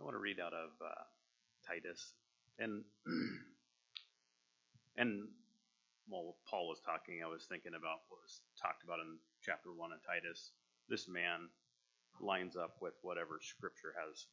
I 0.00 0.04
want 0.04 0.16
to 0.16 0.20
read 0.20 0.40
out 0.40 0.56
of 0.56 0.72
uh, 0.80 1.04
Titus, 1.68 2.14
and 2.58 2.84
and 4.96 5.28
while 6.08 6.36
Paul 6.48 6.68
was 6.68 6.80
talking, 6.80 7.20
I 7.22 7.28
was 7.28 7.44
thinking 7.44 7.76
about 7.76 8.08
what 8.08 8.24
was 8.24 8.40
talked 8.56 8.82
about 8.82 9.04
in 9.04 9.20
chapter 9.44 9.68
one 9.76 9.92
of 9.92 10.00
Titus. 10.00 10.52
This 10.88 11.06
man 11.06 11.52
lines 12.18 12.56
up 12.56 12.80
with 12.80 12.94
whatever 13.02 13.40
Scripture 13.44 13.92
has 13.92 14.24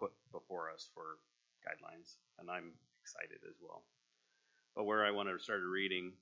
put 0.00 0.10
before 0.32 0.66
us 0.74 0.90
for 0.92 1.22
guidelines, 1.62 2.18
and 2.40 2.50
I'm 2.50 2.74
excited 3.00 3.38
as 3.46 3.54
well. 3.62 3.84
But 4.74 4.84
where 4.84 5.06
I 5.06 5.12
want 5.12 5.28
to 5.30 5.38
start 5.38 5.62
reading 5.62 6.12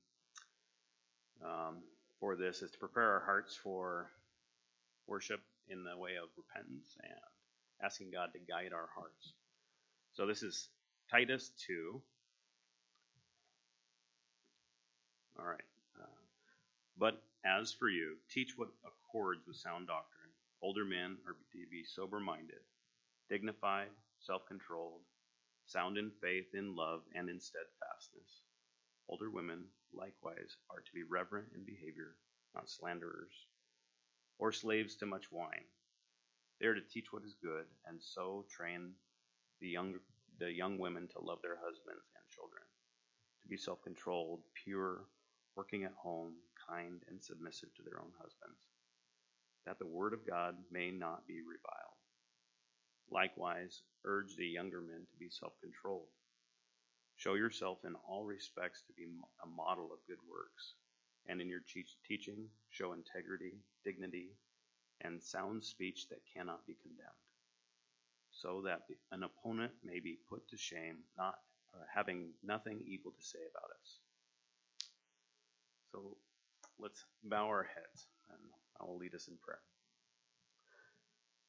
um, 1.42 1.80
for 2.20 2.36
this 2.36 2.60
is 2.60 2.70
to 2.72 2.78
prepare 2.78 3.08
our 3.08 3.24
hearts 3.24 3.56
for 3.56 4.10
worship 5.08 5.40
in 5.68 5.82
the 5.82 5.96
way 5.96 6.20
of 6.20 6.28
repentance 6.36 6.94
and 7.02 7.41
asking 7.82 8.10
God 8.10 8.30
to 8.32 8.38
guide 8.38 8.72
our 8.72 8.88
hearts. 8.94 9.34
So 10.12 10.26
this 10.26 10.42
is 10.42 10.68
Titus 11.10 11.50
2. 11.66 12.00
All 15.38 15.46
right. 15.46 15.68
Uh, 16.00 16.06
but 16.98 17.22
as 17.44 17.72
for 17.72 17.88
you, 17.88 18.16
teach 18.30 18.52
what 18.56 18.68
accords 18.84 19.46
with 19.46 19.56
sound 19.56 19.88
doctrine. 19.88 20.30
Older 20.62 20.84
men 20.84 21.16
are 21.26 21.32
to 21.32 21.58
be 21.70 21.82
sober 21.84 22.20
minded, 22.20 22.62
dignified, 23.28 23.90
self 24.20 24.46
controlled, 24.46 25.02
sound 25.66 25.98
in 25.98 26.10
faith, 26.20 26.54
in 26.54 26.76
love, 26.76 27.00
and 27.14 27.28
in 27.28 27.40
steadfastness. 27.40 28.42
Older 29.08 29.30
women, 29.30 29.64
likewise, 29.92 30.56
are 30.70 30.80
to 30.80 30.92
be 30.94 31.02
reverent 31.02 31.48
in 31.54 31.64
behavior, 31.64 32.14
not 32.54 32.70
slanderers, 32.70 33.32
or 34.38 34.52
slaves 34.52 34.94
to 34.96 35.06
much 35.06 35.32
wine. 35.32 35.66
They 36.60 36.66
are 36.66 36.74
to 36.74 36.80
teach 36.80 37.12
what 37.12 37.24
is 37.24 37.36
good, 37.42 37.66
and 37.86 38.00
so 38.02 38.44
train 38.50 38.94
the 39.60 39.68
young, 39.68 39.94
the 40.38 40.52
young 40.52 40.78
women 40.78 41.08
to 41.08 41.20
love 41.20 41.38
their 41.42 41.56
husbands 41.56 42.06
and 42.14 42.24
children, 42.34 42.62
to 43.42 43.48
be 43.48 43.56
self 43.56 43.82
controlled, 43.82 44.42
pure, 44.64 45.06
working 45.56 45.84
at 45.84 45.92
home, 45.92 46.34
kind, 46.68 47.02
and 47.08 47.22
submissive 47.22 47.74
to 47.76 47.82
their 47.82 48.00
own 48.00 48.12
husbands, 48.18 48.60
that 49.66 49.78
the 49.78 49.86
word 49.86 50.12
of 50.12 50.26
God 50.26 50.56
may 50.70 50.90
not 50.90 51.26
be 51.26 51.40
reviled. 51.42 51.98
Likewise, 53.10 53.82
urge 54.04 54.36
the 54.36 54.46
younger 54.46 54.80
men 54.80 55.06
to 55.10 55.16
be 55.18 55.28
self 55.28 55.52
controlled. 55.60 56.08
Show 57.16 57.34
yourself 57.34 57.78
in 57.84 57.94
all 58.08 58.24
respects 58.24 58.82
to 58.86 58.92
be 58.94 59.04
a 59.44 59.46
model 59.46 59.90
of 59.92 60.06
good 60.08 60.22
works, 60.28 60.74
and 61.28 61.40
in 61.40 61.48
your 61.48 61.62
teaching, 62.08 62.48
show 62.70 62.94
integrity, 62.94 63.58
dignity, 63.84 64.30
and 65.02 65.22
sound 65.22 65.64
speech 65.64 66.08
that 66.08 66.20
cannot 66.34 66.66
be 66.66 66.76
condemned, 66.82 67.10
so 68.30 68.62
that 68.64 68.82
an 69.10 69.22
opponent 69.22 69.72
may 69.84 70.00
be 70.00 70.18
put 70.28 70.48
to 70.48 70.56
shame, 70.56 70.98
not 71.16 71.34
uh, 71.74 71.84
having 71.94 72.30
nothing 72.42 72.80
evil 72.86 73.12
to 73.12 73.24
say 73.24 73.38
about 73.50 73.70
us. 73.70 73.98
So 75.92 76.16
let's 76.78 77.04
bow 77.24 77.46
our 77.46 77.64
heads, 77.64 78.06
and 78.30 78.40
I 78.80 78.84
will 78.84 78.98
lead 78.98 79.14
us 79.14 79.28
in 79.28 79.34
prayer. 79.42 79.60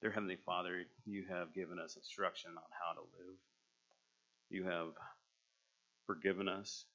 Dear 0.01 0.11
Heavenly 0.11 0.37
Father, 0.45 0.83
you 1.05 1.23
have 1.29 1.53
given 1.53 1.79
us 1.79 1.95
instruction 1.95 2.51
on 2.57 2.63
how 2.71 2.93
to 2.93 3.07
live. 3.17 3.37
You 4.49 4.65
have 4.65 4.89
forgiven 6.05 6.49
us. 6.49 6.85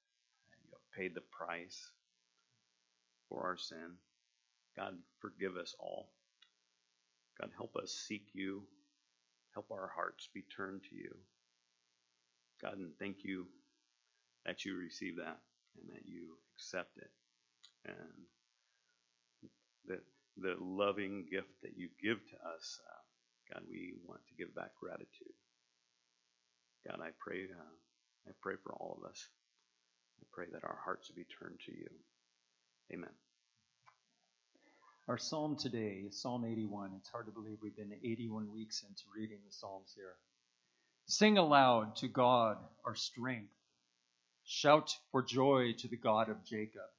You 0.50 0.70
have 0.72 1.00
paid 1.00 1.14
the 1.14 1.22
price 1.22 1.90
for 3.28 3.42
our 3.42 3.56
sin. 3.56 3.96
God, 4.76 4.94
forgive 5.20 5.56
us 5.56 5.74
all. 5.80 6.10
God, 7.40 7.50
help 7.56 7.76
us 7.76 7.92
seek 7.92 8.26
you. 8.34 8.62
Help 9.54 9.66
our 9.70 9.90
hearts 9.94 10.28
be 10.34 10.44
turned 10.56 10.82
to 10.90 10.96
you. 10.96 11.14
God, 12.62 12.78
and 12.78 12.92
thank 12.98 13.18
you 13.24 13.46
that 14.46 14.64
you 14.64 14.76
receive 14.76 15.16
that 15.16 15.38
and 15.80 15.88
that 15.90 16.06
you 16.06 16.36
accept 16.56 16.96
it. 16.98 17.10
And 17.86 18.26
that 19.86 20.02
the 20.36 20.56
loving 20.60 21.26
gift 21.30 21.50
that 21.62 21.76
you 21.76 21.88
give 22.02 22.18
to 22.30 22.36
us, 22.54 22.80
uh, 22.88 23.54
God, 23.54 23.62
we 23.70 23.94
want 24.06 24.20
to 24.28 24.34
give 24.34 24.54
back 24.54 24.70
gratitude. 24.80 25.34
God, 26.86 27.00
I 27.02 27.10
pray, 27.18 27.44
uh, 27.44 27.74
I 28.28 28.32
pray 28.40 28.54
for 28.62 28.72
all 28.74 28.98
of 29.02 29.08
us. 29.08 29.28
I 30.20 30.26
pray 30.32 30.46
that 30.52 30.64
our 30.64 30.78
hearts 30.84 31.10
be 31.10 31.24
turned 31.24 31.60
to 31.66 31.72
you. 31.72 31.88
Amen. 32.92 33.27
Our 35.08 35.16
psalm 35.16 35.56
today 35.56 36.02
is 36.06 36.20
Psalm 36.20 36.44
81. 36.44 36.90
It's 36.98 37.08
hard 37.08 37.24
to 37.24 37.32
believe 37.32 37.56
we've 37.62 37.74
been 37.74 37.94
81 38.04 38.52
weeks 38.52 38.84
into 38.86 39.04
reading 39.16 39.38
the 39.46 39.52
Psalms 39.54 39.90
here. 39.96 40.16
Sing 41.06 41.38
aloud 41.38 41.96
to 41.96 42.08
God, 42.08 42.58
our 42.84 42.94
strength. 42.94 43.54
Shout 44.44 44.94
for 45.10 45.22
joy 45.22 45.72
to 45.78 45.88
the 45.88 45.96
God 45.96 46.28
of 46.28 46.44
Jacob. 46.44 46.90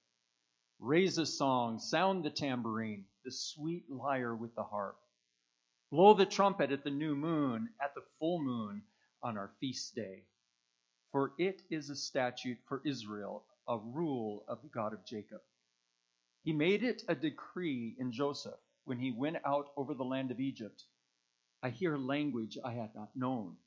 Raise 0.80 1.20
a 1.20 1.26
song, 1.28 1.78
sound 1.78 2.26
the 2.26 2.32
tambourine, 2.32 3.06
the 3.26 3.32
sweet 3.32 3.84
lyre 3.92 4.36
with 4.36 4.56
the 4.56 4.64
harp. 4.64 4.98
Blow 5.92 6.16
the 6.16 6.26
trumpet 6.26 6.72
at 6.72 6.84
the 6.84 6.90
new 6.90 7.16
moon, 7.16 7.70
at 7.80 7.94
the 7.94 8.02
full 8.18 8.42
moon, 8.42 8.82
on 9.22 9.38
our 9.38 9.52
feast 9.60 9.94
day. 9.94 10.24
For 11.12 11.34
it 11.38 11.62
is 11.70 11.92
a 11.92 11.96
statute 11.96 12.58
for 12.68 12.82
Israel, 12.84 13.44
a 13.68 13.78
rule 13.78 14.46
of 14.48 14.64
the 14.64 14.70
God 14.70 14.94
of 14.94 15.06
Jacob. 15.06 15.42
He 16.44 16.54
made 16.54 16.84
it 16.84 17.04
a 17.08 17.16
decree 17.16 17.96
in 18.00 18.12
Joseph 18.12 18.60
when 18.86 19.00
he 19.00 19.12
went 19.12 19.38
out 19.46 19.68
over 19.78 19.94
the 19.94 20.06
land 20.06 20.32
of 20.32 20.40
Egypt. 20.40 20.84
I 21.64 21.70
hear 21.70 21.98
language 21.98 22.58
I 22.64 22.74
had 22.74 22.96
not 22.96 23.16
known. 23.16 23.58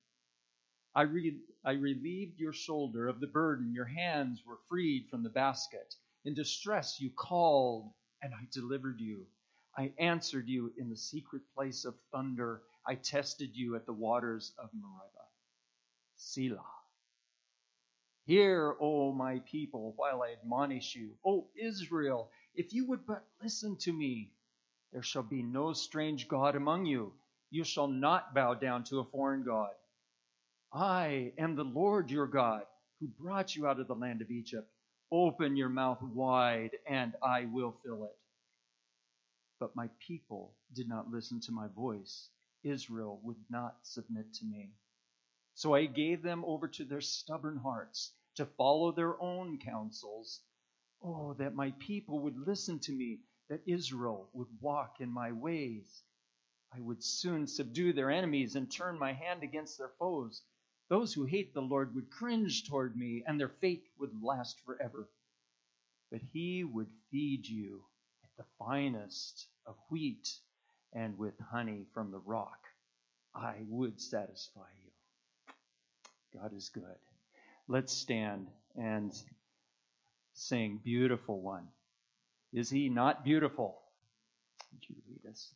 I, 0.94 1.02
re- 1.02 1.40
I 1.64 1.72
relieved 1.72 2.38
your 2.38 2.52
shoulder 2.52 3.08
of 3.08 3.20
the 3.20 3.28
burden, 3.28 3.72
your 3.72 3.86
hands 3.86 4.42
were 4.46 4.58
freed 4.68 5.08
from 5.10 5.22
the 5.22 5.30
basket. 5.30 5.94
In 6.24 6.34
distress 6.34 7.00
you 7.00 7.10
called, 7.10 7.92
and 8.22 8.34
I 8.34 8.46
delivered 8.52 9.00
you. 9.00 9.26
I 9.78 9.92
answered 9.98 10.48
you 10.48 10.72
in 10.78 10.90
the 10.90 10.96
secret 10.96 11.42
place 11.54 11.84
of 11.84 11.94
thunder. 12.12 12.62
I 12.86 12.96
tested 12.96 13.50
you 13.54 13.76
at 13.76 13.86
the 13.86 13.92
waters 13.94 14.52
of 14.58 14.70
Meribah. 14.74 15.28
Selah. 16.16 16.64
Hear, 18.26 18.76
O 18.80 19.12
my 19.12 19.40
people, 19.40 19.94
while 19.96 20.22
I 20.22 20.32
admonish 20.32 20.94
you. 20.94 21.12
O 21.26 21.48
Israel, 21.56 22.30
if 22.54 22.72
you 22.72 22.86
would 22.86 23.06
but 23.06 23.24
listen 23.42 23.76
to 23.76 23.92
me, 23.92 24.30
there 24.92 25.02
shall 25.02 25.22
be 25.22 25.42
no 25.42 25.72
strange 25.72 26.28
God 26.28 26.54
among 26.54 26.86
you. 26.86 27.12
You 27.50 27.64
shall 27.64 27.86
not 27.88 28.34
bow 28.34 28.54
down 28.54 28.84
to 28.84 29.00
a 29.00 29.04
foreign 29.04 29.42
God. 29.42 29.70
I 30.72 31.32
am 31.38 31.54
the 31.54 31.64
Lord 31.64 32.10
your 32.10 32.26
God, 32.26 32.62
who 33.00 33.08
brought 33.08 33.54
you 33.54 33.66
out 33.66 33.80
of 33.80 33.88
the 33.88 33.94
land 33.94 34.22
of 34.22 34.30
Egypt. 34.30 34.68
Open 35.10 35.56
your 35.56 35.68
mouth 35.68 36.00
wide, 36.02 36.70
and 36.86 37.14
I 37.22 37.44
will 37.46 37.74
fill 37.84 38.04
it. 38.04 38.16
But 39.60 39.76
my 39.76 39.88
people 40.06 40.52
did 40.74 40.88
not 40.88 41.10
listen 41.10 41.40
to 41.40 41.52
my 41.52 41.68
voice. 41.68 42.28
Israel 42.64 43.20
would 43.22 43.36
not 43.50 43.76
submit 43.82 44.32
to 44.34 44.44
me. 44.44 44.70
So 45.54 45.74
I 45.74 45.86
gave 45.86 46.22
them 46.22 46.44
over 46.46 46.68
to 46.68 46.84
their 46.84 47.00
stubborn 47.00 47.58
hearts 47.58 48.12
to 48.36 48.46
follow 48.46 48.92
their 48.92 49.20
own 49.20 49.58
counsels. 49.58 50.40
Oh, 51.04 51.34
that 51.38 51.54
my 51.54 51.72
people 51.78 52.20
would 52.20 52.38
listen 52.46 52.78
to 52.80 52.92
me, 52.92 53.20
that 53.48 53.62
Israel 53.66 54.28
would 54.32 54.48
walk 54.60 55.00
in 55.00 55.10
my 55.10 55.32
ways. 55.32 56.02
I 56.74 56.80
would 56.80 57.02
soon 57.02 57.46
subdue 57.46 57.92
their 57.92 58.10
enemies 58.10 58.56
and 58.56 58.70
turn 58.70 58.98
my 58.98 59.12
hand 59.12 59.42
against 59.42 59.78
their 59.78 59.92
foes. 59.98 60.42
Those 60.88 61.12
who 61.12 61.24
hate 61.24 61.54
the 61.54 61.62
Lord 61.62 61.94
would 61.94 62.10
cringe 62.10 62.68
toward 62.68 62.96
me, 62.96 63.24
and 63.26 63.38
their 63.38 63.48
fate 63.48 63.84
would 63.98 64.22
last 64.22 64.60
forever. 64.64 65.08
But 66.10 66.20
he 66.32 66.64
would 66.64 66.90
feed 67.10 67.46
you 67.46 67.82
at 68.24 68.30
the 68.36 68.44
finest 68.58 69.48
of 69.66 69.76
wheat 69.90 70.28
and 70.92 71.18
with 71.18 71.34
honey 71.40 71.86
from 71.94 72.10
the 72.10 72.20
rock. 72.20 72.60
I 73.34 73.56
would 73.68 74.00
satisfy 74.00 74.68
you. 74.84 76.40
God 76.40 76.52
is 76.54 76.68
good. 76.68 76.98
Let's 77.68 77.92
stand 77.92 78.48
and 78.76 79.12
sing 80.48 80.80
Beautiful 80.84 81.40
One. 81.40 81.68
Is 82.52 82.70
he 82.70 82.88
not 82.88 83.24
beautiful? 83.24 83.78
Would 84.72 84.82
you 84.88 84.96
lead 85.08 85.30
us? 85.30 85.54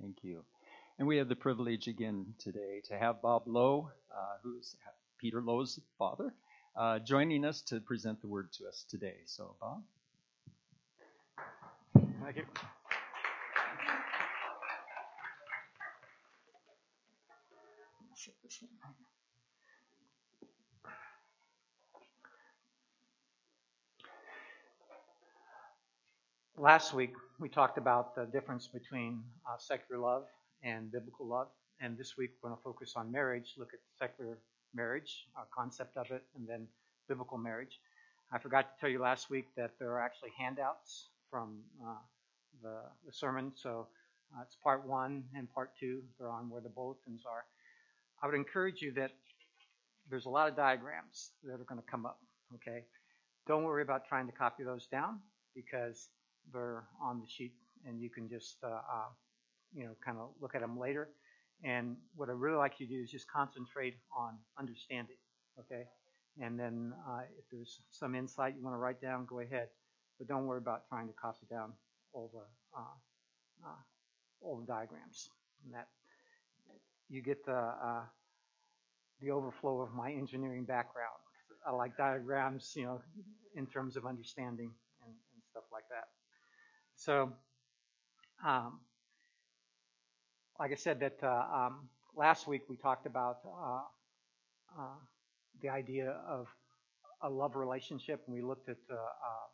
Thank 0.00 0.18
you. 0.24 0.42
And 1.02 1.08
we 1.08 1.16
have 1.16 1.28
the 1.28 1.34
privilege 1.34 1.88
again 1.88 2.26
today 2.38 2.80
to 2.84 2.96
have 2.96 3.20
Bob 3.20 3.42
Lowe, 3.46 3.90
uh, 4.12 4.36
who's 4.40 4.76
Peter 5.18 5.42
Lowe's 5.42 5.80
father, 5.98 6.32
uh, 6.76 7.00
joining 7.00 7.44
us 7.44 7.60
to 7.62 7.80
present 7.80 8.20
the 8.20 8.28
word 8.28 8.52
to 8.52 8.68
us 8.68 8.86
today. 8.88 9.16
So, 9.24 9.56
Bob. 9.60 9.82
Thank 12.22 12.36
you. 12.36 12.44
Last 26.56 26.94
week, 26.94 27.14
we 27.40 27.48
talked 27.48 27.76
about 27.76 28.14
the 28.14 28.26
difference 28.26 28.68
between 28.68 29.24
uh, 29.44 29.56
secular 29.58 30.00
love 30.00 30.26
and 30.62 30.90
biblical 30.90 31.26
love. 31.26 31.48
And 31.80 31.98
this 31.98 32.16
week, 32.16 32.30
we're 32.42 32.50
going 32.50 32.58
to 32.58 32.62
focus 32.62 32.94
on 32.96 33.10
marriage, 33.10 33.54
look 33.56 33.70
at 33.72 33.80
secular 33.98 34.38
marriage, 34.74 35.26
our 35.36 35.46
concept 35.54 35.96
of 35.96 36.10
it, 36.10 36.22
and 36.36 36.48
then 36.48 36.66
biblical 37.08 37.38
marriage. 37.38 37.80
I 38.32 38.38
forgot 38.38 38.74
to 38.74 38.80
tell 38.80 38.88
you 38.88 39.00
last 39.00 39.30
week 39.30 39.48
that 39.56 39.72
there 39.78 39.90
are 39.90 40.00
actually 40.00 40.30
handouts 40.38 41.08
from 41.30 41.58
uh, 41.84 41.94
the, 42.62 42.76
the, 43.06 43.12
sermon. 43.12 43.52
So 43.54 43.88
uh, 44.34 44.42
it's 44.42 44.56
part 44.62 44.86
one 44.86 45.24
and 45.34 45.52
part 45.52 45.72
two. 45.78 46.02
They're 46.18 46.30
on 46.30 46.48
where 46.48 46.60
the 46.60 46.68
bulletins 46.68 47.22
are. 47.26 47.44
I 48.22 48.26
would 48.26 48.34
encourage 48.34 48.80
you 48.80 48.92
that 48.92 49.10
there's 50.08 50.26
a 50.26 50.30
lot 50.30 50.48
of 50.48 50.56
diagrams 50.56 51.32
that 51.44 51.54
are 51.54 51.64
going 51.64 51.80
to 51.80 51.90
come 51.90 52.06
up. 52.06 52.20
Okay, 52.54 52.84
don't 53.46 53.64
worry 53.64 53.82
about 53.82 54.06
trying 54.06 54.26
to 54.26 54.32
copy 54.32 54.62
those 54.62 54.86
down 54.86 55.18
because 55.54 56.08
they're 56.52 56.84
on 57.02 57.20
the 57.20 57.26
sheet 57.26 57.54
and 57.86 58.00
you 58.00 58.10
can 58.10 58.28
just 58.28 58.56
uh, 58.62 58.68
uh, 58.68 59.08
you 59.74 59.84
know 59.84 59.92
kind 60.04 60.18
of 60.18 60.30
look 60.40 60.54
at 60.54 60.60
them 60.60 60.78
later. 60.78 61.08
And 61.64 61.96
what 62.16 62.28
I 62.28 62.32
really 62.32 62.56
like 62.56 62.80
you 62.80 62.86
to 62.86 62.92
do 62.92 63.02
is 63.02 63.10
just 63.10 63.30
concentrate 63.30 63.94
on 64.16 64.36
understanding. 64.58 65.16
Okay, 65.60 65.84
and 66.40 66.58
then 66.58 66.92
uh, 67.08 67.22
if 67.38 67.44
there's 67.50 67.80
some 67.90 68.14
insight 68.14 68.54
you 68.56 68.62
want 68.64 68.74
to 68.74 68.78
write 68.78 69.00
down, 69.00 69.26
go 69.26 69.40
ahead. 69.40 69.68
But 70.18 70.28
don't 70.28 70.46
worry 70.46 70.58
about 70.58 70.88
trying 70.88 71.08
to 71.08 71.14
copy 71.14 71.46
down 71.50 71.72
all 72.12 72.30
the 72.32 72.78
uh, 72.78 73.68
uh, 73.68 73.80
all 74.40 74.58
the 74.60 74.66
diagrams. 74.66 75.28
And 75.64 75.74
that 75.74 75.88
you 77.08 77.22
get 77.22 77.44
the 77.44 77.52
uh, 77.52 78.02
the 79.20 79.30
overflow 79.30 79.80
of 79.80 79.92
my 79.94 80.10
engineering 80.10 80.64
background. 80.64 81.20
I 81.66 81.70
like 81.70 81.96
diagrams, 81.96 82.72
you 82.74 82.84
know, 82.84 83.00
in 83.54 83.66
terms 83.66 83.96
of 83.96 84.04
understanding 84.04 84.72
and, 85.04 85.12
and 85.12 85.42
stuff 85.50 85.64
like 85.72 85.84
that. 85.90 86.08
So, 86.96 87.32
um, 88.44 88.80
like 90.62 90.70
I 90.70 90.76
said, 90.76 91.00
that 91.00 91.18
uh, 91.24 91.44
um, 91.52 91.88
last 92.16 92.46
week 92.46 92.62
we 92.70 92.76
talked 92.76 93.04
about 93.06 93.38
uh, 93.44 93.80
uh, 94.78 94.94
the 95.60 95.68
idea 95.68 96.20
of 96.28 96.46
a 97.22 97.28
love 97.28 97.56
relationship, 97.56 98.22
and 98.26 98.34
we 98.36 98.42
looked 98.42 98.68
at 98.68 98.76
uh, 98.88 98.94
uh, 98.94 99.46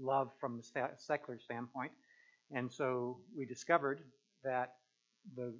love 0.00 0.30
from 0.40 0.56
the 0.56 0.88
secular 0.96 1.40
standpoint. 1.40 1.90
And 2.54 2.70
so 2.72 3.18
we 3.36 3.44
discovered 3.44 4.02
that 4.44 4.74
the 5.36 5.52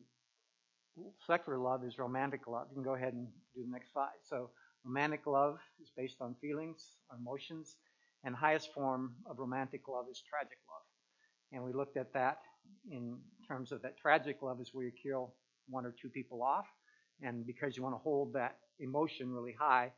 secular 1.27 1.59
love 1.59 1.85
is 1.85 1.99
romantic 1.99 2.47
love. 2.47 2.69
You 2.71 2.77
can 2.77 2.85
go 2.85 2.95
ahead 2.95 3.13
and 3.13 3.27
do 3.57 3.65
the 3.65 3.73
next 3.73 3.93
slide. 3.93 4.21
So 4.23 4.51
romantic 4.85 5.27
love 5.27 5.59
is 5.83 5.91
based 5.97 6.19
on 6.21 6.37
feelings, 6.41 6.93
emotions, 7.19 7.75
and 8.23 8.37
highest 8.37 8.73
form 8.73 9.17
of 9.29 9.41
romantic 9.41 9.89
love 9.89 10.07
is 10.09 10.23
tragic 10.31 10.59
love. 10.71 10.87
And 11.53 11.65
we 11.65 11.73
looked 11.73 11.97
at 11.97 12.13
that 12.15 12.39
in 12.91 13.17
terms 13.47 13.73
of 13.73 13.83
that 13.83 13.97
tragic 13.97 14.43
love 14.43 14.61
is 14.61 14.71
where 14.73 14.85
you 14.85 14.93
kill 14.93 15.35
one 15.69 15.85
or 15.85 15.95
two 16.01 16.09
people 16.09 16.43
off, 16.43 16.67
and 17.23 17.47
because 17.47 17.77
you 17.77 17.83
want 17.83 17.95
to 17.95 17.99
hold 17.99 18.33
that 18.35 18.59
emotion 18.79 19.33
really 19.33 19.55
high, 19.59 19.91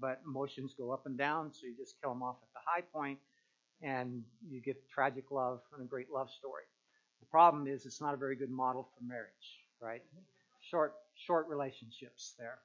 but 0.00 0.20
emotions 0.26 0.74
go 0.76 0.90
up 0.90 1.06
and 1.06 1.16
down, 1.16 1.52
so 1.52 1.66
you 1.66 1.74
just 1.76 1.94
kill 2.00 2.10
them 2.10 2.22
off 2.22 2.36
at 2.42 2.48
the 2.52 2.60
high 2.64 2.82
point, 2.92 3.18
and 3.82 4.22
you 4.48 4.60
get 4.60 4.76
tragic 4.88 5.30
love 5.30 5.60
and 5.74 5.82
a 5.82 5.88
great 5.88 6.10
love 6.12 6.30
story. 6.30 6.64
The 7.20 7.26
problem 7.26 7.66
is 7.66 7.86
it's 7.86 8.00
not 8.00 8.14
a 8.14 8.16
very 8.16 8.36
good 8.36 8.50
model 8.50 8.88
for 8.94 9.04
marriage, 9.04 9.60
right? 9.80 10.02
Short, 10.60 10.94
short 11.14 11.48
relationships 11.48 12.34
there. 12.38 12.58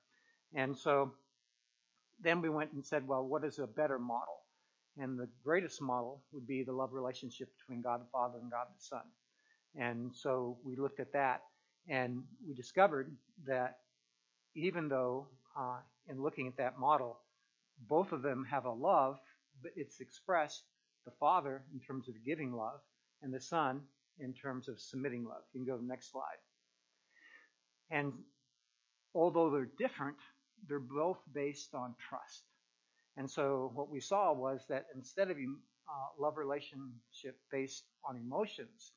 And 0.54 0.78
so 0.78 1.14
then 2.22 2.42
we 2.42 2.50
went 2.50 2.74
and 2.74 2.86
said, 2.86 3.08
well, 3.08 3.26
what 3.26 3.44
is 3.44 3.60
a 3.60 3.68
better 3.68 3.98
model? 3.98 4.42
And 4.98 5.18
the 5.18 5.30
greatest 5.44 5.82
model 5.82 6.22
would 6.34 6.46
be 6.46 6.64
the 6.64 6.74
love 6.74 6.94
relationship 6.94 7.50
between 7.58 7.82
God 7.82 8.02
the 8.02 8.10
Father 8.12 8.40
and 8.42 8.52
God 8.52 8.68
the 8.68 8.84
Son. 8.84 9.04
And 9.76 10.12
so 10.14 10.58
we 10.64 10.76
looked 10.76 11.00
at 11.00 11.14
that 11.14 11.42
and 11.90 12.24
we 12.48 12.54
discovered 12.54 13.16
that 13.48 13.78
even 14.56 14.90
though 14.90 15.28
uh, 15.58 15.80
in 16.10 16.22
looking 16.22 16.48
at 16.48 16.58
that 16.58 16.80
model, 16.80 17.20
both 17.88 18.12
of 18.12 18.22
them 18.22 18.46
have 18.50 18.66
a 18.66 18.72
love, 18.72 19.18
but 19.62 19.72
it's 19.76 20.00
expressed 20.00 20.64
the 21.06 21.12
Father 21.20 21.64
in 21.74 21.80
terms 21.80 22.08
of 22.08 22.16
giving 22.26 22.54
love 22.54 22.80
and 23.22 23.34
the 23.34 23.40
Son 23.40 23.82
in 24.20 24.34
terms 24.34 24.68
of 24.68 24.80
submitting 24.80 25.26
love. 25.26 25.42
You 25.54 25.62
can 25.62 25.68
go 25.68 25.78
to 25.78 25.82
the 25.82 25.88
next 25.88 26.12
slide. 26.12 26.40
And 27.90 28.14
although 29.14 29.50
they're 29.50 29.70
different, 29.78 30.18
they're 30.68 30.80
both 30.80 31.20
based 31.34 31.74
on 31.74 31.96
trust. 32.10 32.44
And 33.18 33.30
so 33.30 33.72
what 33.74 33.90
we 33.90 34.00
saw 34.00 34.32
was 34.34 34.66
that 34.70 34.86
instead 34.96 35.32
of 35.32 35.38
a 35.38 35.42
uh, 35.42 36.22
love 36.22 36.38
relationship 36.38 37.38
based 37.52 37.84
on 38.08 38.16
emotions, 38.16 38.94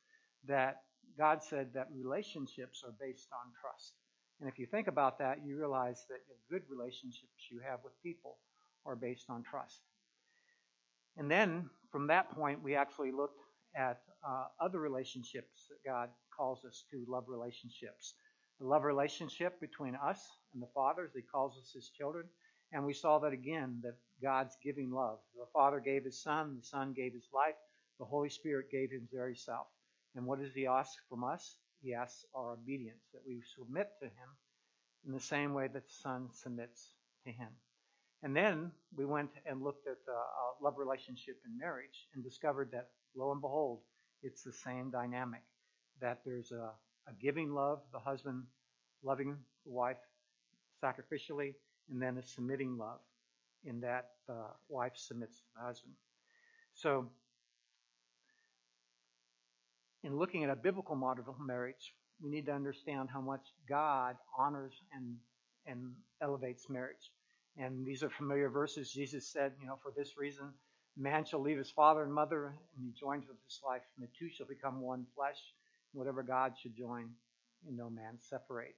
that 0.48 0.82
God 1.16 1.42
said 1.42 1.72
that 1.74 1.88
relationships 1.94 2.82
are 2.84 2.94
based 3.00 3.28
on 3.32 3.52
trust. 3.60 3.94
And 4.40 4.48
if 4.48 4.58
you 4.58 4.66
think 4.66 4.88
about 4.88 5.18
that, 5.18 5.38
you 5.44 5.56
realize 5.56 6.04
that 6.08 6.18
the 6.28 6.34
good 6.50 6.62
relationships 6.68 7.48
you 7.50 7.60
have 7.60 7.80
with 7.84 7.92
people 8.02 8.38
are 8.84 8.96
based 8.96 9.26
on 9.30 9.42
trust. 9.42 9.80
And 11.16 11.30
then 11.30 11.70
from 11.92 12.08
that 12.08 12.30
point, 12.30 12.62
we 12.62 12.74
actually 12.74 13.12
looked 13.12 13.40
at 13.76 14.00
uh, 14.26 14.46
other 14.60 14.80
relationships 14.80 15.68
that 15.68 15.88
God 15.88 16.08
calls 16.36 16.64
us 16.64 16.84
to 16.90 17.04
love 17.08 17.24
relationships. 17.28 18.14
The 18.60 18.66
love 18.66 18.84
relationship 18.84 19.60
between 19.60 19.96
us 19.96 20.20
and 20.52 20.62
the 20.62 20.68
Father, 20.74 21.04
as 21.04 21.14
He 21.14 21.22
calls 21.22 21.56
us 21.58 21.72
His 21.72 21.90
children. 21.90 22.26
And 22.72 22.84
we 22.84 22.92
saw 22.92 23.18
that 23.20 23.32
again, 23.32 23.80
that 23.82 23.94
God's 24.22 24.56
giving 24.62 24.90
love. 24.90 25.18
The 25.36 25.46
Father 25.52 25.80
gave 25.80 26.04
His 26.04 26.20
Son, 26.20 26.56
the 26.60 26.66
Son 26.66 26.92
gave 26.92 27.12
His 27.12 27.28
life, 27.32 27.54
the 27.98 28.04
Holy 28.04 28.28
Spirit 28.28 28.66
gave 28.70 28.90
His 28.90 29.02
very 29.12 29.36
self. 29.36 29.66
And 30.14 30.26
what 30.26 30.40
does 30.40 30.52
He 30.54 30.66
ask 30.66 30.92
from 31.08 31.24
us? 31.24 31.58
he 31.84 31.94
asks 31.94 32.24
our 32.34 32.52
obedience, 32.52 33.04
that 33.12 33.20
we 33.26 33.42
submit 33.56 33.90
to 34.00 34.06
him 34.06 34.30
in 35.06 35.12
the 35.12 35.20
same 35.20 35.52
way 35.52 35.68
that 35.68 35.86
the 35.86 35.94
Son 36.02 36.28
submits 36.32 36.94
to 37.26 37.30
him. 37.30 37.48
And 38.22 38.34
then 38.34 38.72
we 38.96 39.04
went 39.04 39.30
and 39.44 39.62
looked 39.62 39.86
at 39.86 39.98
uh, 40.08 40.62
love 40.62 40.78
relationship 40.78 41.36
in 41.44 41.58
marriage 41.58 42.08
and 42.14 42.24
discovered 42.24 42.70
that, 42.72 42.88
lo 43.14 43.32
and 43.32 43.40
behold, 43.40 43.80
it's 44.22 44.42
the 44.42 44.52
same 44.52 44.90
dynamic. 44.90 45.42
That 46.00 46.20
there's 46.24 46.52
a, 46.52 46.72
a 47.06 47.12
giving 47.20 47.52
love, 47.52 47.80
the 47.92 47.98
husband 47.98 48.44
loving 49.02 49.36
the 49.66 49.72
wife 49.72 49.98
sacrificially, 50.82 51.52
and 51.90 52.00
then 52.00 52.16
a 52.16 52.22
submitting 52.22 52.78
love 52.78 53.00
in 53.66 53.80
that 53.80 54.12
the 54.26 54.46
wife 54.70 54.92
submits 54.94 55.36
to 55.36 55.44
the 55.56 55.66
husband. 55.66 55.92
So 56.72 57.10
in 60.04 60.16
looking 60.16 60.44
at 60.44 60.50
a 60.50 60.56
biblical 60.56 60.94
model 60.94 61.24
of 61.26 61.40
marriage, 61.40 61.94
we 62.22 62.30
need 62.30 62.46
to 62.46 62.52
understand 62.52 63.08
how 63.12 63.20
much 63.20 63.42
God 63.68 64.16
honors 64.38 64.74
and 64.94 65.16
and 65.66 65.92
elevates 66.20 66.68
marriage. 66.68 67.10
And 67.56 67.86
these 67.86 68.02
are 68.02 68.10
familiar 68.10 68.50
verses. 68.50 68.92
Jesus 68.92 69.26
said, 69.26 69.52
you 69.60 69.66
know, 69.66 69.78
for 69.82 69.92
this 69.96 70.18
reason, 70.18 70.52
man 70.96 71.24
shall 71.24 71.40
leave 71.40 71.58
his 71.58 71.70
father 71.70 72.02
and 72.02 72.12
mother 72.12 72.54
and 72.76 72.84
be 72.84 72.98
joined 72.98 73.24
with 73.26 73.36
his 73.46 73.60
wife, 73.64 73.82
and 73.96 74.06
the 74.06 74.10
two 74.18 74.28
shall 74.28 74.46
become 74.46 74.80
one 74.80 75.06
flesh. 75.16 75.38
Whatever 75.92 76.22
God 76.22 76.52
should 76.60 76.76
join, 76.76 77.08
in 77.68 77.76
no 77.76 77.88
man 77.88 78.18
separate. 78.20 78.74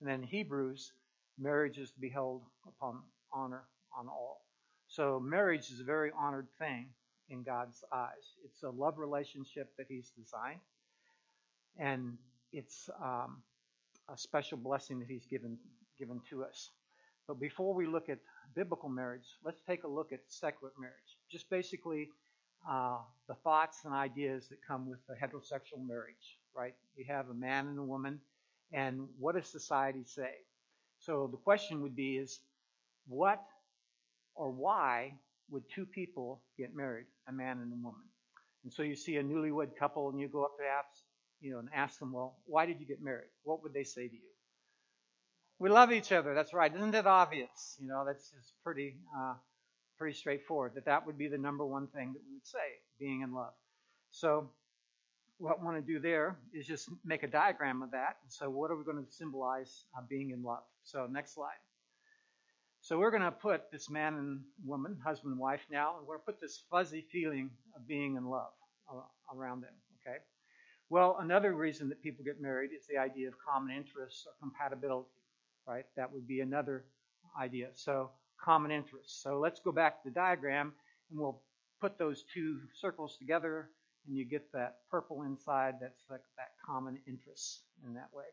And 0.00 0.08
then 0.10 0.22
Hebrews, 0.22 0.92
marriage 1.38 1.78
is 1.78 1.90
to 1.92 2.00
be 2.00 2.10
held 2.10 2.42
upon 2.66 3.00
honor 3.32 3.62
on 3.96 4.08
all. 4.08 4.42
So 4.88 5.20
marriage 5.20 5.70
is 5.70 5.80
a 5.80 5.84
very 5.84 6.10
honored 6.18 6.48
thing 6.58 6.88
in 7.28 7.42
God's 7.42 7.82
eyes. 7.92 8.34
It's 8.44 8.62
a 8.62 8.70
love 8.70 8.98
relationship 8.98 9.72
that 9.78 9.86
He's 9.88 10.10
designed, 10.10 10.60
and 11.78 12.16
it's 12.52 12.88
um, 13.02 13.42
a 14.12 14.16
special 14.16 14.58
blessing 14.58 14.98
that 15.00 15.08
He's 15.08 15.26
given 15.26 15.58
given 15.98 16.20
to 16.30 16.44
us. 16.44 16.70
But 17.26 17.40
before 17.40 17.74
we 17.74 17.86
look 17.86 18.08
at 18.08 18.18
biblical 18.54 18.88
marriage, 18.88 19.26
let's 19.44 19.60
take 19.62 19.84
a 19.84 19.88
look 19.88 20.12
at 20.12 20.20
secular 20.28 20.72
marriage. 20.78 21.18
Just 21.30 21.50
basically 21.50 22.08
uh, 22.68 22.98
the 23.28 23.34
thoughts 23.34 23.84
and 23.84 23.92
ideas 23.94 24.48
that 24.48 24.58
come 24.66 24.88
with 24.88 25.00
a 25.08 25.14
heterosexual 25.14 25.86
marriage, 25.86 26.38
right? 26.54 26.74
You 26.96 27.04
have 27.08 27.28
a 27.28 27.34
man 27.34 27.66
and 27.68 27.78
a 27.78 27.82
woman, 27.82 28.20
and 28.72 29.08
what 29.18 29.34
does 29.34 29.46
society 29.48 30.04
say? 30.04 30.32
So 30.98 31.28
the 31.30 31.36
question 31.36 31.82
would 31.82 31.96
be 31.96 32.16
is 32.16 32.40
what 33.08 33.42
or 34.34 34.50
why 34.50 35.14
would 35.50 35.64
two 35.68 35.86
people 35.86 36.42
get 36.58 36.74
married, 36.74 37.06
a 37.28 37.32
man 37.32 37.58
and 37.58 37.72
a 37.72 37.76
woman? 37.76 38.02
And 38.64 38.72
so 38.72 38.82
you 38.82 38.96
see 38.96 39.16
a 39.16 39.22
newlywed 39.22 39.76
couple 39.78 40.08
and 40.10 40.20
you 40.20 40.28
go 40.28 40.44
up 40.44 40.56
to 40.58 40.64
ask, 40.64 41.02
you 41.40 41.52
know, 41.52 41.58
and 41.60 41.68
ask 41.74 41.98
them, 41.98 42.12
well, 42.12 42.36
why 42.46 42.66
did 42.66 42.80
you 42.80 42.86
get 42.86 43.02
married? 43.02 43.30
What 43.44 43.62
would 43.62 43.72
they 43.72 43.84
say 43.84 44.08
to 44.08 44.14
you? 44.14 44.20
We 45.58 45.70
love 45.70 45.92
each 45.92 46.12
other. 46.12 46.34
That's 46.34 46.52
right. 46.52 46.74
Isn't 46.74 46.94
it 46.94 47.06
obvious? 47.06 47.76
You 47.80 47.88
know, 47.88 48.04
that's 48.06 48.30
just 48.30 48.52
pretty, 48.62 48.96
uh, 49.16 49.34
pretty 49.98 50.16
straightforward. 50.16 50.72
That 50.74 50.84
that 50.86 51.06
would 51.06 51.16
be 51.16 51.28
the 51.28 51.38
number 51.38 51.64
one 51.64 51.86
thing 51.86 52.12
that 52.12 52.22
we 52.28 52.34
would 52.34 52.46
say, 52.46 52.58
being 52.98 53.22
in 53.22 53.32
love. 53.32 53.54
So 54.10 54.50
what 55.38 55.58
I 55.60 55.64
want 55.64 55.76
to 55.76 55.92
do 55.92 56.00
there 56.00 56.36
is 56.52 56.66
just 56.66 56.88
make 57.04 57.22
a 57.22 57.28
diagram 57.28 57.82
of 57.82 57.90
that. 57.92 58.16
So 58.28 58.48
what 58.50 58.70
are 58.70 58.76
we 58.76 58.84
going 58.84 59.04
to 59.04 59.10
symbolize 59.12 59.84
uh, 59.96 60.02
being 60.08 60.30
in 60.30 60.42
love? 60.42 60.64
So 60.82 61.06
next 61.10 61.34
slide. 61.34 61.60
So 62.86 63.00
we're 63.00 63.10
going 63.10 63.24
to 63.24 63.32
put 63.32 63.72
this 63.72 63.90
man 63.90 64.14
and 64.14 64.40
woman, 64.64 64.96
husband 65.04 65.32
and 65.32 65.40
wife 65.40 65.66
now, 65.72 65.96
and 65.98 66.06
we're 66.06 66.18
going 66.18 66.20
to 66.20 66.26
put 66.26 66.40
this 66.40 66.62
fuzzy 66.70 67.04
feeling 67.10 67.50
of 67.74 67.84
being 67.88 68.14
in 68.14 68.26
love 68.26 68.52
around 69.34 69.62
them, 69.62 69.72
okay? 70.00 70.18
Well, 70.88 71.16
another 71.18 71.52
reason 71.52 71.88
that 71.88 72.00
people 72.00 72.24
get 72.24 72.40
married 72.40 72.70
is 72.70 72.86
the 72.86 72.96
idea 72.96 73.26
of 73.26 73.34
common 73.44 73.76
interests 73.76 74.24
or 74.24 74.34
compatibility, 74.38 75.08
right? 75.66 75.84
That 75.96 76.12
would 76.12 76.28
be 76.28 76.42
another 76.42 76.84
idea. 77.36 77.70
So 77.74 78.10
common 78.40 78.70
interests. 78.70 79.20
So 79.20 79.40
let's 79.40 79.58
go 79.58 79.72
back 79.72 80.04
to 80.04 80.08
the 80.08 80.14
diagram 80.14 80.72
and 81.10 81.18
we'll 81.18 81.42
put 81.80 81.98
those 81.98 82.22
two 82.32 82.60
circles 82.72 83.16
together 83.18 83.68
and 84.06 84.16
you 84.16 84.24
get 84.24 84.52
that 84.52 84.76
purple 84.92 85.22
inside. 85.22 85.74
That's 85.80 86.04
like 86.08 86.22
that 86.36 86.50
common 86.64 87.00
interest 87.08 87.62
in 87.84 87.94
that 87.94 88.10
way. 88.12 88.26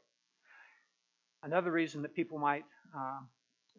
Another 1.42 1.72
reason 1.72 2.04
that 2.04 2.14
people 2.14 2.38
might 2.38 2.66
uh, 2.96 3.22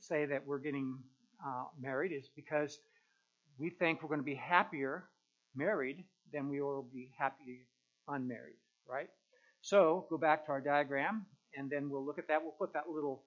say 0.01 0.27
that 0.27 0.47
we're 0.47 0.59
getting 0.59 0.99
uh, 1.45 1.65
married 1.81 2.13
is 2.13 2.29
because 2.35 2.79
we 3.59 3.71
think 3.71 4.03
we're 4.03 4.09
going 4.09 4.21
to 4.21 4.25
be 4.25 4.35
happier 4.35 5.05
married 5.55 6.05
than 6.33 6.49
we 6.49 6.61
will 6.61 6.87
be 6.93 7.11
happy 7.17 7.67
unmarried, 8.09 8.57
right? 8.89 9.09
So 9.61 10.07
go 10.11 10.19
back 10.19 10.45
to 10.47 10.53
our 10.53 10.61
diagram, 10.61 11.27
and 11.57 11.71
then 11.71 11.89
we'll 11.89 12.05
look 12.05 12.19
at 12.19 12.29
that. 12.29 12.43
We'll 12.43 12.53
put 12.53 12.73
that 12.75 12.89
little 12.93 13.23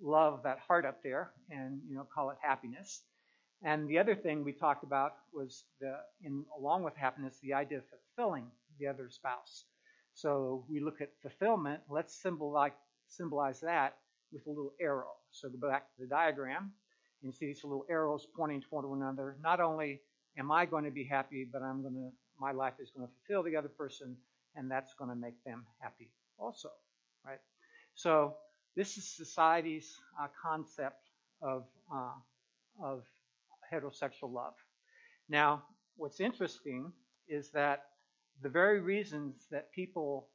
love, 0.00 0.42
that 0.44 0.58
heart 0.58 0.84
up 0.84 1.02
there, 1.02 1.30
and 1.50 1.80
you 1.88 1.96
know, 1.96 2.06
call 2.12 2.30
it 2.30 2.36
happiness. 2.42 3.02
And 3.62 3.88
the 3.88 3.98
other 3.98 4.14
thing 4.14 4.44
we 4.44 4.52
talked 4.52 4.84
about 4.84 5.12
was 5.32 5.64
the, 5.80 5.96
in 6.22 6.44
along 6.56 6.84
with 6.84 6.94
happiness, 6.96 7.38
the 7.42 7.54
idea 7.54 7.78
of 7.78 7.84
fulfilling 7.88 8.46
the 8.78 8.86
other 8.86 9.08
spouse. 9.10 9.64
So 10.14 10.64
we 10.68 10.80
look 10.80 11.00
at 11.00 11.10
fulfillment. 11.22 11.80
Let's 11.88 12.14
symbolize 12.22 12.72
symbolize 13.08 13.60
that 13.60 13.96
with 14.32 14.46
a 14.46 14.48
little 14.48 14.72
arrow. 14.80 15.12
So 15.30 15.48
go 15.48 15.68
back 15.68 15.86
to 15.96 16.02
the 16.02 16.06
diagram 16.06 16.72
and 17.22 17.34
see 17.34 17.46
these 17.46 17.64
little 17.64 17.86
arrows 17.90 18.26
pointing 18.36 18.62
toward 18.62 18.84
one 18.84 19.02
another. 19.02 19.36
Not 19.42 19.60
only 19.60 20.00
am 20.38 20.50
I 20.50 20.66
going 20.66 20.84
to 20.84 20.90
be 20.90 21.04
happy, 21.04 21.46
but 21.50 21.62
I'm 21.62 21.82
going 21.82 21.94
to 21.94 22.10
my 22.40 22.52
life 22.52 22.74
is 22.80 22.90
going 22.90 23.06
to 23.06 23.12
fulfill 23.14 23.42
the 23.42 23.56
other 23.56 23.68
person, 23.68 24.16
and 24.54 24.70
that's 24.70 24.94
going 24.94 25.10
to 25.10 25.16
make 25.16 25.42
them 25.44 25.66
happy 25.80 26.10
also, 26.38 26.70
right? 27.26 27.40
So 27.94 28.36
this 28.76 28.96
is 28.96 29.04
society's 29.08 29.98
uh, 30.20 30.28
concept 30.40 31.10
of 31.42 31.64
uh, 31.92 32.12
of 32.80 33.04
heterosexual 33.72 34.32
love. 34.32 34.54
Now, 35.28 35.64
what's 35.96 36.20
interesting 36.20 36.92
is 37.28 37.50
that 37.50 37.86
the 38.40 38.48
very 38.48 38.80
reasons 38.80 39.46
that 39.50 39.72
people 39.72 40.28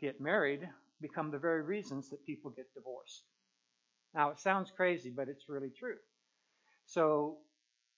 get 0.00 0.20
married 0.20 0.68
become 1.00 1.30
the 1.30 1.38
very 1.38 1.62
reasons 1.62 2.10
that 2.10 2.24
people 2.24 2.50
get 2.50 2.72
divorced. 2.74 3.24
Now, 4.14 4.30
it 4.30 4.38
sounds 4.38 4.70
crazy, 4.70 5.10
but 5.10 5.28
it's 5.28 5.48
really 5.48 5.70
true. 5.70 5.96
So, 6.86 7.38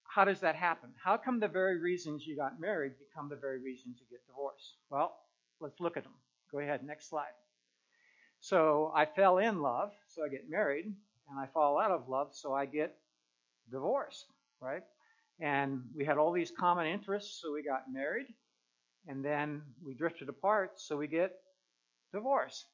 how 0.04 0.24
does 0.24 0.40
that 0.40 0.56
happen? 0.56 0.90
How 1.02 1.16
come 1.16 1.40
the 1.40 1.48
very 1.48 1.78
reasons 1.80 2.26
you 2.26 2.36
got 2.36 2.60
married 2.60 2.92
become 2.98 3.28
the 3.28 3.36
very 3.36 3.60
reasons 3.60 3.98
you 4.00 4.06
get 4.10 4.26
divorced? 4.26 4.76
Well, 4.90 5.16
let's 5.60 5.80
look 5.80 5.96
at 5.96 6.04
them. 6.04 6.14
Go 6.50 6.60
ahead, 6.60 6.84
next 6.84 7.10
slide. 7.10 7.34
So, 8.40 8.92
I 8.94 9.04
fell 9.06 9.38
in 9.38 9.60
love, 9.60 9.92
so 10.08 10.24
I 10.24 10.28
get 10.28 10.48
married, 10.48 10.86
and 10.86 11.38
I 11.38 11.46
fall 11.46 11.78
out 11.78 11.90
of 11.90 12.08
love, 12.08 12.28
so 12.32 12.54
I 12.54 12.66
get 12.66 12.96
divorced, 13.70 14.26
right? 14.60 14.82
And 15.40 15.82
we 15.94 16.04
had 16.04 16.18
all 16.18 16.32
these 16.32 16.52
common 16.58 16.86
interests, 16.86 17.40
so 17.42 17.52
we 17.52 17.62
got 17.62 17.92
married, 17.92 18.26
and 19.06 19.24
then 19.24 19.62
we 19.84 19.94
drifted 19.94 20.28
apart, 20.28 20.80
so 20.80 20.96
we 20.96 21.08
get 21.08 21.32
divorced. 22.12 22.66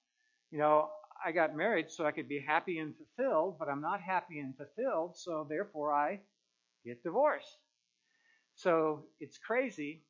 You 0.52 0.58
know, 0.58 0.90
I 1.24 1.32
got 1.32 1.56
married 1.56 1.90
so 1.90 2.04
I 2.04 2.12
could 2.12 2.28
be 2.28 2.38
happy 2.46 2.78
and 2.78 2.94
fulfilled, 2.94 3.56
but 3.58 3.68
I'm 3.68 3.80
not 3.80 4.00
happy 4.02 4.38
and 4.38 4.54
fulfilled, 4.54 5.16
so 5.16 5.46
therefore 5.48 5.92
I 5.94 6.20
get 6.84 7.02
divorced. 7.02 7.56
So 8.54 9.06
it's 9.18 9.38
crazy, 9.38 10.02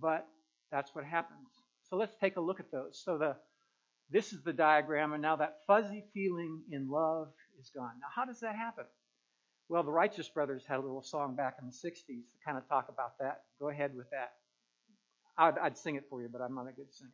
but 0.00 0.26
that's 0.70 0.94
what 0.94 1.04
happens. 1.04 1.48
So 1.90 1.96
let's 1.96 2.14
take 2.20 2.36
a 2.36 2.40
look 2.40 2.60
at 2.60 2.70
those. 2.70 3.02
So 3.04 3.18
the 3.18 3.36
this 4.10 4.32
is 4.32 4.42
the 4.44 4.52
diagram, 4.52 5.12
and 5.12 5.22
now 5.22 5.36
that 5.36 5.60
fuzzy 5.66 6.04
feeling 6.12 6.60
in 6.70 6.88
love 6.88 7.28
is 7.58 7.70
gone. 7.74 7.92
Now, 8.00 8.06
how 8.14 8.24
does 8.24 8.40
that 8.40 8.54
happen? 8.54 8.84
Well, 9.68 9.82
the 9.82 9.90
Righteous 9.90 10.28
Brothers 10.28 10.62
had 10.68 10.76
a 10.76 10.82
little 10.82 11.02
song 11.02 11.34
back 11.34 11.56
in 11.60 11.66
the 11.66 11.72
60s 11.72 12.06
to 12.06 12.44
kind 12.44 12.58
of 12.58 12.68
talk 12.68 12.88
about 12.90 13.18
that. 13.18 13.44
Go 13.58 13.70
ahead 13.70 13.96
with 13.96 14.10
that. 14.10 14.34
I'd, 15.38 15.58
I'd 15.58 15.78
sing 15.78 15.96
it 15.96 16.04
for 16.10 16.20
you, 16.20 16.28
but 16.30 16.42
I'm 16.42 16.54
not 16.54 16.66
a 16.68 16.72
good 16.72 16.92
singer. 16.92 17.10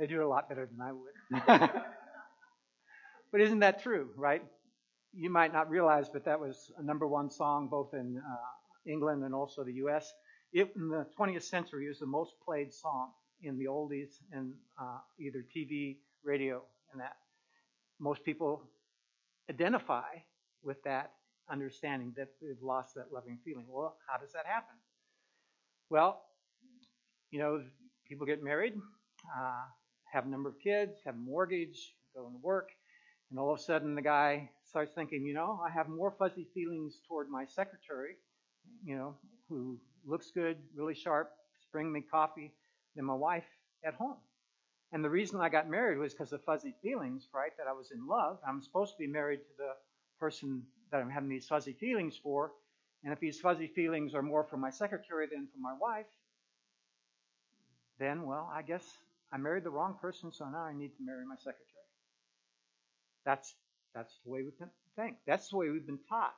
They 0.00 0.06
do 0.06 0.22
it 0.22 0.24
a 0.24 0.28
lot 0.28 0.48
better 0.48 0.66
than 0.66 0.80
I 0.80 0.92
would. 0.92 1.12
but 3.30 3.40
isn't 3.42 3.58
that 3.58 3.82
true, 3.82 4.08
right? 4.16 4.42
You 5.12 5.30
might 5.30 5.52
not 5.52 5.68
realize, 5.68 6.08
but 6.08 6.24
that 6.24 6.38
was 6.38 6.70
a 6.78 6.82
number 6.82 7.06
one 7.06 7.30
song 7.30 7.68
both 7.68 7.94
in 7.94 8.18
uh, 8.18 8.90
England 8.90 9.24
and 9.24 9.34
also 9.34 9.64
the 9.64 9.74
U.S. 9.74 10.12
It, 10.52 10.72
in 10.76 10.88
the 10.88 11.06
20th 11.18 11.42
century, 11.42 11.86
it 11.86 11.88
was 11.88 11.98
the 11.98 12.06
most 12.06 12.34
played 12.44 12.72
song 12.72 13.10
in 13.42 13.58
the 13.58 13.64
oldies 13.66 14.20
and 14.32 14.52
uh, 14.80 14.98
either 15.18 15.44
TV, 15.54 15.96
radio, 16.24 16.62
and 16.92 17.00
that. 17.00 17.16
Most 17.98 18.24
people 18.24 18.62
identify 19.48 20.08
with 20.62 20.82
that 20.84 21.12
understanding 21.50 22.12
that 22.16 22.28
they've 22.40 22.62
lost 22.62 22.94
that 22.94 23.12
loving 23.12 23.38
feeling. 23.44 23.66
Well, 23.68 23.96
how 24.08 24.18
does 24.18 24.32
that 24.32 24.46
happen? 24.46 24.76
Well, 25.88 26.22
you 27.30 27.38
know, 27.40 27.62
people 28.08 28.26
get 28.26 28.42
married. 28.42 28.74
Uh, 29.36 29.64
have 30.12 30.26
a 30.26 30.28
number 30.28 30.48
of 30.48 30.58
kids, 30.58 31.00
have 31.04 31.14
a 31.14 31.18
mortgage, 31.18 31.94
go 32.14 32.22
to 32.22 32.38
work, 32.42 32.70
and 33.30 33.38
all 33.38 33.52
of 33.52 33.58
a 33.58 33.62
sudden 33.62 33.94
the 33.94 34.02
guy 34.02 34.50
starts 34.64 34.92
thinking, 34.94 35.24
you 35.24 35.34
know, 35.34 35.60
I 35.64 35.70
have 35.70 35.88
more 35.88 36.14
fuzzy 36.18 36.46
feelings 36.54 37.00
toward 37.06 37.28
my 37.28 37.44
secretary, 37.44 38.16
you 38.84 38.96
know, 38.96 39.14
who 39.48 39.78
looks 40.04 40.30
good, 40.30 40.56
really 40.74 40.94
sharp, 40.94 41.30
bring 41.72 41.92
me 41.92 42.02
coffee, 42.10 42.52
than 42.96 43.04
my 43.04 43.14
wife 43.14 43.44
at 43.84 43.94
home. 43.94 44.16
And 44.92 45.04
the 45.04 45.10
reason 45.10 45.40
I 45.40 45.48
got 45.48 45.70
married 45.70 45.98
was 45.98 46.12
because 46.12 46.32
of 46.32 46.42
fuzzy 46.42 46.74
feelings, 46.82 47.28
right? 47.32 47.52
That 47.58 47.68
I 47.68 47.72
was 47.72 47.92
in 47.92 48.06
love. 48.06 48.38
I'm 48.46 48.60
supposed 48.60 48.92
to 48.92 48.98
be 48.98 49.06
married 49.06 49.38
to 49.38 49.56
the 49.56 49.72
person 50.18 50.64
that 50.90 51.00
I'm 51.00 51.10
having 51.10 51.28
these 51.28 51.46
fuzzy 51.46 51.72
feelings 51.72 52.18
for. 52.20 52.50
And 53.04 53.12
if 53.12 53.20
these 53.20 53.38
fuzzy 53.38 53.68
feelings 53.68 54.14
are 54.14 54.22
more 54.22 54.44
for 54.44 54.56
my 54.56 54.70
secretary 54.70 55.26
than 55.30 55.46
for 55.46 55.60
my 55.60 55.74
wife, 55.80 56.06
then, 58.00 58.26
well, 58.26 58.50
I 58.52 58.62
guess 58.62 58.84
I 59.32 59.36
married 59.36 59.64
the 59.64 59.70
wrong 59.70 59.96
person, 60.00 60.32
so 60.32 60.46
now 60.46 60.62
I 60.62 60.72
need 60.74 60.96
to 60.96 61.04
marry 61.04 61.24
my 61.24 61.36
secretary. 61.36 61.69
That's 63.24 63.54
that's 63.94 64.18
the 64.24 64.30
way 64.30 64.42
we 64.42 64.50
think. 64.96 65.16
That's 65.26 65.48
the 65.48 65.56
way 65.56 65.68
we've 65.70 65.86
been 65.86 65.98
taught 66.08 66.34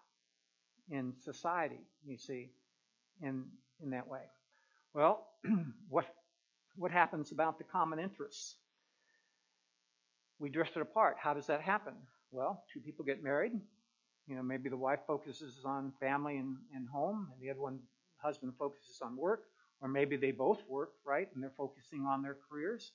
in 0.90 1.12
society. 1.20 1.80
You 2.04 2.16
see, 2.18 2.50
in 3.20 3.44
in 3.82 3.90
that 3.90 4.08
way. 4.08 4.22
Well, 4.94 5.26
what 5.88 6.06
what 6.76 6.90
happens 6.90 7.32
about 7.32 7.58
the 7.58 7.64
common 7.64 7.98
interests? 7.98 8.56
We 10.38 10.50
drifted 10.50 10.80
apart. 10.82 11.16
How 11.20 11.34
does 11.34 11.46
that 11.46 11.60
happen? 11.60 11.94
Well, 12.30 12.64
two 12.72 12.80
people 12.80 13.04
get 13.04 13.22
married. 13.22 13.52
You 14.26 14.36
know, 14.36 14.42
maybe 14.42 14.68
the 14.68 14.76
wife 14.76 15.00
focuses 15.06 15.64
on 15.64 15.92
family 16.00 16.38
and, 16.38 16.56
and 16.74 16.88
home, 16.88 17.28
and 17.32 17.40
the 17.40 17.50
other 17.50 17.60
one, 17.60 17.80
husband, 18.16 18.52
focuses 18.58 19.00
on 19.02 19.16
work. 19.16 19.42
Or 19.80 19.88
maybe 19.88 20.16
they 20.16 20.30
both 20.30 20.62
work, 20.68 20.90
right, 21.04 21.28
and 21.34 21.42
they're 21.42 21.52
focusing 21.56 22.06
on 22.06 22.22
their 22.22 22.36
careers. 22.48 22.92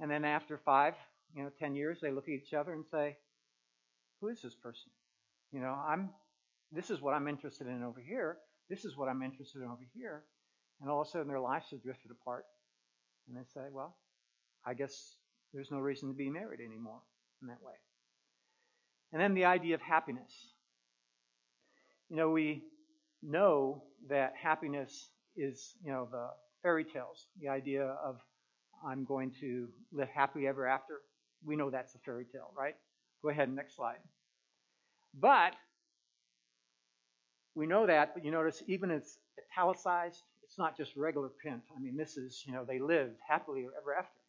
And 0.00 0.10
then 0.10 0.24
after 0.24 0.58
five, 0.58 0.94
you 1.34 1.42
know, 1.42 1.50
ten 1.58 1.74
years, 1.74 1.98
they 2.00 2.10
look 2.10 2.24
at 2.28 2.34
each 2.34 2.52
other 2.52 2.72
and 2.72 2.84
say, 2.90 3.16
Who 4.26 4.32
is 4.32 4.42
this 4.42 4.56
person? 4.56 4.90
You 5.52 5.60
know, 5.60 5.78
I'm 5.88 6.10
this 6.72 6.90
is 6.90 7.00
what 7.00 7.14
I'm 7.14 7.28
interested 7.28 7.68
in 7.68 7.84
over 7.84 8.00
here. 8.00 8.38
This 8.68 8.84
is 8.84 8.96
what 8.96 9.08
I'm 9.08 9.22
interested 9.22 9.62
in 9.62 9.68
over 9.68 9.86
here. 9.94 10.24
And 10.80 10.90
all 10.90 11.02
of 11.02 11.06
a 11.06 11.10
sudden 11.10 11.28
their 11.28 11.38
lives 11.38 11.66
have 11.70 11.80
drifted 11.80 12.10
apart. 12.10 12.44
And 13.28 13.36
they 13.36 13.44
say, 13.54 13.68
Well, 13.70 13.96
I 14.66 14.74
guess 14.74 15.14
there's 15.54 15.70
no 15.70 15.78
reason 15.78 16.08
to 16.08 16.14
be 16.14 16.28
married 16.28 16.58
anymore 16.58 16.98
in 17.40 17.46
that 17.46 17.62
way. 17.62 17.74
And 19.12 19.22
then 19.22 19.34
the 19.34 19.44
idea 19.44 19.76
of 19.76 19.80
happiness. 19.80 20.32
You 22.08 22.16
know, 22.16 22.30
we 22.30 22.64
know 23.22 23.84
that 24.08 24.32
happiness 24.42 25.10
is, 25.36 25.76
you 25.84 25.92
know, 25.92 26.08
the 26.10 26.30
fairy 26.64 26.84
tales, 26.84 27.28
the 27.40 27.48
idea 27.48 27.84
of 28.04 28.16
I'm 28.84 29.04
going 29.04 29.32
to 29.40 29.68
live 29.92 30.08
happily 30.08 30.48
ever 30.48 30.66
after. 30.66 30.94
We 31.44 31.54
know 31.54 31.70
that's 31.70 31.94
a 31.94 31.98
fairy 31.98 32.24
tale, 32.24 32.50
right? 32.58 32.74
Go 33.22 33.28
ahead, 33.28 33.52
next 33.54 33.76
slide. 33.76 33.98
But 35.18 35.54
we 37.54 37.66
know 37.66 37.86
that, 37.86 38.14
but 38.14 38.24
you 38.24 38.30
notice 38.30 38.62
even 38.66 38.90
it's 38.90 39.18
italicized, 39.50 40.22
it's 40.44 40.58
not 40.58 40.76
just 40.76 40.94
regular 40.96 41.28
print. 41.28 41.62
I 41.74 41.80
mean, 41.80 41.96
this 41.96 42.16
is, 42.16 42.44
you 42.46 42.52
know, 42.52 42.64
they 42.64 42.78
lived 42.78 43.16
happily 43.26 43.66
ever 43.80 43.94
after. 43.94 44.20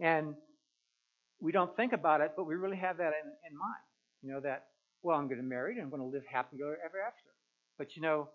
And 0.00 0.34
we 1.40 1.52
don't 1.52 1.74
think 1.76 1.92
about 1.92 2.20
it, 2.22 2.32
but 2.36 2.46
we 2.46 2.54
really 2.54 2.78
have 2.78 2.96
that 2.96 3.12
in, 3.22 3.30
in 3.50 3.56
mind. 3.56 3.84
You 4.22 4.32
know, 4.32 4.40
that, 4.40 4.64
well, 5.02 5.18
I'm 5.18 5.26
going 5.26 5.40
to 5.40 5.46
marry 5.46 5.74
and 5.74 5.82
I'm 5.82 5.90
going 5.90 6.02
to 6.02 6.08
live 6.08 6.24
happily 6.30 6.62
ever 6.62 7.00
after. 7.06 7.28
But 7.78 7.94
you 7.94 8.02
know, 8.02 8.30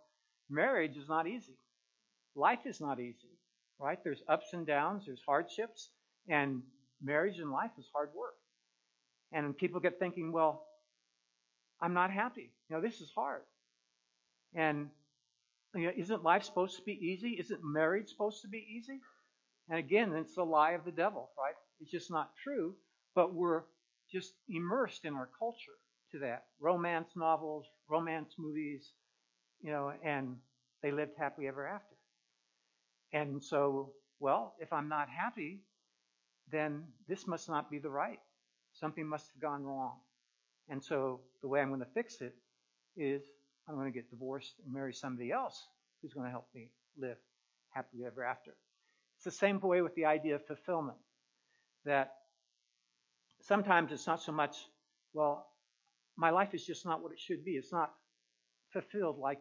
marriage 0.50 0.97
is 0.97 1.09
not 1.09 1.27
easy. 1.27 1.57
Life 2.35 2.65
is 2.65 2.79
not 2.79 3.00
easy, 3.00 3.39
right? 3.79 3.97
There's 4.03 4.21
ups 4.29 4.53
and 4.53 4.65
downs, 4.65 5.03
there's 5.07 5.21
hardships, 5.27 5.89
and 6.29 6.61
marriage 7.01 7.39
and 7.39 7.51
life 7.51 7.71
is 7.77 7.85
hard 7.93 8.09
work. 8.15 8.35
And 9.33 9.57
people 9.57 9.79
get 9.79 10.00
thinking, 10.00 10.31
well, 10.31 10.65
I'm 11.81 11.93
not 11.93 12.11
happy. 12.11 12.51
You 12.69 12.75
know, 12.75 12.81
this 12.81 13.01
is 13.01 13.11
hard. 13.15 13.41
And 14.53 14.89
you 15.73 15.85
know, 15.85 15.91
isn't 15.95 16.23
life 16.23 16.43
supposed 16.43 16.75
to 16.77 16.83
be 16.83 16.93
easy? 16.93 17.38
Isn't 17.39 17.63
marriage 17.63 18.09
supposed 18.09 18.41
to 18.41 18.47
be 18.47 18.65
easy? 18.77 19.00
And 19.69 19.79
again, 19.79 20.13
it's 20.13 20.35
the 20.35 20.43
lie 20.43 20.71
of 20.71 20.83
the 20.85 20.91
devil, 20.91 21.29
right? 21.38 21.55
It's 21.79 21.91
just 21.91 22.11
not 22.11 22.31
true, 22.43 22.75
but 23.15 23.33
we're 23.33 23.63
just 24.11 24.33
immersed 24.50 25.05
in 25.05 25.13
our 25.15 25.29
culture 25.39 25.77
to 26.11 26.19
that. 26.19 26.45
Romance 26.59 27.11
novels, 27.15 27.65
romance 27.89 28.35
movies, 28.38 28.91
you 29.61 29.71
know, 29.71 29.93
and 30.03 30.35
they 30.83 30.91
lived 30.91 31.13
happily 31.17 31.47
ever 31.47 31.65
after. 31.65 31.95
And 33.13 33.43
so, 33.43 33.93
well, 34.19 34.55
if 34.59 34.73
I'm 34.73 34.89
not 34.89 35.09
happy, 35.09 35.61
then 36.51 36.83
this 37.07 37.27
must 37.27 37.47
not 37.47 37.71
be 37.71 37.79
the 37.79 37.89
right. 37.89 38.19
Something 38.73 39.07
must 39.07 39.27
have 39.33 39.41
gone 39.41 39.63
wrong. 39.63 39.97
And 40.70 40.84
so 40.84 41.22
the 41.41 41.48
way 41.48 41.62
I'm 41.62 41.70
going 41.70 41.82
to 41.82 41.86
fix 41.94 42.22
it 42.22 42.36
is 42.96 43.22
I'm 43.68 43.75
going 43.75 43.91
to 43.91 43.98
get 43.98 44.10
divorced 44.10 44.53
and 44.63 44.74
marry 44.74 44.94
somebody 44.94 45.32
else 45.32 45.68
who's 46.01 46.13
going 46.13 46.25
to 46.25 46.32
help 46.32 46.48
me 46.53 46.70
live 46.98 47.18
happily 47.70 48.06
ever 48.06 48.24
after. 48.24 48.51
It's 49.18 49.25
the 49.25 49.32
same 49.32 49.60
way 49.60 49.82
with 49.82 49.96
the 49.96 50.06
idea 50.06 50.36
of 50.36 50.46
fulfillment. 50.46 50.98
That 51.86 52.12
sometimes 53.41 53.91
it's 53.91 54.08
not 54.08 54.22
so 54.22 54.32
much, 54.32 54.56
well, 55.13 55.48
my 56.18 56.30
life 56.30 56.53
is 56.53 56.65
just 56.65 56.86
not 56.86 57.01
what 57.01 57.12
it 57.12 57.20
should 57.20 57.44
be. 57.44 57.51
It's 57.51 57.72
not 57.72 57.91
fulfilled 58.74 59.18
like 59.20 59.39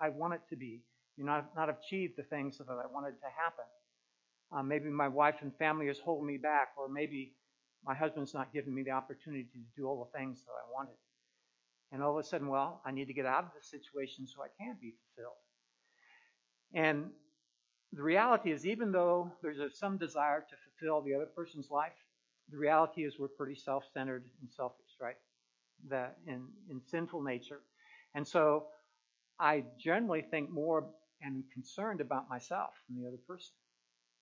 I 0.00 0.08
want 0.10 0.34
it 0.34 0.40
to 0.50 0.56
be. 0.56 0.82
You 1.16 1.24
know, 1.24 1.32
not, 1.32 1.56
not 1.56 1.68
achieved 1.68 2.14
the 2.16 2.22
things 2.22 2.58
that 2.58 2.66
I 2.68 2.86
wanted 2.92 3.12
to 3.20 3.26
happen. 3.42 3.64
Uh, 4.54 4.62
maybe 4.62 4.88
my 4.90 5.08
wife 5.08 5.36
and 5.40 5.54
family 5.56 5.88
is 5.88 5.98
holding 5.98 6.26
me 6.26 6.36
back, 6.36 6.68
or 6.78 6.88
maybe 6.88 7.32
my 7.84 7.94
husband's 7.94 8.34
not 8.34 8.52
giving 8.52 8.74
me 8.74 8.82
the 8.82 8.90
opportunity 8.90 9.44
to 9.44 9.58
do 9.76 9.86
all 9.86 10.04
the 10.04 10.18
things 10.18 10.44
that 10.44 10.52
I 10.52 10.72
wanted. 10.72 10.94
And 11.90 12.02
all 12.02 12.18
of 12.18 12.24
a 12.24 12.26
sudden, 12.26 12.48
well, 12.48 12.80
I 12.86 12.90
need 12.90 13.06
to 13.06 13.12
get 13.12 13.26
out 13.26 13.44
of 13.44 13.50
this 13.54 13.70
situation 13.70 14.26
so 14.26 14.42
I 14.42 14.48
can 14.58 14.76
be 14.80 14.94
fulfilled. 15.14 15.36
And 16.74 17.10
the 17.92 18.02
reality 18.02 18.50
is, 18.52 18.66
even 18.66 18.92
though 18.92 19.30
there's 19.42 19.58
a, 19.58 19.70
some 19.70 19.98
desire 19.98 20.40
to 20.40 20.56
fulfill 20.64 21.02
the 21.02 21.14
other 21.14 21.26
person's 21.26 21.70
life, 21.70 21.92
the 22.50 22.56
reality 22.56 23.04
is 23.04 23.18
we're 23.18 23.28
pretty 23.28 23.54
self-centered 23.54 24.24
and 24.40 24.50
selfish, 24.50 24.96
right? 25.00 25.16
That 25.90 26.16
in, 26.26 26.46
in 26.70 26.80
sinful 26.86 27.22
nature. 27.22 27.60
And 28.14 28.26
so 28.26 28.66
I 29.38 29.64
generally 29.78 30.22
think 30.22 30.50
more 30.50 30.86
and 31.20 31.44
concerned 31.52 32.00
about 32.00 32.28
myself 32.28 32.70
than 32.88 33.02
the 33.02 33.08
other 33.08 33.20
person. 33.28 33.54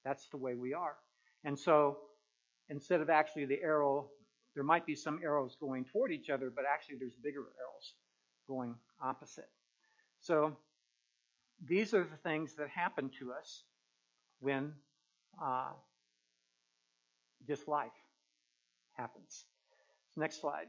That's 0.04 0.26
the 0.28 0.36
way 0.36 0.54
we 0.54 0.74
are. 0.74 0.96
And 1.44 1.58
so 1.58 1.98
instead 2.70 3.00
of 3.00 3.10
actually 3.10 3.44
the 3.44 3.60
arrow 3.62 4.08
there 4.54 4.64
might 4.64 4.86
be 4.86 4.94
some 4.94 5.20
arrows 5.22 5.56
going 5.60 5.84
toward 5.84 6.12
each 6.12 6.28
other, 6.28 6.50
but 6.54 6.64
actually 6.70 6.96
there's 6.98 7.14
bigger 7.14 7.40
arrows 7.40 7.94
going 8.48 8.74
opposite. 9.00 9.48
So 10.20 10.56
these 11.66 11.94
are 11.94 12.04
the 12.04 12.16
things 12.28 12.54
that 12.56 12.68
happen 12.68 13.10
to 13.20 13.32
us 13.32 13.62
when 14.40 14.72
uh, 15.42 15.70
just 17.46 17.68
life 17.68 17.92
happens. 18.94 19.44
Next 20.16 20.40
slide. 20.40 20.66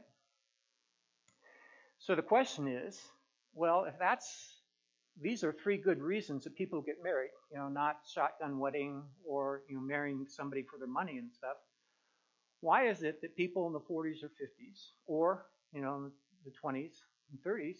So 1.98 2.14
the 2.14 2.22
question 2.22 2.68
is, 2.68 3.00
well, 3.54 3.84
if 3.84 3.94
that's 3.98 4.56
these 5.20 5.44
are 5.44 5.52
three 5.52 5.76
good 5.76 6.00
reasons 6.00 6.44
that 6.44 6.56
people 6.56 6.80
get 6.80 6.96
married, 7.02 7.30
you 7.50 7.58
know, 7.58 7.68
not 7.68 7.98
shotgun 8.10 8.58
wedding 8.58 9.02
or 9.28 9.62
you 9.68 9.76
know 9.76 9.82
marrying 9.82 10.24
somebody 10.28 10.62
for 10.62 10.78
their 10.78 10.88
money 10.88 11.18
and 11.18 11.30
stuff. 11.30 11.56
Why 12.62 12.86
is 12.86 13.02
it 13.02 13.20
that 13.20 13.36
people 13.36 13.66
in 13.66 13.72
the 13.72 13.80
40s 13.80 14.22
or 14.22 14.28
50s, 14.28 14.92
or 15.06 15.46
you 15.72 15.82
know, 15.82 16.10
the 16.44 16.52
20s 16.64 16.92
and 17.30 17.42
30s, 17.44 17.78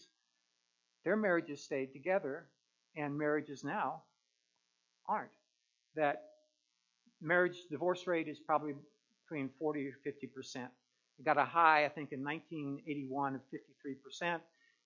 their 1.05 1.15
marriages 1.15 1.63
stayed 1.63 1.93
together, 1.93 2.47
and 2.95 3.17
marriages 3.17 3.63
now 3.63 4.03
aren't? 5.07 5.31
That 5.95 6.23
marriage 7.21 7.55
divorce 7.71 8.05
rate 8.07 8.27
is 8.27 8.39
probably 8.39 8.73
between 9.23 9.49
40 9.57 9.87
or 9.87 9.93
50 10.03 10.27
percent. 10.27 10.69
It 11.17 11.23
got 11.23 11.37
a 11.37 11.45
high, 11.45 11.85
I 11.85 11.89
think, 11.89 12.11
in 12.11 12.21
1981 12.21 13.35
of 13.35 13.41
53 13.51 13.95
percent. 14.03 14.43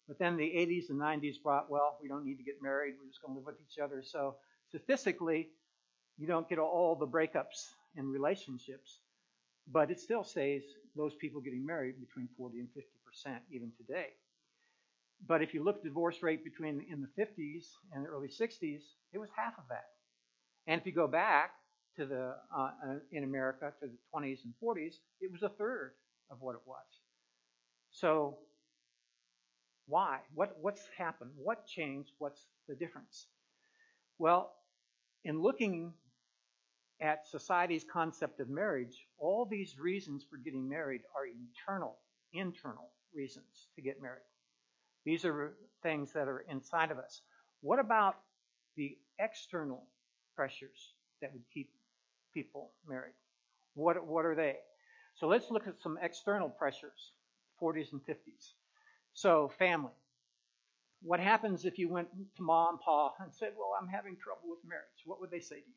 But 0.07 0.19
then 0.19 0.38
the 0.38 0.43
80s 0.43 0.89
and 0.89 0.99
90s 0.99 1.41
brought, 1.41 1.71
well, 1.71 1.97
we 2.01 2.07
don't 2.07 2.23
need 2.23 2.38
to 2.38 2.43
get 2.43 2.62
married. 2.62 2.93
We're 2.99 3.10
just 3.10 3.21
going 3.21 3.33
to 3.33 3.39
live 3.39 3.47
with 3.47 3.55
each 3.60 3.79
other. 3.79 4.03
So 4.03 4.36
statistically, 4.69 5.49
you 6.17 6.27
don't 6.27 6.47
get 6.47 6.60
all 6.60 6.95
the 6.95 7.07
breakups 7.07 7.71
in 7.95 8.07
relationships. 8.10 8.99
But 9.71 9.91
it 9.91 9.99
still 9.99 10.23
stays 10.23 10.63
those 10.95 11.13
people 11.15 11.41
getting 11.41 11.65
married 11.65 11.95
between 11.99 12.30
40 12.38 12.60
and 12.60 12.69
50 12.73 12.89
percent 13.06 13.41
even 13.51 13.71
today. 13.77 14.08
But 15.25 15.41
if 15.41 15.53
you 15.53 15.63
look 15.63 15.77
at 15.77 15.84
the 15.84 15.89
divorce 15.89 16.21
rate 16.21 16.43
between 16.43 16.86
in 16.91 17.01
the 17.01 17.21
50s 17.21 17.65
and 17.93 18.06
the 18.06 18.10
early 18.10 18.27
60s, 18.27 18.82
it 19.13 19.17
was 19.17 19.30
half 19.36 19.58
of 19.58 19.63
that. 19.69 19.86
And 20.67 20.80
if 20.80 20.86
you 20.86 20.93
go 20.93 21.08
back 21.08 21.51
to 21.95 22.06
the 22.06 22.36
uh, 22.56 22.71
uh 22.86 22.95
in 23.12 23.23
America 23.23 23.73
to 23.80 23.88
the 23.88 23.97
20s 24.13 24.43
and 24.45 24.53
40s, 24.63 24.95
it 25.21 25.32
was 25.32 25.43
a 25.43 25.49
third 25.49 25.93
of 26.30 26.41
what 26.41 26.56
it 26.56 26.62
was. 26.65 26.86
So 27.91 28.38
why? 29.88 30.19
What 30.36 30.58
what's 30.62 30.88
happened? 30.97 31.32
What 31.36 31.65
changed? 31.65 32.12
What's 32.19 32.45
the 32.67 32.75
difference? 32.75 33.27
Well, 34.19 34.53
in 35.23 35.41
looking 35.41 35.93
at 36.99 37.27
society's 37.27 37.83
concept 37.83 38.39
of 38.39 38.49
marriage, 38.49 39.07
all 39.19 39.45
these 39.45 39.79
reasons 39.79 40.25
for 40.29 40.38
getting 40.38 40.67
married 40.67 41.01
are 41.15 41.25
internal, 41.25 41.97
internal 42.33 42.89
reasons 43.13 43.67
to 43.75 43.81
get 43.81 44.01
married. 44.01 44.25
These 45.05 45.25
are 45.25 45.53
things 45.83 46.12
that 46.13 46.27
are 46.27 46.45
inside 46.49 46.91
of 46.91 46.97
us. 46.97 47.21
What 47.62 47.79
about 47.79 48.15
the 48.75 48.97
external 49.19 49.83
pressures 50.36 50.93
that 51.21 51.31
would 51.33 51.43
keep 51.53 51.69
people 52.33 52.71
married? 52.88 53.13
What, 53.75 54.05
what 54.05 54.25
are 54.25 54.36
they? 54.36 54.57
So 55.15 55.27
let's 55.27 55.49
look 55.49 55.67
at 55.67 55.81
some 55.81 55.97
external 56.01 56.49
pressures, 56.49 57.13
40s 57.62 57.91
and 57.91 58.01
50s. 58.05 58.53
So, 59.13 59.51
family. 59.57 59.93
What 61.01 61.19
happens 61.19 61.65
if 61.65 61.79
you 61.79 61.89
went 61.89 62.10
to 62.36 62.41
mom 62.43 62.75
and 62.75 62.79
pa 62.79 63.13
and 63.19 63.33
said, 63.33 63.53
Well, 63.57 63.73
I'm 63.79 63.88
having 63.88 64.15
trouble 64.17 64.49
with 64.49 64.60
marriage? 64.67 65.05
What 65.05 65.21
would 65.21 65.31
they 65.31 65.39
say 65.39 65.55
to 65.55 65.62
you? 65.62 65.73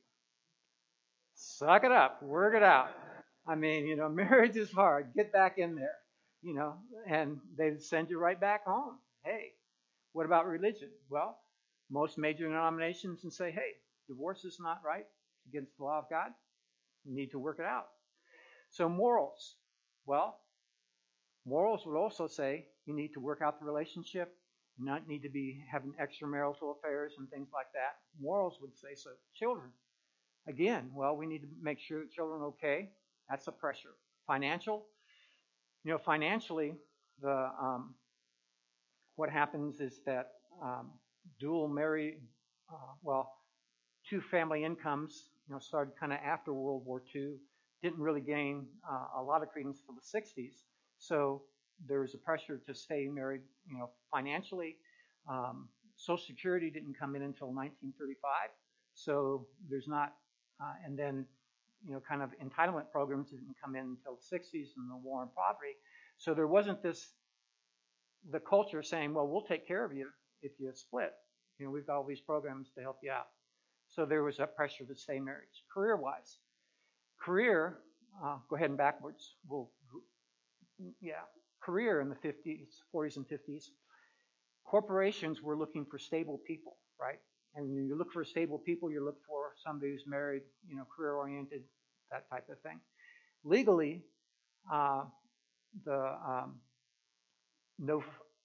Suck 1.43 1.85
it 1.85 1.91
up, 1.91 2.23
work 2.23 2.55
it 2.55 2.63
out. 2.63 2.91
I 3.47 3.55
mean, 3.55 3.87
you 3.87 3.97
know, 3.97 4.09
marriage 4.23 4.57
is 4.57 4.71
hard. 4.71 5.15
Get 5.17 5.33
back 5.33 5.57
in 5.57 5.75
there, 5.75 5.97
you 6.43 6.55
know, 6.55 6.75
and 7.09 7.39
they 7.57 7.79
send 7.79 8.11
you 8.11 8.19
right 8.19 8.39
back 8.39 8.67
home. 8.67 8.99
Hey, 9.25 9.53
what 10.13 10.27
about 10.27 10.47
religion? 10.47 10.91
Well, 11.09 11.39
most 11.91 12.19
major 12.19 12.47
denominations 12.47 13.25
and 13.25 13.33
say, 13.33 13.51
hey, 13.51 13.73
divorce 14.07 14.45
is 14.45 14.59
not 14.61 14.83
right. 14.85 15.07
It's 15.39 15.47
against 15.49 15.79
the 15.79 15.85
law 15.85 15.99
of 16.01 16.11
God. 16.11 16.31
You 17.05 17.15
need 17.15 17.31
to 17.31 17.39
work 17.39 17.59
it 17.59 17.65
out. 17.65 17.87
So 18.69 18.91
morals. 18.91 19.57
Well, 20.05 20.39
morals 21.47 21.87
would 21.87 21.97
also 21.97 22.27
say 22.27 22.67
you 22.85 22.95
need 22.95 23.15
to 23.15 23.21
work 23.21 23.41
out 23.43 23.59
the 23.59 23.67
relationship. 23.67 24.35
You 24.79 24.85
not 24.85 25.09
need 25.09 25.23
to 25.23 25.31
be 25.31 25.65
having 25.73 25.93
extramarital 25.93 26.77
affairs 26.79 27.15
and 27.19 27.31
things 27.31 27.49
like 27.55 27.73
that. 27.73 27.97
Morals 28.21 28.59
would 28.61 28.77
say 28.77 28.95
so. 28.95 29.11
Children. 29.35 29.71
Again, 30.49 30.91
well, 30.95 31.17
we 31.17 31.27
need 31.27 31.43
to 31.43 31.49
make 31.61 31.79
sure 31.79 32.05
children 32.15 32.41
are 32.41 32.47
okay. 32.47 32.91
That's 33.29 33.47
a 33.47 33.53
pressure. 33.53 33.95
Financial, 34.27 34.87
you 35.85 35.93
know, 35.93 35.99
financially, 35.99 36.75
the 37.23 37.51
um, 37.61 37.95
what 39.17 39.31
happens 39.31 39.81
is 39.81 40.01
that 40.07 40.33
um, 40.63 40.91
dual 41.39 41.69
married, 41.69 42.19
uh, 42.73 42.93
well, 43.03 43.33
two 44.09 44.21
family 44.21 44.65
incomes, 44.65 45.31
you 45.49 45.55
know, 45.55 45.59
started 45.59 45.93
kind 45.99 46.13
of 46.13 46.19
after 46.25 46.53
World 46.53 46.85
War 46.85 47.03
II, 47.15 47.35
didn't 47.83 47.99
really 47.99 48.21
gain 48.21 48.67
uh, 48.91 49.21
a 49.21 49.23
lot 49.23 49.43
of 49.43 49.51
credence 49.51 49.81
till 49.85 49.95
the 49.95 50.19
60s. 50.19 50.65
So 50.99 51.43
there 51.87 52.01
was 52.01 52.15
a 52.15 52.19
pressure 52.19 52.61
to 52.67 52.75
stay 52.75 53.09
married, 53.09 53.43
you 53.71 53.79
know, 53.79 53.91
financially. 54.13 54.77
Um, 55.29 55.69
Social 55.97 56.25
Security 56.27 56.71
didn't 56.71 56.99
come 56.99 57.15
in 57.15 57.23
until 57.23 57.49
1935, 57.49 58.51
so 58.95 59.47
there's 59.69 59.89
not 59.89 60.15
uh, 60.63 60.75
and 60.85 60.99
then, 60.99 61.27
you 61.87 61.93
know, 61.93 62.03
kind 62.07 62.23
of 62.23 62.31
entitlement 62.45 62.91
programs 62.93 63.31
didn't 63.31 63.57
come 63.63 63.75
in 63.75 63.97
until 63.97 64.17
the 64.17 64.37
60s 64.37 64.69
and 64.77 64.91
the 64.91 64.97
war 65.03 65.23
on 65.23 65.29
poverty. 65.35 65.75
So 66.19 66.35
there 66.35 66.47
wasn't 66.47 66.83
this, 66.83 67.09
the 68.31 68.41
culture 68.41 68.83
saying, 68.83 69.15
well, 69.15 69.27
we'll 69.27 69.45
take 69.47 69.67
care 69.67 69.85
of 69.85 69.93
you 69.93 70.09
if 70.43 70.53
you 70.59 70.71
split. 70.75 71.13
You 71.59 71.67
know, 71.67 71.73
we've 71.73 71.87
got 71.87 71.97
all 71.97 72.05
these 72.05 72.21
programs 72.21 72.71
to 72.77 72.83
help 72.83 72.99
you 73.03 73.11
out. 73.11 73.29
So 73.89 74.05
there 74.07 74.23
was 74.23 74.39
a 74.39 74.47
pressure 74.47 74.85
to 74.85 74.95
stay 74.97 75.19
married. 75.19 75.49
Career 75.73 75.97
wise, 75.97 76.39
career, 77.21 77.79
uh, 78.25 78.37
go 78.49 78.57
ahead 78.57 78.71
and 78.71 78.79
backwards. 78.79 79.35
We'll, 79.49 79.71
yeah, 81.01 81.23
career 81.63 82.01
in 82.01 82.09
the 82.09 82.15
50s, 82.17 82.69
40s, 82.95 83.17
and 83.17 83.27
50s. 83.27 83.65
Corporations 84.65 85.43
were 85.43 85.57
looking 85.57 85.85
for 85.91 85.99
stable 85.99 86.41
people, 86.47 86.77
right? 87.01 87.19
And 87.55 87.75
you 87.89 87.97
look 87.97 88.13
for 88.13 88.25
stable 88.25 88.59
people, 88.59 88.91
you 88.91 89.05
look 89.05 89.19
for 89.27 89.53
somebody 89.65 89.93
who's 89.93 90.05
married, 90.07 90.43
you 90.69 90.77
know, 90.77 90.85
career 90.95 91.15
oriented, 91.15 91.63
that 92.11 92.29
type 92.31 92.49
of 92.49 92.61
thing. 92.61 92.81
Legally, 93.45 94.03
uh, 94.73 95.03
the 95.85 96.17
um, 96.27 96.57
no 97.79 98.03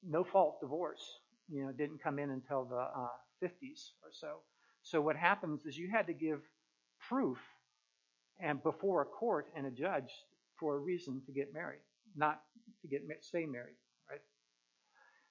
no 0.08 0.24
fault 0.24 0.60
divorce, 0.62 1.04
you 1.50 1.64
know, 1.64 1.72
didn't 1.72 2.02
come 2.02 2.20
in 2.20 2.30
until 2.32 2.66
the 2.66 2.78
uh, 2.78 3.10
50s 3.44 3.92
or 4.04 4.12
so. 4.12 4.38
So 4.84 5.02
what 5.02 5.16
happens 5.16 5.66
is 5.66 5.78
you 5.78 5.90
had 5.90 6.08
to 6.08 6.14
give 6.14 6.42
proof 7.10 7.40
and 8.40 8.62
before 8.62 9.02
a 9.02 9.06
court 9.06 9.48
and 9.56 9.66
a 9.66 9.72
judge 9.72 10.12
for 10.60 10.76
a 10.76 10.80
reason 10.80 11.22
to 11.26 11.32
get 11.32 11.54
married, 11.54 11.82
not 12.16 12.42
to 12.82 12.88
get 12.88 13.02
stay 13.22 13.46
married? 13.46 13.76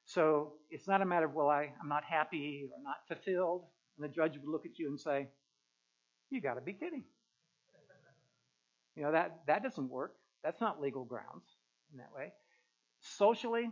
So 0.06 0.54
it's 0.70 0.86
not 0.86 1.00
a 1.02 1.04
matter 1.04 1.26
of 1.26 1.34
well, 1.34 1.48
I, 1.48 1.72
I'm 1.80 1.88
not 1.88 2.04
happy 2.04 2.68
or 2.70 2.82
not 2.82 2.96
fulfilled, 3.08 3.64
and 3.96 4.04
the 4.04 4.14
judge 4.14 4.36
would 4.38 4.48
look 4.48 4.66
at 4.66 4.78
you 4.78 4.88
and 4.88 5.00
say, 5.00 5.28
"You 6.30 6.40
got 6.40 6.54
to 6.54 6.60
be 6.60 6.72
kidding." 6.72 7.04
You 8.96 9.02
know 9.02 9.12
that 9.12 9.40
that 9.46 9.62
doesn't 9.62 9.88
work. 9.88 10.14
That's 10.42 10.60
not 10.60 10.80
legal 10.80 11.04
grounds 11.04 11.56
in 11.92 11.98
that 11.98 12.12
way. 12.14 12.32
Socially, 13.00 13.70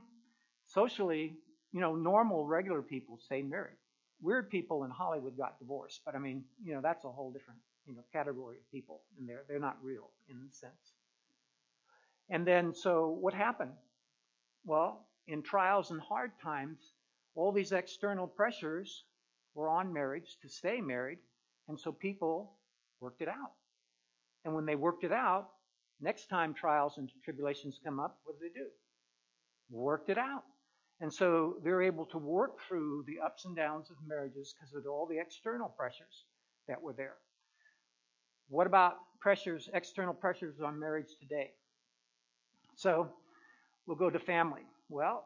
socially, 0.64 1.36
you 1.72 1.80
know, 1.80 1.94
normal, 1.94 2.46
regular 2.46 2.82
people 2.82 3.18
stay 3.18 3.42
married 3.42 3.76
weird 4.22 4.48
people 4.48 4.84
in 4.84 4.90
Hollywood 4.90 5.36
got 5.36 5.58
divorced, 5.58 6.00
but 6.06 6.14
I 6.14 6.18
mean, 6.18 6.44
you 6.64 6.74
know, 6.74 6.80
that's 6.80 7.04
a 7.04 7.10
whole 7.10 7.32
different, 7.32 7.58
you 7.86 7.94
know, 7.94 8.02
category 8.12 8.56
of 8.56 8.70
people, 8.70 9.02
and 9.18 9.28
they're 9.28 9.42
they're 9.48 9.58
not 9.58 9.76
real 9.82 10.10
in 10.28 10.36
the 10.46 10.52
sense. 10.52 10.94
And 12.30 12.46
then, 12.46 12.72
so 12.72 13.08
what 13.08 13.34
happened? 13.34 13.72
Well, 14.64 15.06
in 15.28 15.42
trials 15.42 15.90
and 15.90 16.00
hard 16.00 16.32
times, 16.42 16.78
all 17.34 17.52
these 17.52 17.72
external 17.72 18.26
pressures 18.26 19.04
were 19.54 19.68
on 19.68 19.92
marriage 19.92 20.36
to 20.42 20.48
stay 20.48 20.80
married, 20.80 21.18
and 21.68 21.78
so 21.78 21.92
people 21.92 22.52
worked 23.00 23.22
it 23.22 23.28
out. 23.28 23.52
And 24.44 24.54
when 24.54 24.66
they 24.66 24.74
worked 24.74 25.04
it 25.04 25.12
out, 25.12 25.48
next 26.00 26.28
time 26.28 26.54
trials 26.54 26.98
and 26.98 27.10
tribulations 27.24 27.78
come 27.84 28.00
up, 28.00 28.18
what 28.24 28.38
do 28.38 28.48
they 28.48 28.58
do? 28.58 28.66
Worked 29.70 30.10
it 30.10 30.18
out. 30.18 30.44
And 31.00 31.12
so 31.12 31.56
they're 31.64 31.82
able 31.82 32.06
to 32.06 32.18
work 32.18 32.58
through 32.68 33.04
the 33.06 33.18
ups 33.24 33.44
and 33.44 33.56
downs 33.56 33.90
of 33.90 33.96
marriages 34.06 34.54
because 34.54 34.74
of 34.74 34.84
all 34.86 35.06
the 35.06 35.18
external 35.18 35.68
pressures 35.68 36.24
that 36.68 36.80
were 36.80 36.92
there. 36.92 37.14
What 38.48 38.66
about 38.66 38.96
pressures, 39.20 39.68
external 39.74 40.14
pressures 40.14 40.60
on 40.60 40.78
marriage 40.78 41.16
today? 41.20 41.50
So 42.76 43.08
we'll 43.86 43.96
go 43.96 44.10
to 44.10 44.18
family. 44.18 44.62
Well, 44.92 45.24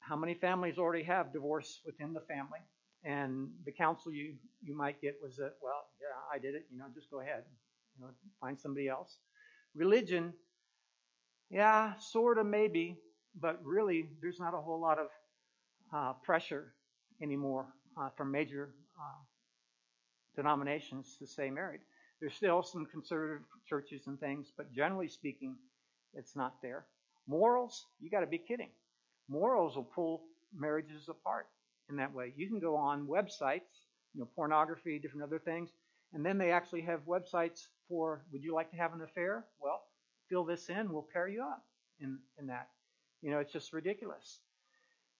how 0.00 0.16
many 0.16 0.34
families 0.34 0.78
already 0.78 1.04
have 1.04 1.32
divorce 1.32 1.80
within 1.86 2.12
the 2.12 2.22
family? 2.22 2.58
And 3.04 3.50
the 3.64 3.70
counsel 3.70 4.10
you, 4.12 4.34
you 4.64 4.76
might 4.76 5.00
get 5.00 5.14
was 5.22 5.36
that, 5.36 5.52
well, 5.62 5.86
yeah, 6.00 6.18
I 6.34 6.40
did 6.40 6.56
it, 6.56 6.66
you 6.72 6.78
know, 6.78 6.86
just 6.92 7.08
go 7.08 7.20
ahead. 7.20 7.44
You 7.96 8.04
know, 8.06 8.10
find 8.40 8.58
somebody 8.58 8.88
else. 8.88 9.18
Religion, 9.76 10.32
yeah, 11.50 11.92
sort 12.00 12.38
of 12.38 12.46
maybe, 12.46 12.98
but 13.40 13.60
really, 13.64 14.08
there's 14.20 14.40
not 14.40 14.54
a 14.54 14.60
whole 14.60 14.80
lot 14.80 14.98
of 14.98 15.06
uh, 15.94 16.12
pressure 16.24 16.74
anymore 17.22 17.66
uh, 17.96 18.08
from 18.16 18.32
major 18.32 18.74
uh, 18.98 19.22
denominations 20.34 21.16
to 21.20 21.26
stay 21.28 21.48
married. 21.48 21.80
There's 22.20 22.34
still 22.34 22.64
some 22.64 22.86
conservative 22.86 23.44
churches 23.68 24.08
and 24.08 24.18
things, 24.18 24.52
but 24.56 24.72
generally 24.72 25.08
speaking, 25.08 25.54
it's 26.14 26.34
not 26.34 26.54
there. 26.60 26.86
Morals, 27.28 27.86
you 28.00 28.10
got 28.10 28.20
to 28.20 28.26
be 28.26 28.38
kidding. 28.38 28.70
Morals 29.28 29.76
will 29.76 29.84
pull 29.84 30.22
marriages 30.54 31.08
apart 31.08 31.46
in 31.88 31.96
that 31.96 32.12
way. 32.12 32.32
You 32.36 32.48
can 32.48 32.58
go 32.58 32.76
on 32.76 33.06
websites, 33.06 33.84
you 34.14 34.20
know, 34.20 34.28
pornography, 34.34 34.98
different 34.98 35.24
other 35.24 35.38
things, 35.38 35.70
and 36.12 36.24
then 36.24 36.38
they 36.38 36.50
actually 36.50 36.82
have 36.82 37.00
websites 37.06 37.66
for, 37.88 38.24
would 38.32 38.42
you 38.42 38.54
like 38.54 38.70
to 38.70 38.76
have 38.76 38.92
an 38.94 39.02
affair? 39.02 39.44
Well, 39.60 39.82
fill 40.28 40.44
this 40.44 40.68
in, 40.68 40.92
we'll 40.92 41.06
pair 41.12 41.28
you 41.28 41.42
up 41.42 41.64
in, 42.00 42.18
in 42.38 42.46
that. 42.46 42.68
You 43.22 43.30
know, 43.30 43.38
it's 43.38 43.52
just 43.52 43.72
ridiculous. 43.72 44.40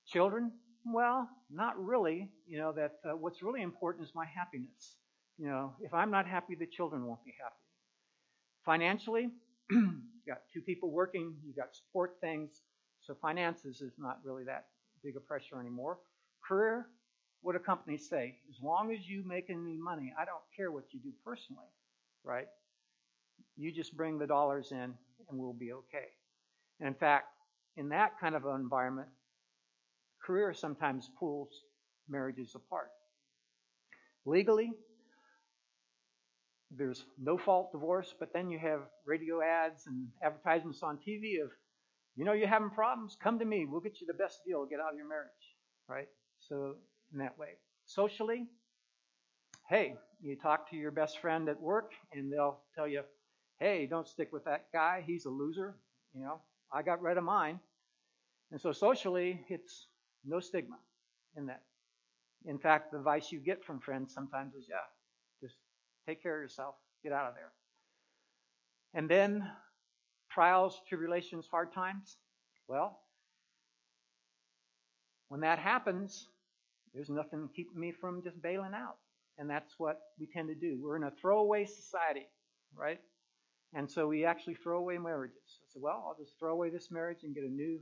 Children, 0.07 0.53
well, 0.87 1.29
not 1.51 1.83
really. 1.83 2.31
You 2.47 2.59
know, 2.59 2.73
that 2.73 2.97
uh, 3.05 3.17
what's 3.17 3.43
really 3.43 3.63
important 3.63 4.07
is 4.07 4.15
my 4.15 4.27
happiness. 4.27 4.97
You 5.39 5.49
know, 5.49 5.75
if 5.81 5.93
I'm 5.93 6.11
not 6.11 6.27
happy, 6.27 6.55
the 6.55 6.67
children 6.67 7.05
won't 7.05 7.25
be 7.25 7.35
happy. 7.41 7.55
Financially, 8.65 9.29
you 9.71 10.01
got 10.27 10.43
two 10.53 10.61
people 10.61 10.91
working, 10.91 11.35
you 11.45 11.53
got 11.55 11.75
support 11.75 12.17
things, 12.21 12.63
so 13.07 13.15
finances 13.15 13.81
is 13.81 13.93
not 13.99 14.19
really 14.25 14.45
that 14.45 14.67
big 15.05 15.17
a 15.17 15.21
pressure 15.21 15.61
anymore. 15.61 15.99
Career, 16.47 16.87
what 17.43 17.53
do 17.53 17.59
companies 17.59 18.09
say? 18.09 18.37
As 18.51 18.63
long 18.63 18.93
as 18.93 19.09
you 19.09 19.23
make 19.25 19.51
any 19.51 19.77
money, 19.77 20.13
I 20.19 20.25
don't 20.25 20.43
care 20.57 20.73
what 20.73 20.85
you 20.91 21.01
do 21.01 21.13
personally, 21.25 21.69
right? 22.25 22.49
You 23.57 23.71
just 23.71 23.97
bring 23.97 24.19
the 24.19 24.27
dollars 24.27 24.73
in 24.73 24.95
and 25.29 25.39
we'll 25.39 25.53
be 25.53 25.73
okay. 25.73 26.09
And 26.81 26.89
in 26.89 26.95
fact, 26.95 27.27
in 27.77 27.89
that 27.91 28.19
kind 28.19 28.35
of 28.35 28.45
an 28.47 28.57
environment, 28.57 29.09
career 30.25 30.53
sometimes 30.53 31.11
pulls 31.19 31.51
marriages 32.09 32.55
apart. 32.55 32.91
Legally, 34.25 34.73
there's 36.71 37.05
no 37.23 37.39
fault 37.39 37.71
divorce, 37.71 38.13
but 38.19 38.33
then 38.33 38.51
you 38.51 38.59
have 38.59 38.81
radio 39.05 39.41
ads 39.41 39.87
and 39.87 40.09
advertisements 40.23 40.83
on 40.83 40.99
TV 40.99 41.41
of, 41.43 41.51
you 42.17 42.25
know, 42.25 42.33
you're 42.33 42.49
having 42.49 42.71
problems, 42.71 43.17
come 43.23 43.39
to 43.39 43.45
me, 43.45 43.67
we'll 43.67 43.81
get 43.81 44.01
you 44.01 44.07
the 44.07 44.15
best 44.15 44.41
deal, 44.47 44.65
get 44.65 44.81
out 44.81 44.93
of 44.93 44.97
your 44.97 45.09
marriage, 45.09 45.31
right? 45.89 46.09
So, 46.41 46.77
in 47.13 47.19
that 47.19 47.39
way. 47.39 47.59
Socially, 47.85 48.47
hey, 49.69 49.95
you 50.21 50.37
talk 50.37 50.71
to 50.71 50.77
your 50.77 50.91
best 50.91 51.21
friend 51.21 51.49
at 51.49 51.61
work 51.61 51.93
and 52.13 52.33
they'll 52.33 52.59
tell 52.75 52.89
you, 52.89 53.03
hey, 53.61 53.87
don't 53.87 54.09
stick 54.09 54.33
with 54.33 54.45
that 54.45 54.67
guy, 54.73 55.05
he's 55.07 55.27
a 55.27 55.31
loser, 55.31 55.77
you 56.15 56.23
know, 56.23 56.41
I 56.73 56.83
got 56.83 57.03
rid 57.03 57.19
of 57.19 57.25
mine. 57.25 57.61
And 58.51 58.61
so 58.61 58.73
socially, 58.73 59.45
it's 59.49 59.89
no 60.25 60.41
stigma 60.41 60.77
in 61.37 61.47
that. 61.47 61.63
In 62.47 62.59
fact, 62.59 62.93
the 62.93 62.99
advice 62.99 63.33
you 63.33 63.41
get 63.41 63.65
from 63.65 63.81
friends 63.81 64.15
sometimes 64.15 64.55
is, 64.55 64.67
yeah, 64.69 64.77
just 65.43 65.57
take 66.07 66.23
care 66.23 66.37
of 66.37 66.43
yourself, 66.43 66.77
get 67.03 67.13
out 67.13 67.29
of 67.29 67.35
there. 67.35 67.53
And 68.95 69.09
then 69.09 69.49
trials, 70.37 70.83
tribulations, 70.87 71.47
hard 71.51 71.73
times. 71.73 72.19
Well, 72.69 73.01
when 75.29 75.41
that 75.41 75.59
happens, 75.59 76.29
there's 76.93 77.09
nothing 77.09 77.49
keeping 77.57 77.81
me 77.81 77.91
from 77.91 78.23
just 78.23 78.43
bailing 78.43 78.75
out. 78.75 78.97
And 79.39 79.49
that's 79.49 79.73
what 79.79 79.99
we 80.21 80.27
tend 80.27 80.49
to 80.49 80.55
do. 80.55 80.79
We're 80.83 80.97
in 80.97 81.05
a 81.05 81.11
throwaway 81.23 81.65
society, 81.65 82.27
right? 82.75 83.01
And 83.73 83.91
so 83.91 84.09
we 84.09 84.27
actually 84.27 84.57
throw 84.57 84.79
away 84.79 84.99
marriages. 84.99 85.61
I 85.63 85.67
said, 85.73 85.81
well, 85.81 86.05
I'll 86.07 86.23
just 86.23 86.39
throw 86.39 86.53
away 86.53 86.69
this 86.69 86.91
marriage 86.91 87.21
and 87.23 87.35
get 87.35 87.45
a 87.45 87.49
new 87.49 87.81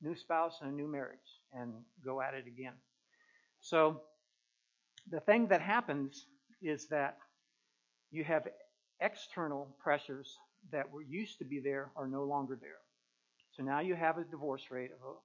new 0.00 0.14
spouse 0.14 0.58
and 0.60 0.70
a 0.70 0.72
new 0.72 0.86
marriage 0.86 1.18
and 1.52 1.72
go 2.04 2.20
at 2.20 2.32
it 2.32 2.44
again. 2.46 2.74
So 3.60 4.02
the 5.10 5.18
thing 5.18 5.48
that 5.48 5.60
happens 5.60 6.26
is 6.62 6.86
that 6.90 7.16
you 8.12 8.22
have 8.22 8.46
external 9.00 9.74
pressures 9.82 10.38
that 10.70 10.90
were 10.90 11.02
used 11.02 11.38
to 11.38 11.44
be 11.44 11.60
there 11.60 11.90
are 11.96 12.06
no 12.06 12.24
longer 12.24 12.56
there. 12.60 12.80
So 13.52 13.62
now 13.62 13.80
you 13.80 13.94
have 13.94 14.18
a 14.18 14.24
divorce 14.24 14.70
rate 14.70 14.90
of, 14.92 15.16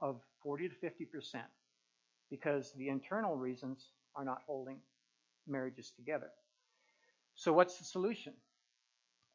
of 0.00 0.20
40 0.42 0.68
to 0.68 0.74
50 0.76 1.04
percent 1.04 1.46
because 2.30 2.72
the 2.74 2.88
internal 2.88 3.36
reasons 3.36 3.92
are 4.16 4.24
not 4.24 4.42
holding 4.46 4.78
marriages 5.46 5.92
together. 5.96 6.30
So 7.34 7.52
what's 7.52 7.78
the 7.78 7.84
solution? 7.84 8.34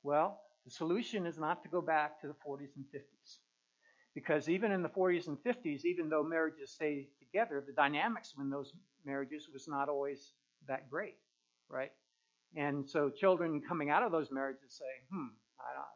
Well, 0.04 0.42
the 0.66 0.72
solution 0.72 1.26
is 1.26 1.38
not 1.38 1.64
to 1.64 1.70
go 1.70 1.82
back 1.82 2.22
to 2.22 2.28
the 2.28 2.36
40s 2.46 2.76
and 2.76 2.86
50s. 2.92 3.40
Because 4.14 4.50
even 4.50 4.72
in 4.72 4.82
the 4.82 4.90
40s 4.90 5.28
and 5.28 5.38
50s, 5.44 5.86
even 5.86 6.10
though 6.10 6.24
marriages 6.24 6.72
stay 6.72 7.10
together, 7.20 7.62
the 7.66 7.74
dynamics 7.74 8.34
in 8.40 8.50
those 8.50 8.74
marriages 9.06 9.50
was 9.54 9.68
not 9.68 9.90
always 9.90 10.34
that 10.68 10.90
great, 10.90 11.16
right? 11.70 11.92
And 12.56 12.90
so 12.90 13.10
children 13.10 13.62
coming 13.68 13.90
out 13.90 14.04
of 14.04 14.12
those 14.12 14.32
marriages 14.32 14.78
say, 14.78 14.86
hmm, 15.12 15.28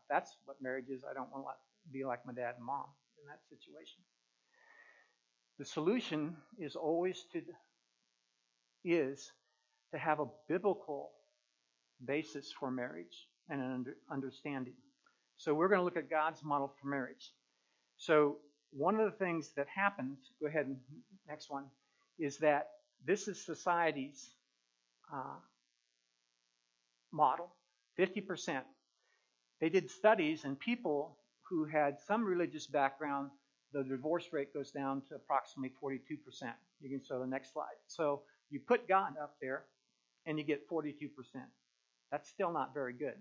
that's 0.09 0.35
what 0.45 0.57
marriage 0.61 0.89
is. 0.89 1.03
I 1.09 1.13
don't 1.13 1.31
want 1.31 1.45
to 1.45 1.91
be 1.91 2.03
like 2.03 2.25
my 2.25 2.33
dad 2.33 2.55
and 2.57 2.65
mom 2.65 2.85
in 3.21 3.27
that 3.27 3.39
situation. 3.49 4.01
The 5.57 5.65
solution 5.65 6.35
is 6.57 6.75
always 6.75 7.25
to 7.33 7.41
is 8.85 9.31
to 9.91 9.97
have 9.97 10.19
a 10.19 10.25
biblical 10.47 11.11
basis 12.05 12.51
for 12.57 12.71
marriage 12.71 13.27
and 13.49 13.61
an 13.61 13.85
understanding. 14.11 14.75
So 15.37 15.53
we're 15.53 15.67
going 15.67 15.79
to 15.79 15.83
look 15.83 15.97
at 15.97 16.09
God's 16.09 16.43
model 16.43 16.73
for 16.81 16.87
marriage. 16.87 17.33
So 17.97 18.37
one 18.71 18.95
of 18.95 19.11
the 19.11 19.17
things 19.17 19.51
that 19.57 19.67
happens, 19.67 20.17
go 20.41 20.47
ahead 20.47 20.67
and 20.67 20.77
next 21.27 21.49
one, 21.49 21.65
is 22.17 22.37
that 22.37 22.67
this 23.05 23.27
is 23.27 23.45
society's 23.45 24.29
uh, 25.13 25.39
model, 27.11 27.55
50%. 27.97 28.61
They 29.61 29.69
did 29.69 29.89
studies, 29.89 30.45
and 30.45 30.59
people 30.59 31.17
who 31.49 31.65
had 31.65 31.97
some 32.07 32.23
religious 32.23 32.67
background, 32.67 33.29
the 33.73 33.83
divorce 33.83 34.27
rate 34.31 34.53
goes 34.53 34.71
down 34.71 35.01
to 35.09 35.15
approximately 35.15 35.73
42%. 35.83 35.99
You 36.81 36.89
can 36.89 37.01
show 37.05 37.19
the 37.19 37.27
next 37.27 37.53
slide. 37.53 37.77
So 37.87 38.21
you 38.49 38.59
put 38.59 38.87
God 38.87 39.13
up 39.21 39.35
there, 39.41 39.65
and 40.25 40.37
you 40.37 40.43
get 40.43 40.69
42%. 40.69 40.91
That's 42.11 42.29
still 42.29 42.51
not 42.51 42.73
very 42.73 42.93
good 42.93 43.15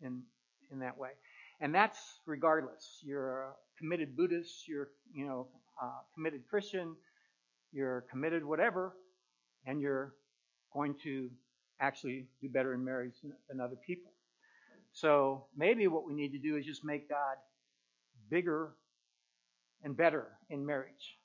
in, 0.00 0.22
in 0.70 0.78
that 0.80 0.96
way. 0.96 1.10
And 1.60 1.74
that's 1.74 1.98
regardless. 2.26 2.98
You're 3.02 3.42
a 3.42 3.52
committed 3.78 4.16
Buddhist, 4.16 4.68
you're, 4.68 4.88
you 5.12 5.26
know, 5.26 5.48
committed 6.14 6.42
Christian, 6.48 6.94
you're 7.72 8.04
committed 8.10 8.44
whatever, 8.44 8.94
and 9.66 9.80
you're 9.80 10.14
going 10.72 10.94
to 11.02 11.30
actually 11.82 12.26
do 12.40 12.48
better 12.48 12.72
in 12.72 12.84
marriage 12.84 13.14
than 13.48 13.60
other 13.60 13.76
people. 13.86 14.12
So 14.92 15.46
maybe 15.56 15.86
what 15.88 16.06
we 16.06 16.14
need 16.14 16.32
to 16.32 16.38
do 16.38 16.56
is 16.56 16.64
just 16.64 16.84
make 16.84 17.08
God 17.08 17.36
bigger 18.30 18.70
and 19.82 19.96
better 19.96 20.28
in 20.48 20.64
marriage. 20.64 21.18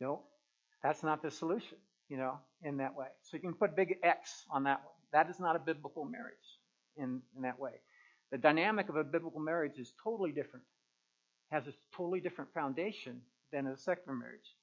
No, 0.00 0.22
that's 0.82 1.02
not 1.02 1.22
the 1.22 1.30
solution, 1.30 1.78
you 2.08 2.18
know, 2.18 2.38
in 2.62 2.76
that 2.76 2.94
way. 2.94 3.06
So 3.22 3.36
you 3.36 3.40
can 3.40 3.54
put 3.54 3.74
big 3.74 3.96
X 4.02 4.44
on 4.50 4.64
that 4.64 4.80
one. 4.84 4.94
That 5.12 5.30
is 5.30 5.40
not 5.40 5.56
a 5.56 5.60
biblical 5.60 6.04
marriage 6.04 6.34
in, 6.96 7.22
in 7.36 7.42
that 7.42 7.58
way. 7.58 7.72
The 8.30 8.38
dynamic 8.38 8.88
of 8.88 8.96
a 8.96 9.04
biblical 9.04 9.40
marriage 9.40 9.78
is 9.78 9.92
totally 10.02 10.32
different, 10.32 10.64
has 11.50 11.66
a 11.68 11.72
totally 11.96 12.20
different 12.20 12.52
foundation 12.52 13.20
than 13.52 13.68
a 13.68 13.76
secular 13.76 14.16
marriage. 14.16 14.56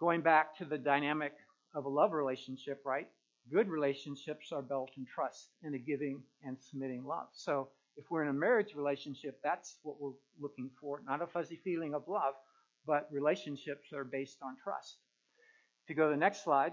Going 0.00 0.20
back 0.20 0.58
to 0.58 0.64
the 0.64 0.76
dynamic 0.76 1.32
of 1.74 1.84
a 1.84 1.88
love 1.88 2.12
relationship, 2.12 2.82
right? 2.84 3.06
Good 3.52 3.68
relationships 3.68 4.52
are 4.52 4.62
built 4.62 4.90
in 4.96 5.06
trust 5.06 5.50
and 5.62 5.74
a 5.74 5.78
giving 5.78 6.22
and 6.44 6.56
submitting 6.60 7.04
love. 7.04 7.28
So 7.32 7.68
if 7.96 8.10
we're 8.10 8.22
in 8.22 8.28
a 8.28 8.32
marriage 8.32 8.74
relationship, 8.74 9.38
that's 9.42 9.76
what 9.82 10.00
we're 10.00 10.12
looking 10.40 10.70
for. 10.80 11.00
Not 11.06 11.22
a 11.22 11.26
fuzzy 11.26 11.60
feeling 11.62 11.94
of 11.94 12.08
love, 12.08 12.34
but 12.86 13.08
relationships 13.10 13.92
are 13.92 14.04
based 14.04 14.38
on 14.42 14.56
trust. 14.62 14.96
To 15.88 15.94
go 15.94 16.06
to 16.06 16.10
the 16.10 16.16
next 16.16 16.44
slide, 16.44 16.72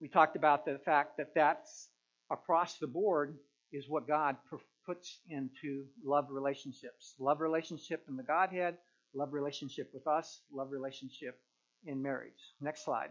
we 0.00 0.08
talked 0.08 0.36
about 0.36 0.64
the 0.64 0.78
fact 0.84 1.16
that 1.18 1.34
that's 1.34 1.88
across 2.30 2.78
the 2.78 2.86
board 2.86 3.36
is 3.72 3.88
what 3.88 4.08
God 4.08 4.36
puts 4.84 5.20
into 5.30 5.84
love 6.04 6.26
relationships. 6.30 7.14
Love 7.18 7.40
relationship 7.40 8.04
in 8.08 8.16
the 8.16 8.22
Godhead, 8.22 8.76
love 9.14 9.32
relationship 9.32 9.90
with 9.94 10.06
us, 10.06 10.40
love 10.52 10.72
relationship 10.72 11.38
in 11.86 12.02
marriage. 12.02 12.52
Next 12.60 12.84
slide. 12.84 13.10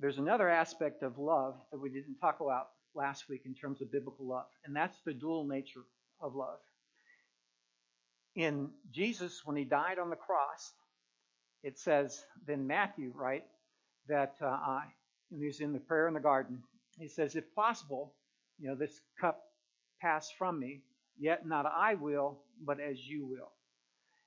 There's 0.00 0.18
another 0.18 0.48
aspect 0.48 1.02
of 1.02 1.18
love 1.18 1.56
that 1.70 1.78
we 1.78 1.90
didn't 1.90 2.16
talk 2.16 2.40
about 2.40 2.68
last 2.94 3.28
week 3.28 3.42
in 3.44 3.54
terms 3.54 3.82
of 3.82 3.92
biblical 3.92 4.26
love, 4.26 4.46
and 4.64 4.74
that's 4.74 4.96
the 5.04 5.12
dual 5.12 5.46
nature 5.46 5.82
of 6.22 6.34
love. 6.34 6.58
In 8.34 8.70
Jesus, 8.90 9.42
when 9.44 9.56
he 9.56 9.64
died 9.64 9.98
on 9.98 10.08
the 10.08 10.16
cross, 10.16 10.72
it 11.62 11.78
says, 11.78 12.24
then 12.46 12.66
Matthew, 12.66 13.12
right, 13.14 13.44
that 14.08 14.36
uh, 14.40 14.80
he's 15.38 15.60
in 15.60 15.74
the 15.74 15.78
prayer 15.78 16.08
in 16.08 16.14
the 16.14 16.20
garden, 16.20 16.62
he 16.98 17.08
says, 17.08 17.36
if 17.36 17.44
possible, 17.54 18.14
you 18.58 18.68
know, 18.68 18.74
this 18.74 19.02
cup 19.20 19.42
pass 20.00 20.30
from 20.38 20.58
me, 20.58 20.80
yet 21.18 21.46
not 21.46 21.66
I 21.66 21.94
will, 21.94 22.38
but 22.64 22.80
as 22.80 22.98
you 23.06 23.26
will. 23.26 23.52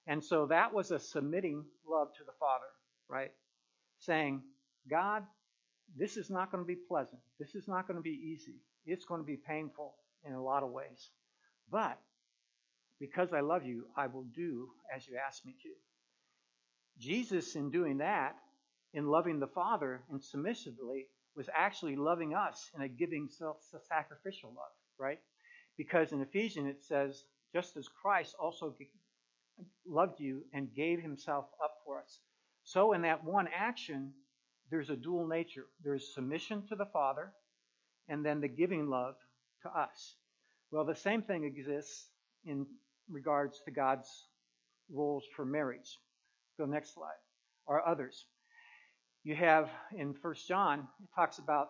And 0.05 0.23
so 0.23 0.45
that 0.47 0.71
was 0.71 0.91
a 0.91 0.99
submitting 0.99 1.65
love 1.89 2.09
to 2.17 2.23
the 2.23 2.33
Father, 2.39 2.65
right? 3.09 3.31
Saying, 3.99 4.43
God, 4.87 5.23
this 5.97 6.17
is 6.17 6.29
not 6.29 6.51
going 6.51 6.63
to 6.63 6.67
be 6.67 6.77
pleasant. 6.87 7.21
This 7.39 7.55
is 7.55 7.67
not 7.67 7.87
going 7.87 7.97
to 7.97 8.03
be 8.03 8.19
easy. 8.33 8.55
It's 8.85 9.05
going 9.05 9.21
to 9.21 9.25
be 9.25 9.37
painful 9.37 9.93
in 10.25 10.33
a 10.33 10.41
lot 10.41 10.63
of 10.63 10.71
ways. 10.71 11.09
But 11.71 11.99
because 12.99 13.33
I 13.33 13.41
love 13.41 13.65
you, 13.65 13.85
I 13.95 14.07
will 14.07 14.25
do 14.35 14.69
as 14.95 15.07
you 15.07 15.17
ask 15.25 15.45
me 15.45 15.55
to. 15.63 15.69
Jesus, 16.99 17.55
in 17.55 17.71
doing 17.71 17.97
that, 17.97 18.35
in 18.93 19.07
loving 19.07 19.39
the 19.39 19.47
Father 19.47 20.01
and 20.11 20.23
submissively, 20.23 21.07
was 21.35 21.49
actually 21.55 21.95
loving 21.95 22.35
us 22.35 22.69
in 22.75 22.81
a 22.81 22.87
giving 22.87 23.27
self 23.29 23.57
sacrificial 23.87 24.49
love, 24.49 24.73
right? 24.99 25.19
Because 25.77 26.11
in 26.11 26.21
Ephesians 26.21 26.67
it 26.69 26.83
says, 26.83 27.23
just 27.53 27.75
as 27.77 27.87
Christ 27.87 28.35
also 28.39 28.75
loved 29.87 30.19
you 30.19 30.43
and 30.53 30.73
gave 30.75 31.01
himself 31.01 31.45
up 31.63 31.75
for 31.85 31.99
us. 31.99 32.19
So 32.63 32.93
in 32.93 33.01
that 33.01 33.23
one 33.23 33.47
action, 33.53 34.13
there's 34.73 34.89
a 34.89 34.95
dual 34.95 35.27
nature. 35.27 35.67
There's 35.83 36.15
submission 36.15 36.63
to 36.69 36.75
the 36.75 36.87
Father, 36.91 37.31
and 38.09 38.25
then 38.25 38.41
the 38.41 38.47
giving 38.47 38.89
love 38.89 39.13
to 39.61 39.69
us. 39.69 40.15
Well, 40.71 40.83
the 40.83 40.95
same 40.95 41.21
thing 41.21 41.43
exists 41.43 42.07
in 42.43 42.65
regards 43.07 43.61
to 43.65 43.71
God's 43.71 44.09
roles 44.91 45.25
for 45.35 45.45
marriage. 45.45 45.99
Go 46.57 46.65
next 46.65 46.95
slide. 46.95 47.21
Or 47.67 47.87
others. 47.87 48.25
You 49.23 49.35
have 49.35 49.69
in 49.95 50.15
First 50.15 50.47
John, 50.47 50.87
it 51.03 51.09
talks 51.15 51.37
about 51.37 51.69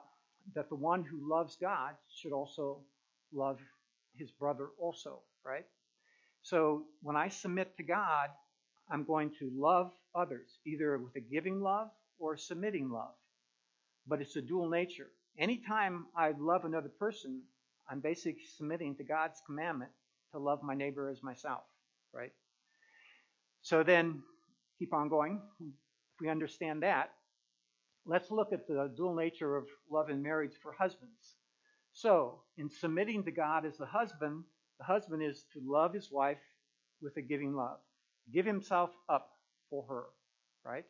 that 0.56 0.70
the 0.70 0.76
one 0.76 1.04
who 1.04 1.30
loves 1.30 1.58
God 1.60 1.96
should 2.16 2.32
also 2.32 2.86
love 3.34 3.60
his 4.16 4.32
brother 4.32 4.70
also, 4.80 5.20
right? 5.46 5.66
So 6.42 6.84
when 7.02 7.18
I 7.18 7.28
submit 7.28 7.76
to 7.76 7.84
God, 7.84 8.30
I'm 8.90 9.04
going 9.04 9.32
to 9.40 9.52
love 9.54 9.92
others, 10.16 10.58
either 10.66 10.98
with 10.98 11.18
a 11.18 11.20
giving 11.20 11.60
love 11.60 11.90
or 12.20 12.38
submitting 12.38 12.90
love. 12.90 13.14
But 14.08 14.22
it's 14.22 14.36
a 14.36 14.42
dual 14.42 14.70
nature. 14.70 15.08
Anytime 15.38 16.06
I 16.16 16.34
love 16.38 16.66
another 16.66 16.90
person, 16.90 17.42
I'm 17.90 18.00
basically 18.00 18.44
submitting 18.58 18.96
to 18.96 19.04
God's 19.04 19.42
commandment 19.46 19.92
to 20.32 20.40
love 20.40 20.64
my 20.64 20.76
neighbor 20.76 21.10
as 21.10 21.24
myself, 21.24 21.64
right? 22.14 22.32
So 23.62 23.84
then, 23.84 24.22
keep 24.80 24.94
on 24.94 25.10
going. 25.10 25.42
If 25.60 26.22
we 26.22 26.30
understand 26.30 26.84
that, 26.84 27.12
let's 28.06 28.32
look 28.32 28.52
at 28.52 28.68
the 28.68 28.92
dual 28.96 29.16
nature 29.16 29.56
of 29.56 29.66
love 29.90 30.10
and 30.10 30.22
marriage 30.22 30.54
for 30.62 30.74
husbands. 30.74 31.36
So, 31.94 32.42
in 32.58 32.70
submitting 32.70 33.24
to 33.24 33.32
God 33.32 33.66
as 33.66 33.78
the 33.78 33.86
husband, 33.86 34.44
the 34.80 34.86
husband 34.86 35.24
is 35.24 35.46
to 35.54 35.62
love 35.64 35.94
his 35.94 36.12
wife 36.12 36.42
with 37.02 37.16
a 37.18 37.22
giving 37.22 37.54
love, 37.54 37.78
give 38.34 38.46
himself 38.46 38.90
up 39.08 39.30
for 39.70 39.86
her, 39.88 40.06
right? 40.66 40.86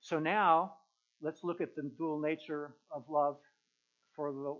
So 0.00 0.18
now 0.18 0.74
let's 1.20 1.44
look 1.44 1.60
at 1.60 1.74
the 1.76 1.90
dual 1.98 2.20
nature 2.20 2.74
of 2.90 3.04
love 3.08 3.36
for 4.14 4.32
the 4.32 4.56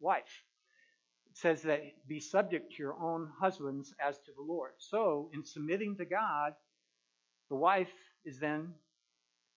wife. 0.00 0.42
It 1.30 1.36
says 1.36 1.62
that 1.62 1.82
be 2.06 2.20
subject 2.20 2.72
to 2.72 2.82
your 2.82 2.94
own 2.94 3.28
husbands 3.40 3.94
as 4.04 4.18
to 4.18 4.30
the 4.36 4.42
Lord. 4.42 4.72
So 4.78 5.30
in 5.34 5.44
submitting 5.44 5.96
to 5.96 6.04
God, 6.04 6.52
the 7.50 7.56
wife 7.56 7.92
is 8.24 8.38
then 8.38 8.72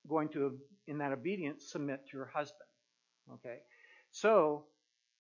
going 0.08 0.30
to, 0.30 0.58
in 0.88 0.98
that 1.00 1.12
obedience, 1.12 1.72
submit 1.72 2.02
to 2.12 2.18
her 2.18 2.32
husband. 2.34 2.70
Okay? 3.34 3.60
So 4.12 4.66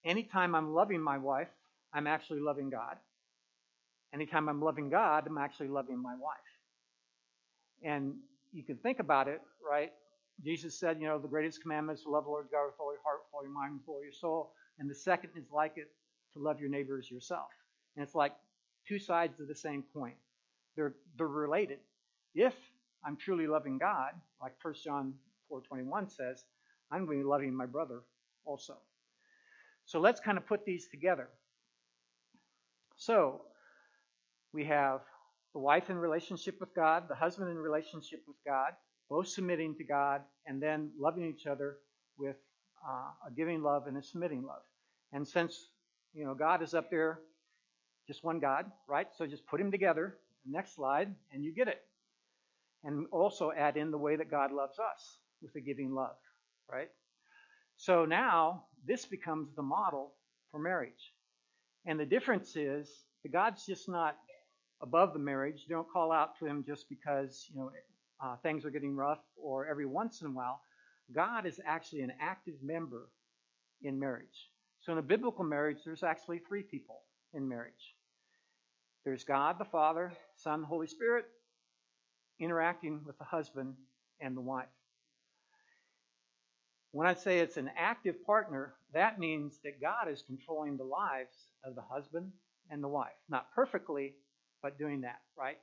anytime 0.03 0.55
I'm 0.55 0.73
loving 0.73 1.01
my 1.01 1.17
wife, 1.17 1.49
I'm 1.93 2.07
actually 2.07 2.39
loving 2.39 2.69
God. 2.69 2.97
Anytime 4.13 4.49
I'm 4.49 4.61
loving 4.61 4.89
God, 4.89 5.27
I'm 5.27 5.37
actually 5.37 5.67
loving 5.67 6.01
my 6.01 6.15
wife. 6.15 6.37
And 7.83 8.15
you 8.51 8.63
can 8.63 8.77
think 8.77 8.99
about 8.99 9.27
it, 9.27 9.41
right? 9.69 9.91
Jesus 10.43 10.79
said, 10.79 10.99
you 10.99 11.07
know, 11.07 11.17
the 11.17 11.27
greatest 11.27 11.61
commandment 11.61 11.99
is 11.99 12.03
to 12.03 12.09
love 12.09 12.25
the 12.25 12.29
Lord 12.29 12.47
God 12.51 12.65
with 12.65 12.75
all 12.79 12.91
your 12.91 13.01
heart, 13.03 13.19
with 13.25 13.33
all 13.33 13.43
your 13.43 13.51
mind, 13.51 13.73
with 13.73 13.87
all 13.87 14.03
your 14.03 14.11
soul. 14.11 14.53
And 14.79 14.89
the 14.89 14.95
second 14.95 15.31
is 15.35 15.51
like 15.51 15.73
it, 15.77 15.89
to 16.33 16.39
love 16.39 16.59
your 16.59 16.69
neighbor 16.69 16.97
as 16.97 17.09
yourself. 17.09 17.47
And 17.95 18.03
it's 18.03 18.13
like 18.13 18.33
two 18.87 18.99
sides 18.99 19.39
of 19.39 19.47
the 19.47 19.55
same 19.55 19.83
coin. 19.93 20.13
They're, 20.75 20.93
they're 21.17 21.27
related. 21.27 21.79
If 22.35 22.53
I'm 23.03 23.17
truly 23.17 23.47
loving 23.47 23.79
God, 23.79 24.11
like 24.41 24.53
1 24.61 24.75
John 24.83 25.13
4.21 25.51 26.11
says, 26.11 26.43
I'm 26.91 27.05
going 27.05 27.17
to 27.17 27.23
be 27.23 27.27
loving 27.27 27.53
my 27.55 27.65
brother 27.65 28.01
also. 28.45 28.77
So 29.85 29.99
let's 29.99 30.19
kind 30.19 30.37
of 30.37 30.45
put 30.45 30.65
these 30.65 30.87
together. 30.87 31.29
So 32.95 33.41
we 34.53 34.65
have 34.65 35.01
the 35.53 35.59
wife 35.59 35.89
in 35.89 35.97
relationship 35.97 36.59
with 36.59 36.73
God, 36.75 37.03
the 37.09 37.15
husband 37.15 37.49
in 37.49 37.57
relationship 37.57 38.21
with 38.27 38.37
God, 38.45 38.73
both 39.09 39.27
submitting 39.27 39.75
to 39.75 39.83
God 39.83 40.21
and 40.45 40.61
then 40.61 40.91
loving 40.99 41.23
each 41.25 41.47
other 41.47 41.77
with 42.17 42.35
uh, 42.87 43.27
a 43.27 43.31
giving 43.35 43.61
love 43.61 43.87
and 43.87 43.97
a 43.97 44.03
submitting 44.03 44.43
love. 44.43 44.61
And 45.13 45.27
since 45.27 45.69
you 46.13 46.25
know 46.25 46.33
God 46.33 46.61
is 46.61 46.73
up 46.73 46.89
there, 46.89 47.19
just 48.07 48.23
one 48.23 48.39
God, 48.39 48.65
right? 48.87 49.07
So 49.17 49.25
just 49.25 49.45
put 49.47 49.61
him 49.61 49.71
together. 49.71 50.17
Next 50.49 50.75
slide, 50.75 51.13
and 51.33 51.43
you 51.43 51.53
get 51.53 51.67
it. 51.67 51.81
And 52.83 53.05
also 53.11 53.51
add 53.51 53.75
in 53.75 53.91
the 53.91 53.97
way 53.97 54.15
that 54.15 54.31
God 54.31 54.51
loves 54.51 54.79
us 54.79 55.17
with 55.41 55.55
a 55.55 55.61
giving 55.61 55.93
love, 55.93 56.15
right? 56.71 56.89
So 57.75 58.05
now 58.05 58.63
this 58.85 59.05
becomes 59.05 59.49
the 59.55 59.61
model 59.61 60.13
for 60.51 60.59
marriage. 60.59 61.13
And 61.85 61.99
the 61.99 62.05
difference 62.05 62.55
is 62.55 62.89
the 63.23 63.29
God's 63.29 63.65
just 63.65 63.89
not 63.89 64.15
above 64.81 65.13
the 65.13 65.19
marriage. 65.19 65.65
You 65.67 65.75
don't 65.75 65.89
call 65.89 66.11
out 66.11 66.37
to 66.39 66.45
him 66.45 66.63
just 66.65 66.87
because 66.89 67.45
you 67.53 67.59
know 67.59 67.71
uh, 68.21 68.35
things 68.37 68.65
are 68.65 68.71
getting 68.71 68.95
rough 68.95 69.19
or 69.35 69.67
every 69.67 69.85
once 69.85 70.21
in 70.21 70.27
a 70.27 70.31
while. 70.31 70.61
God 71.13 71.45
is 71.45 71.59
actually 71.65 72.01
an 72.01 72.13
active 72.19 72.55
member 72.61 73.09
in 73.81 73.99
marriage. 73.99 74.49
So 74.81 74.91
in 74.91 74.97
a 74.97 75.03
biblical 75.03 75.43
marriage, 75.43 75.79
there's 75.85 76.03
actually 76.03 76.39
three 76.39 76.63
people 76.63 77.01
in 77.33 77.47
marriage. 77.47 77.95
There's 79.05 79.23
God 79.23 79.57
the 79.59 79.65
Father, 79.65 80.11
Son, 80.35 80.63
Holy 80.63 80.87
Spirit, 80.87 81.25
interacting 82.39 83.01
with 83.05 83.17
the 83.17 83.23
husband 83.23 83.75
and 84.19 84.35
the 84.35 84.41
wife. 84.41 84.67
When 86.91 87.07
I 87.07 87.13
say 87.13 87.39
it's 87.39 87.57
an 87.57 87.69
active 87.77 88.23
partner, 88.25 88.73
that 88.93 89.19
means 89.19 89.59
that 89.63 89.81
God 89.81 90.09
is 90.09 90.23
controlling 90.25 90.77
the 90.77 90.83
lives 90.83 91.37
of 91.63 91.75
the 91.75 91.81
husband 91.81 92.31
and 92.69 92.83
the 92.83 92.87
wife. 92.87 93.15
Not 93.29 93.47
perfectly, 93.53 94.15
but 94.61 94.77
doing 94.77 95.01
that, 95.01 95.21
right? 95.37 95.57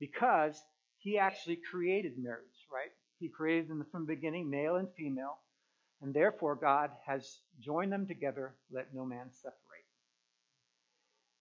Because 0.00 0.60
he 0.98 1.18
actually 1.18 1.56
created 1.70 2.18
marriage, 2.18 2.66
right? 2.72 2.90
He 3.18 3.28
created 3.28 3.68
them 3.68 3.84
from 3.90 4.06
the 4.06 4.14
beginning, 4.14 4.50
male 4.50 4.76
and 4.76 4.88
female, 4.96 5.38
and 6.02 6.14
therefore 6.14 6.54
God 6.54 6.90
has 7.06 7.40
joined 7.60 7.92
them 7.92 8.06
together, 8.06 8.54
let 8.70 8.94
no 8.94 9.04
man 9.04 9.30
separate. 9.32 9.58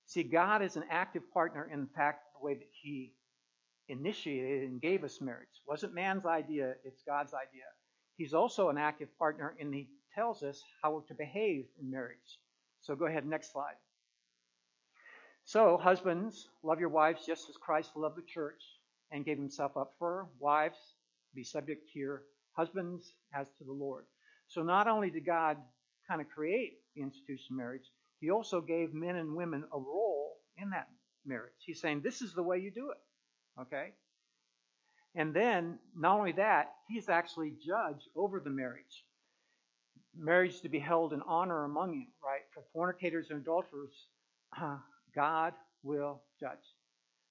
See, 0.05 0.23
God 0.23 0.61
is 0.61 0.77
an 0.77 0.85
active 0.89 1.29
partner 1.33 1.69
in 1.71 1.87
fact 1.87 2.23
the 2.33 2.45
way 2.45 2.53
that 2.53 2.69
he 2.81 3.13
initiated 3.89 4.69
and 4.69 4.81
gave 4.81 5.03
us 5.03 5.21
marriage. 5.21 5.49
It 5.53 5.69
wasn't 5.69 5.93
man's 5.93 6.25
idea, 6.25 6.75
it's 6.83 7.03
God's 7.03 7.33
idea. 7.33 7.65
He's 8.15 8.33
also 8.33 8.69
an 8.69 8.77
active 8.77 9.09
partner 9.19 9.55
and 9.59 9.73
he 9.73 9.89
tells 10.15 10.43
us 10.43 10.63
how 10.81 11.03
to 11.07 11.13
behave 11.13 11.65
in 11.79 11.91
marriage. 11.91 12.39
So 12.81 12.95
go 12.95 13.05
ahead, 13.05 13.25
next 13.25 13.51
slide. 13.51 13.75
So, 15.43 15.77
husbands, 15.77 16.49
love 16.63 16.79
your 16.79 16.89
wives 16.89 17.25
just 17.25 17.49
as 17.49 17.55
Christ 17.55 17.91
loved 17.95 18.17
the 18.17 18.21
church 18.21 18.61
and 19.11 19.25
gave 19.25 19.37
himself 19.37 19.77
up 19.77 19.93
for 19.99 20.09
her. 20.09 20.25
Wives, 20.39 20.77
be 21.33 21.43
subject 21.43 21.89
to 21.93 21.99
your 21.99 22.23
husbands 22.53 23.13
as 23.33 23.47
to 23.57 23.63
the 23.63 23.71
Lord. 23.71 24.05
So, 24.47 24.63
not 24.63 24.87
only 24.87 25.09
did 25.09 25.25
God 25.25 25.57
kind 26.07 26.21
of 26.21 26.29
create 26.29 26.79
the 26.95 27.01
institution 27.01 27.53
of 27.53 27.57
marriage, 27.57 27.91
he 28.19 28.31
also 28.31 28.61
gave 28.61 28.93
men 28.93 29.15
and 29.15 29.35
women 29.35 29.63
a 29.73 29.77
role 29.77 30.37
in 30.57 30.69
that 30.71 30.87
marriage. 31.25 31.53
He's 31.65 31.81
saying, 31.81 32.01
This 32.01 32.21
is 32.21 32.33
the 32.33 32.43
way 32.43 32.59
you 32.59 32.71
do 32.71 32.91
it. 32.91 33.61
Okay? 33.61 33.89
And 35.15 35.33
then, 35.33 35.79
not 35.95 36.17
only 36.17 36.33
that, 36.33 36.73
he's 36.87 37.09
actually 37.09 37.53
judge 37.65 38.01
over 38.15 38.39
the 38.39 38.49
marriage. 38.49 39.03
Marriage 40.15 40.61
to 40.61 40.69
be 40.69 40.79
held 40.79 41.13
in 41.13 41.21
honor 41.27 41.63
among 41.63 41.93
you, 41.93 42.05
right? 42.23 42.41
For 42.53 42.63
fornicators 42.73 43.29
and 43.29 43.41
adulterers, 43.41 44.07
God 45.15 45.53
will 45.83 46.21
judge. 46.39 46.57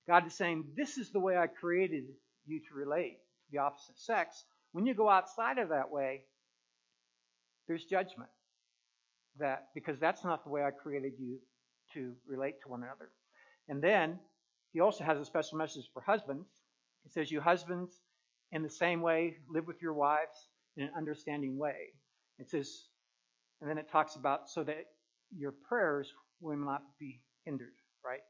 God 0.08 0.26
is 0.26 0.34
saying, 0.34 0.64
This 0.76 0.98
is 0.98 1.10
the 1.10 1.20
way 1.20 1.36
I 1.36 1.46
created 1.46 2.04
you 2.46 2.60
to 2.60 2.74
relate 2.74 3.18
to 3.18 3.52
the 3.52 3.58
opposite 3.58 3.98
sex. 3.98 4.44
When 4.72 4.86
you 4.86 4.94
go 4.94 5.08
outside 5.08 5.58
of 5.58 5.70
that 5.70 5.90
way, 5.90 6.22
there's 7.66 7.84
judgment. 7.84 8.30
That 9.38 9.68
because 9.74 9.98
that's 9.98 10.24
not 10.24 10.44
the 10.44 10.50
way 10.50 10.62
I 10.62 10.70
created 10.70 11.12
you 11.18 11.38
to 11.94 12.12
relate 12.26 12.54
to 12.62 12.68
one 12.68 12.82
another. 12.82 13.10
And 13.68 13.82
then 13.82 14.18
he 14.72 14.80
also 14.80 15.04
has 15.04 15.18
a 15.18 15.24
special 15.24 15.58
message 15.58 15.84
for 15.92 16.02
husbands. 16.02 16.48
He 17.04 17.10
says, 17.10 17.30
You 17.30 17.40
husbands, 17.40 18.00
in 18.52 18.62
the 18.62 18.70
same 18.70 19.02
way, 19.02 19.36
live 19.48 19.66
with 19.66 19.82
your 19.82 19.94
wives 19.94 20.48
in 20.76 20.84
an 20.84 20.90
understanding 20.96 21.58
way. 21.58 21.92
It 22.38 22.50
says, 22.50 22.84
and 23.60 23.70
then 23.70 23.78
it 23.78 23.90
talks 23.90 24.16
about 24.16 24.48
so 24.50 24.62
that 24.64 24.84
your 25.36 25.52
prayers 25.68 26.12
will 26.40 26.56
not 26.56 26.82
be 27.00 27.20
hindered, 27.44 27.72
right? 28.04 28.20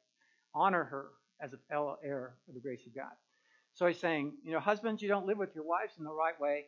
Honor 0.54 0.84
her 0.84 1.08
as 1.40 1.52
a 1.52 1.58
fellow 1.70 1.98
heir 2.02 2.34
of 2.48 2.54
the 2.54 2.60
grace 2.60 2.86
of 2.86 2.94
God. 2.94 3.12
So 3.74 3.86
he's 3.86 4.00
saying, 4.00 4.32
you 4.42 4.52
know, 4.52 4.60
husbands, 4.60 5.02
you 5.02 5.08
don't 5.08 5.26
live 5.26 5.38
with 5.38 5.54
your 5.54 5.64
wives 5.64 5.94
in 5.98 6.04
the 6.04 6.12
right 6.12 6.38
way. 6.40 6.64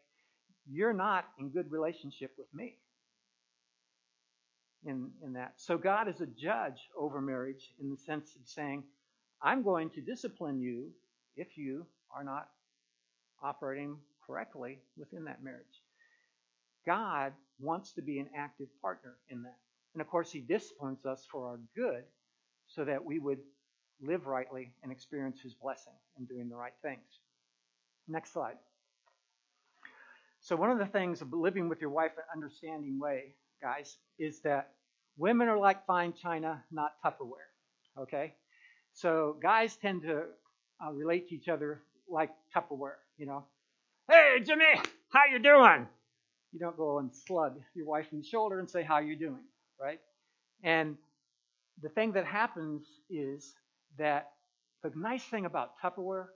You're 0.70 0.92
not 0.92 1.24
in 1.38 1.48
good 1.48 1.70
relationship 1.72 2.33
with 2.37 2.52
me. 2.52 2.76
In, 4.85 5.11
in 5.24 5.33
that. 5.33 5.54
So 5.57 5.76
God 5.76 6.09
is 6.09 6.20
a 6.20 6.26
judge 6.26 6.88
over 6.96 7.20
marriage 7.20 7.72
in 7.81 7.90
the 7.90 7.96
sense 7.96 8.37
of 8.37 8.46
saying, 8.46 8.85
I'm 9.42 9.62
going 9.62 9.90
to 9.90 10.00
discipline 10.00 10.61
you 10.61 10.90
if 11.37 11.59
you 11.59 11.87
are 12.14 12.22
not 12.22 12.48
operating 13.42 13.96
correctly 14.24 14.78
within 14.96 15.24
that 15.24 15.42
marriage. 15.42 15.64
God 16.87 17.33
wants 17.61 17.92
to 17.94 18.02
be 18.02 18.18
an 18.18 18.28
active 18.37 18.68
partner 18.81 19.16
in 19.31 19.42
that. 19.42 19.57
And 19.94 20.00
of 20.00 20.09
course, 20.09 20.31
He 20.31 20.40
disciplines 20.40 21.04
us 21.04 21.26
for 21.31 21.48
our 21.48 21.59
good 21.74 22.04
so 22.68 22.85
that 22.85 23.04
we 23.04 23.18
would 23.18 23.38
live 24.00 24.26
rightly 24.26 24.72
and 24.82 24.92
experience 24.92 25.40
His 25.40 25.54
blessing 25.54 25.92
in 26.18 26.24
doing 26.24 26.48
the 26.48 26.56
right 26.56 26.74
things. 26.82 27.20
Next 28.06 28.32
slide. 28.32 28.56
So, 30.40 30.56
one 30.56 30.70
of 30.70 30.78
the 30.78 30.87
things 30.87 31.20
of 31.20 31.32
living 31.32 31.68
with 31.68 31.80
your 31.80 31.90
wife 31.90 32.12
in 32.12 32.20
an 32.20 32.42
understanding 32.42 32.98
way, 32.98 33.34
guys, 33.61 33.96
is 34.18 34.40
that 34.40 34.70
women 35.16 35.48
are 35.48 35.58
like 35.58 35.84
fine 35.87 36.12
china, 36.12 36.62
not 36.70 36.92
Tupperware. 37.04 37.50
Okay? 37.98 38.34
So, 38.94 39.37
guys 39.42 39.76
tend 39.76 40.02
to 40.02 40.24
uh, 40.84 40.92
relate 40.92 41.28
to 41.28 41.34
each 41.34 41.48
other 41.48 41.82
like 42.08 42.30
Tupperware, 42.54 42.98
you 43.16 43.26
know. 43.26 43.44
Hey, 44.08 44.40
Jimmy, 44.42 44.64
how 45.11 45.26
you 45.30 45.38
doing? 45.38 45.87
You 46.52 46.61
don't 46.61 46.76
go 46.76 46.98
and 46.98 47.14
slug 47.14 47.61
your 47.74 47.87
wife 47.87 48.06
in 48.12 48.18
the 48.20 48.24
shoulder 48.24 48.58
and 48.58 48.70
say, 48.70 48.82
how 48.82 48.98
you 48.98 49.16
doing, 49.16 49.44
right? 49.80 50.00
And 50.62 50.96
the 51.82 51.88
thing 51.90 52.12
that 52.12 52.24
happens 52.24 52.87
is 53.11 53.54
that 53.98 54.30
the 54.82 54.92
nice 54.96 55.24
thing 55.24 55.46
about 55.46 55.72
Tupperware, 55.82 56.26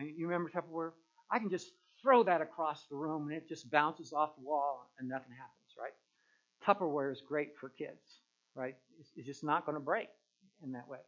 you 0.00 0.26
remember 0.26 0.50
Tupperware? 0.50 0.92
I 1.30 1.38
can 1.38 1.50
just 1.50 1.72
throw 2.00 2.22
that 2.24 2.40
across 2.40 2.86
the 2.90 2.96
room 2.96 3.28
and 3.28 3.36
it 3.36 3.48
just 3.48 3.70
bounces 3.70 4.12
off 4.12 4.36
the 4.36 4.44
wall 4.44 4.90
and 4.98 5.08
nothing 5.08 5.32
happens, 5.32 5.74
right? 5.78 5.92
Tupperware 6.64 7.12
is 7.12 7.22
great 7.26 7.50
for 7.60 7.70
kids, 7.70 8.20
right? 8.54 8.76
It's, 9.00 9.10
it's 9.16 9.26
just 9.26 9.44
not 9.44 9.66
going 9.66 9.74
to 9.74 9.80
break 9.80 10.08
in 10.62 10.72
that 10.72 10.88
way. 10.88 10.98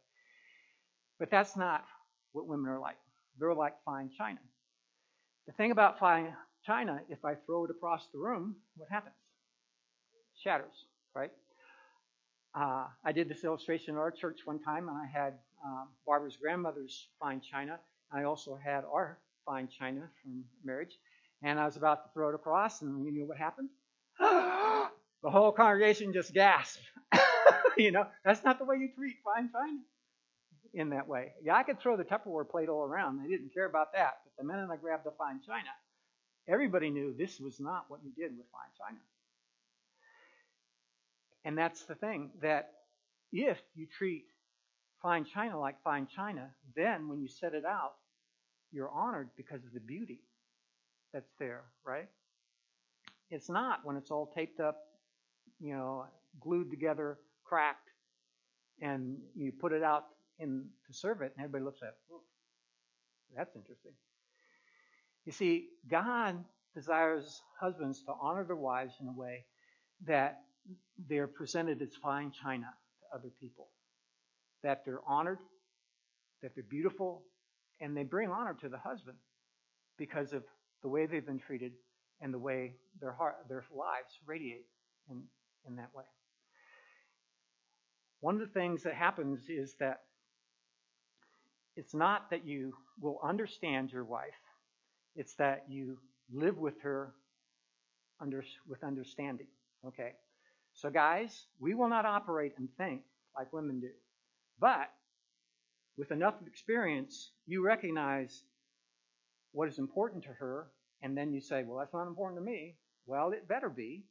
But 1.19 1.31
that's 1.31 1.55
not 1.55 1.85
what 2.33 2.47
women 2.47 2.69
are 2.69 2.79
like. 2.79 2.97
They're 3.39 3.53
like 3.53 3.75
fine 3.85 4.09
china. 4.17 4.39
The 5.47 5.53
thing 5.53 5.71
about 5.71 5.99
fine 5.99 6.33
china, 6.65 6.99
if 7.09 7.23
I 7.25 7.35
throw 7.35 7.65
it 7.65 7.71
across 7.71 8.07
the 8.13 8.19
room, 8.19 8.55
what 8.77 8.89
happens? 8.89 9.15
Shatters, 10.43 10.85
right? 11.15 11.31
Uh, 12.53 12.85
I 13.03 13.11
did 13.11 13.29
this 13.29 13.43
illustration 13.43 13.95
in 13.95 13.97
our 13.97 14.11
church 14.11 14.39
one 14.45 14.59
time, 14.59 14.89
and 14.89 14.97
I 14.97 15.05
had 15.05 15.35
um, 15.65 15.87
Barbara's 16.05 16.37
grandmother's 16.37 17.07
fine 17.19 17.41
china. 17.41 17.79
I 18.11 18.23
also 18.23 18.55
had 18.61 18.83
our 18.85 19.19
fine 19.45 19.67
china 19.67 20.09
from 20.21 20.43
marriage, 20.63 20.97
and 21.43 21.59
I 21.59 21.65
was 21.65 21.77
about 21.77 22.03
to 22.03 22.09
throw 22.13 22.29
it 22.29 22.35
across, 22.35 22.81
and 22.81 23.05
you 23.05 23.11
know 23.11 23.25
what 23.25 23.37
happened? 23.37 23.69
the 24.19 25.29
whole 25.29 25.51
congregation 25.51 26.13
just 26.13 26.33
gasped. 26.33 26.83
you 27.77 27.91
know, 27.91 28.07
that's 28.25 28.43
not 28.43 28.59
the 28.59 28.65
way 28.65 28.77
you 28.77 28.89
treat 28.95 29.17
fine 29.23 29.49
china 29.51 29.79
in 30.73 30.89
that 30.89 31.07
way. 31.07 31.33
Yeah, 31.43 31.55
I 31.55 31.63
could 31.63 31.79
throw 31.79 31.97
the 31.97 32.03
Tupperware 32.03 32.49
plate 32.49 32.69
all 32.69 32.83
around. 32.83 33.21
They 33.21 33.29
didn't 33.29 33.53
care 33.53 33.65
about 33.65 33.93
that. 33.93 34.19
But 34.23 34.41
the 34.41 34.47
minute 34.47 34.69
I 34.71 34.77
grabbed 34.77 35.05
the 35.05 35.11
fine 35.17 35.41
china, 35.45 35.69
everybody 36.47 36.89
knew 36.89 37.13
this 37.17 37.39
was 37.39 37.59
not 37.59 37.85
what 37.89 37.99
you 38.03 38.11
did 38.11 38.37
with 38.37 38.45
fine 38.51 38.71
china. 38.77 38.99
And 41.43 41.57
that's 41.57 41.83
the 41.85 41.95
thing 41.95 42.31
that 42.41 42.71
if 43.31 43.57
you 43.75 43.87
treat 43.87 44.25
fine 45.01 45.25
china 45.25 45.59
like 45.59 45.81
fine 45.83 46.07
china, 46.07 46.49
then 46.75 47.07
when 47.07 47.21
you 47.21 47.27
set 47.27 47.53
it 47.53 47.65
out, 47.65 47.93
you're 48.71 48.89
honored 48.89 49.29
because 49.35 49.63
of 49.65 49.73
the 49.73 49.79
beauty 49.79 50.21
that's 51.13 51.31
there, 51.39 51.63
right? 51.85 52.07
It's 53.29 53.49
not 53.49 53.79
when 53.83 53.97
it's 53.97 54.11
all 54.11 54.31
taped 54.35 54.59
up, 54.59 54.77
you 55.59 55.73
know, 55.73 56.05
glued 56.39 56.69
together, 56.69 57.17
cracked, 57.43 57.89
and 58.81 59.17
you 59.35 59.51
put 59.51 59.73
it 59.73 59.83
out 59.83 60.05
in 60.39 60.65
to 60.87 60.93
serve 60.93 61.21
it, 61.21 61.33
and 61.35 61.45
everybody 61.45 61.63
looks 61.63 61.81
at 61.81 61.89
it. 61.89 61.95
That's 63.35 63.55
interesting. 63.55 63.93
You 65.25 65.31
see, 65.31 65.67
God 65.89 66.43
desires 66.75 67.41
husbands 67.59 68.03
to 68.03 68.13
honor 68.21 68.43
their 68.43 68.55
wives 68.55 68.93
in 69.01 69.07
a 69.07 69.13
way 69.13 69.45
that 70.07 70.41
they're 71.07 71.27
presented 71.27 71.81
as 71.81 71.95
fine 72.01 72.31
china 72.31 72.67
to 72.99 73.17
other 73.17 73.29
people. 73.39 73.67
That 74.63 74.83
they're 74.85 75.01
honored, 75.07 75.39
that 76.41 76.53
they're 76.55 76.63
beautiful, 76.63 77.23
and 77.79 77.95
they 77.95 78.03
bring 78.03 78.29
honor 78.29 78.55
to 78.61 78.69
the 78.69 78.77
husband 78.77 79.17
because 79.97 80.33
of 80.33 80.43
the 80.81 80.89
way 80.89 81.05
they've 81.05 81.25
been 81.25 81.39
treated 81.39 81.73
and 82.21 82.33
the 82.33 82.39
way 82.39 82.75
their 82.99 83.11
heart, 83.11 83.35
their 83.49 83.63
lives 83.75 84.19
radiate 84.25 84.65
in, 85.09 85.23
in 85.67 85.75
that 85.75 85.89
way. 85.95 86.03
One 88.19 88.35
of 88.35 88.41
the 88.41 88.59
things 88.59 88.83
that 88.83 88.93
happens 88.93 89.49
is 89.49 89.75
that 89.79 90.01
it's 91.75 91.93
not 91.93 92.29
that 92.29 92.45
you 92.45 92.73
will 92.99 93.19
understand 93.23 93.91
your 93.91 94.03
wife, 94.03 94.29
it's 95.15 95.33
that 95.35 95.65
you 95.67 95.97
live 96.31 96.57
with 96.57 96.79
her 96.81 97.13
under, 98.19 98.43
with 98.67 98.83
understanding. 98.83 99.47
Okay? 99.85 100.11
So, 100.73 100.89
guys, 100.89 101.47
we 101.59 101.73
will 101.73 101.89
not 101.89 102.05
operate 102.05 102.53
and 102.57 102.69
think 102.77 103.01
like 103.35 103.51
women 103.51 103.79
do. 103.79 103.89
But 104.61 104.93
with 105.97 106.11
enough 106.11 106.35
experience, 106.47 107.31
you 107.47 107.65
recognize 107.65 108.43
what 109.51 109.67
is 109.67 109.79
important 109.79 110.23
to 110.23 110.29
her, 110.29 110.67
and 111.01 111.17
then 111.17 111.33
you 111.33 111.41
say, 111.41 111.63
Well, 111.63 111.79
that's 111.79 111.93
not 111.93 112.07
important 112.07 112.39
to 112.39 112.45
me. 112.45 112.75
Well, 113.07 113.31
it 113.31 113.47
better 113.47 113.69
be, 113.69 114.05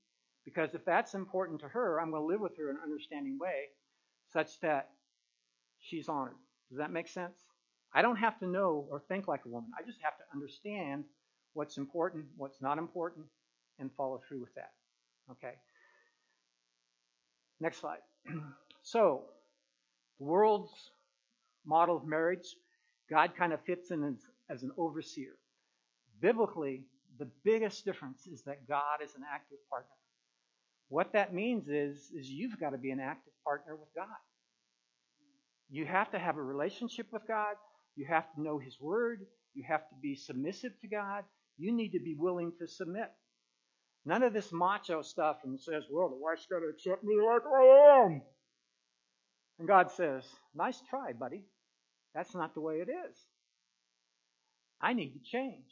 because 0.44 0.74
if 0.74 0.84
that's 0.84 1.14
important 1.14 1.60
to 1.60 1.68
her, 1.68 2.00
I'm 2.00 2.10
going 2.10 2.22
to 2.22 2.26
live 2.26 2.40
with 2.40 2.56
her 2.58 2.68
in 2.68 2.76
an 2.76 2.82
understanding 2.82 3.38
way 3.40 3.68
such 4.32 4.60
that 4.60 4.90
she's 5.78 6.08
honored. 6.08 6.36
Does 6.68 6.78
that 6.78 6.90
make 6.90 7.08
sense? 7.08 7.38
I 7.94 8.02
don't 8.02 8.16
have 8.16 8.38
to 8.40 8.46
know 8.46 8.86
or 8.90 9.00
think 9.08 9.28
like 9.28 9.44
a 9.46 9.48
woman. 9.48 9.70
I 9.78 9.84
just 9.86 10.00
have 10.02 10.16
to 10.18 10.24
understand 10.34 11.04
what's 11.54 11.78
important, 11.78 12.26
what's 12.36 12.60
not 12.60 12.78
important, 12.78 13.26
and 13.78 13.90
follow 13.96 14.20
through 14.28 14.40
with 14.40 14.54
that. 14.54 14.72
Okay. 15.30 15.54
Next 17.60 17.78
slide. 17.78 17.98
so, 18.82 19.24
the 20.20 20.26
world's 20.26 20.70
model 21.66 21.96
of 21.96 22.06
marriage, 22.06 22.54
God 23.10 23.32
kind 23.36 23.52
of 23.52 23.60
fits 23.62 23.90
in 23.90 24.04
as, 24.04 24.16
as 24.48 24.62
an 24.62 24.70
overseer. 24.76 25.32
Biblically, 26.20 26.84
the 27.18 27.28
biggest 27.42 27.84
difference 27.84 28.26
is 28.26 28.42
that 28.42 28.68
God 28.68 29.02
is 29.02 29.14
an 29.16 29.22
active 29.32 29.58
partner. 29.70 29.88
What 30.88 31.14
that 31.14 31.32
means 31.32 31.68
is, 31.68 32.10
is 32.14 32.28
you've 32.28 32.60
got 32.60 32.70
to 32.70 32.78
be 32.78 32.90
an 32.90 33.00
active 33.00 33.32
partner 33.44 33.74
with 33.74 33.88
God. 33.96 34.06
You 35.70 35.86
have 35.86 36.10
to 36.10 36.18
have 36.18 36.36
a 36.36 36.42
relationship 36.42 37.06
with 37.12 37.22
God. 37.26 37.54
You 37.96 38.06
have 38.06 38.32
to 38.34 38.42
know 38.42 38.58
His 38.58 38.76
Word. 38.80 39.20
You 39.54 39.64
have 39.68 39.88
to 39.88 39.94
be 40.02 40.16
submissive 40.16 40.72
to 40.82 40.88
God. 40.88 41.24
You 41.58 41.72
need 41.72 41.90
to 41.90 42.00
be 42.00 42.14
willing 42.18 42.52
to 42.58 42.66
submit. 42.66 43.10
None 44.04 44.22
of 44.22 44.32
this 44.32 44.52
macho 44.52 45.02
stuff 45.02 45.38
and 45.44 45.60
says, 45.60 45.84
well, 45.90 46.08
the 46.08 46.16
wife's 46.16 46.46
got 46.46 46.60
to 46.60 46.66
accept 46.66 47.04
me 47.04 47.16
like 47.24 47.42
I 47.46 48.04
am. 48.04 48.22
And 49.60 49.68
God 49.68 49.90
says, 49.90 50.24
nice 50.54 50.80
try, 50.88 51.12
buddy. 51.12 51.44
That's 52.14 52.34
not 52.34 52.54
the 52.54 52.62
way 52.62 52.76
it 52.76 52.88
is. 52.88 53.16
I 54.80 54.94
need 54.94 55.12
to 55.12 55.20
change. 55.20 55.70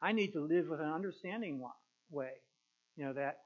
I 0.00 0.12
need 0.12 0.32
to 0.34 0.40
live 0.40 0.68
with 0.68 0.78
an 0.78 0.88
understanding 0.88 1.60
way. 2.08 2.30
You 2.96 3.06
know, 3.06 3.12
that 3.14 3.38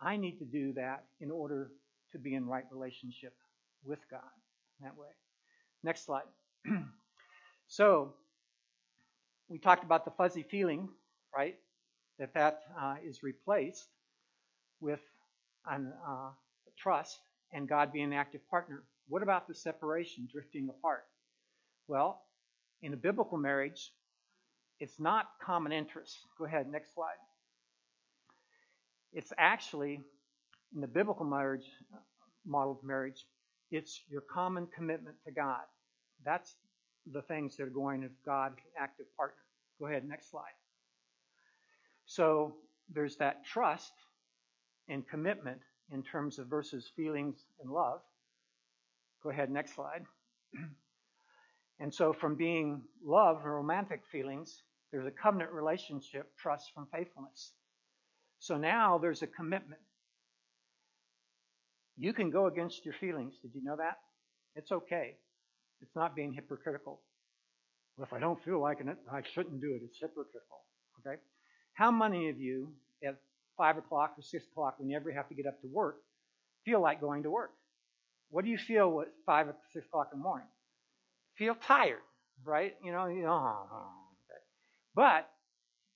I 0.00 0.16
need 0.16 0.38
to 0.38 0.44
do 0.44 0.74
that 0.74 1.06
in 1.20 1.32
order 1.32 1.72
to 2.12 2.18
be 2.20 2.36
in 2.36 2.46
right 2.46 2.62
relationship 2.70 3.34
with 3.84 3.98
God 4.08 4.20
that 4.80 4.96
way. 4.96 5.08
Next 5.82 6.06
slide. 6.06 6.22
so, 7.66 8.14
we 9.48 9.58
talked 9.58 9.82
about 9.82 10.04
the 10.04 10.12
fuzzy 10.12 10.44
feeling, 10.48 10.88
right? 11.36 11.56
That 12.20 12.32
that 12.34 12.60
uh, 12.80 12.94
is 13.04 13.24
replaced 13.24 13.88
with 14.80 15.00
an, 15.66 15.92
uh, 16.06 16.30
trust 16.78 17.18
and 17.52 17.68
God 17.68 17.92
being 17.92 18.06
an 18.06 18.12
active 18.12 18.48
partner. 18.50 18.82
What 19.08 19.22
about 19.22 19.48
the 19.48 19.54
separation, 19.54 20.28
drifting 20.30 20.68
apart? 20.68 21.04
Well, 21.86 22.22
in 22.82 22.92
a 22.92 22.96
biblical 22.96 23.38
marriage, 23.38 23.92
it's 24.80 25.00
not 25.00 25.30
common 25.42 25.72
interest. 25.72 26.16
Go 26.38 26.44
ahead, 26.44 26.70
next 26.70 26.94
slide. 26.94 27.16
It's 29.12 29.32
actually, 29.38 30.00
in 30.74 30.80
the 30.80 30.86
biblical 30.86 31.24
marriage 31.24 31.66
model 32.46 32.72
of 32.72 32.84
marriage, 32.84 33.24
it's 33.70 34.02
your 34.08 34.20
common 34.20 34.68
commitment 34.74 35.16
to 35.24 35.32
God. 35.32 35.62
That's 36.24 36.54
the 37.10 37.22
things 37.22 37.56
that 37.56 37.64
are 37.64 37.70
going 37.70 38.04
as 38.04 38.10
God 38.24 38.52
active 38.78 39.06
partner. 39.16 39.42
Go 39.80 39.86
ahead, 39.86 40.06
next 40.06 40.30
slide. 40.30 40.44
So 42.04 42.54
there's 42.92 43.16
that 43.16 43.44
trust 43.44 43.92
and 44.88 45.06
commitment 45.08 45.60
in 45.92 46.02
terms 46.02 46.38
of 46.38 46.46
versus 46.46 46.90
feelings 46.96 47.36
and 47.62 47.70
love. 47.70 48.00
Go 49.22 49.30
ahead, 49.30 49.50
next 49.50 49.74
slide. 49.74 50.04
And 51.80 51.94
so 51.94 52.12
from 52.12 52.34
being 52.34 52.82
love 53.04 53.44
or 53.44 53.54
romantic 53.54 54.02
feelings, 54.10 54.62
there's 54.90 55.06
a 55.06 55.10
covenant 55.10 55.52
relationship, 55.52 56.36
trust 56.36 56.72
from 56.74 56.88
faithfulness. 56.92 57.52
So 58.40 58.56
now 58.56 58.98
there's 58.98 59.22
a 59.22 59.26
commitment. 59.26 59.80
You 61.96 62.12
can 62.12 62.30
go 62.30 62.46
against 62.46 62.84
your 62.84 62.94
feelings. 62.94 63.34
Did 63.42 63.52
you 63.54 63.62
know 63.62 63.76
that? 63.76 63.98
It's 64.54 64.72
okay. 64.72 65.16
It's 65.80 65.94
not 65.94 66.16
being 66.16 66.32
hypocritical. 66.32 67.00
Well, 67.96 68.06
if 68.06 68.12
I 68.12 68.18
don't 68.18 68.42
feel 68.44 68.60
like 68.60 68.80
it, 68.80 68.86
I 69.12 69.22
shouldn't 69.34 69.60
do 69.60 69.74
it. 69.74 69.82
It's 69.84 69.98
hypocritical. 70.00 70.64
Okay? 71.00 71.20
How 71.74 71.90
many 71.90 72.28
of 72.28 72.40
you 72.40 72.72
5 73.58 73.78
o'clock 73.78 74.14
or 74.16 74.22
6 74.22 74.44
o'clock, 74.50 74.76
when 74.78 74.88
you 74.88 74.98
have 75.14 75.28
to 75.28 75.34
get 75.34 75.46
up 75.46 75.60
to 75.60 75.66
work, 75.66 75.96
feel 76.64 76.80
like 76.80 77.00
going 77.00 77.24
to 77.24 77.30
work? 77.30 77.50
What 78.30 78.44
do 78.44 78.50
you 78.50 78.58
feel 78.58 79.02
at 79.02 79.08
5 79.26 79.48
or 79.48 79.56
6 79.72 79.86
o'clock 79.86 80.08
in 80.12 80.18
the 80.18 80.22
morning? 80.22 80.46
Feel 81.36 81.54
tired, 81.54 82.00
right? 82.44 82.74
You 82.82 82.92
know, 82.92 83.06
you 83.06 83.22
know 83.22 83.36
okay. 83.36 84.40
but 84.94 85.28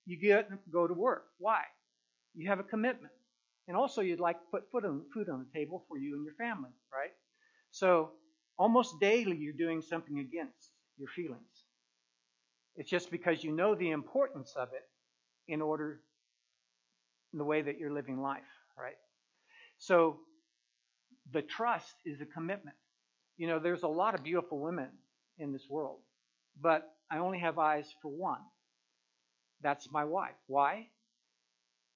you 0.05 0.19
get 0.21 0.51
go 0.71 0.87
to 0.87 0.95
work. 0.95 1.25
Why? 1.39 1.63
You 2.35 2.49
have 2.51 2.61
a 2.61 2.65
commitment. 2.65 3.13
And 3.69 3.77
also, 3.77 4.01
you'd 4.01 4.21
like 4.21 4.39
to 4.41 4.47
put 4.51 4.71
food 4.73 4.85
on, 4.85 5.03
food 5.15 5.29
on 5.29 5.47
the 5.47 5.59
table 5.59 5.85
for 5.89 5.97
you 5.97 6.15
and 6.17 6.25
your 6.25 6.35
family, 6.35 6.71
right? 6.93 7.13
So, 7.71 8.11
almost 8.59 8.99
daily, 9.01 9.37
you're 9.37 9.53
doing 9.53 9.81
something 9.81 10.19
against 10.19 10.73
your 10.99 11.09
feelings. 11.09 11.65
It's 12.77 12.91
just 12.91 13.11
because 13.11 13.45
you 13.45 13.53
know 13.53 13.75
the 13.75 13.91
importance 13.91 14.55
of 14.57 14.69
it 14.73 14.83
in 15.47 15.63
order, 15.63 16.01
the 17.33 17.45
way 17.45 17.62
that 17.62 17.78
you're 17.78 17.93
living 17.93 18.20
life, 18.20 18.43
right? 18.78 18.97
So, 19.78 20.18
the 21.33 21.43
trust 21.43 21.95
is 22.05 22.20
a 22.20 22.26
commitment. 22.26 22.76
You 23.37 23.47
know, 23.47 23.59
there's 23.59 23.85
a 23.85 23.89
lot 23.89 24.14
of 24.14 24.22
beautiful 24.22 24.59
women 24.59 24.89
in 25.39 25.53
this 25.53 25.66
world, 25.68 26.01
but 26.61 26.89
I 27.11 27.18
only 27.18 27.39
have 27.39 27.59
eyes 27.59 27.87
for 28.03 28.11
one. 28.11 28.41
That's 29.62 29.91
my 29.91 30.05
wife. 30.05 30.35
Why? 30.47 30.89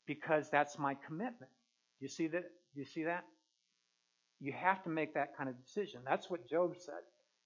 Because 0.06 0.48
that's 0.50 0.78
my 0.78 0.96
commitment. 1.06 1.50
Do 1.98 2.04
you 2.04 2.08
see 2.08 2.28
that? 2.28 2.44
You 2.74 2.84
see 2.84 3.04
that? 3.04 3.24
You 4.40 4.52
have 4.52 4.82
to 4.84 4.90
make 4.90 5.14
that 5.14 5.36
kind 5.36 5.48
of 5.48 5.56
decision. 5.62 6.00
That's 6.04 6.30
what 6.30 6.48
Job 6.48 6.74
said. 6.78 7.02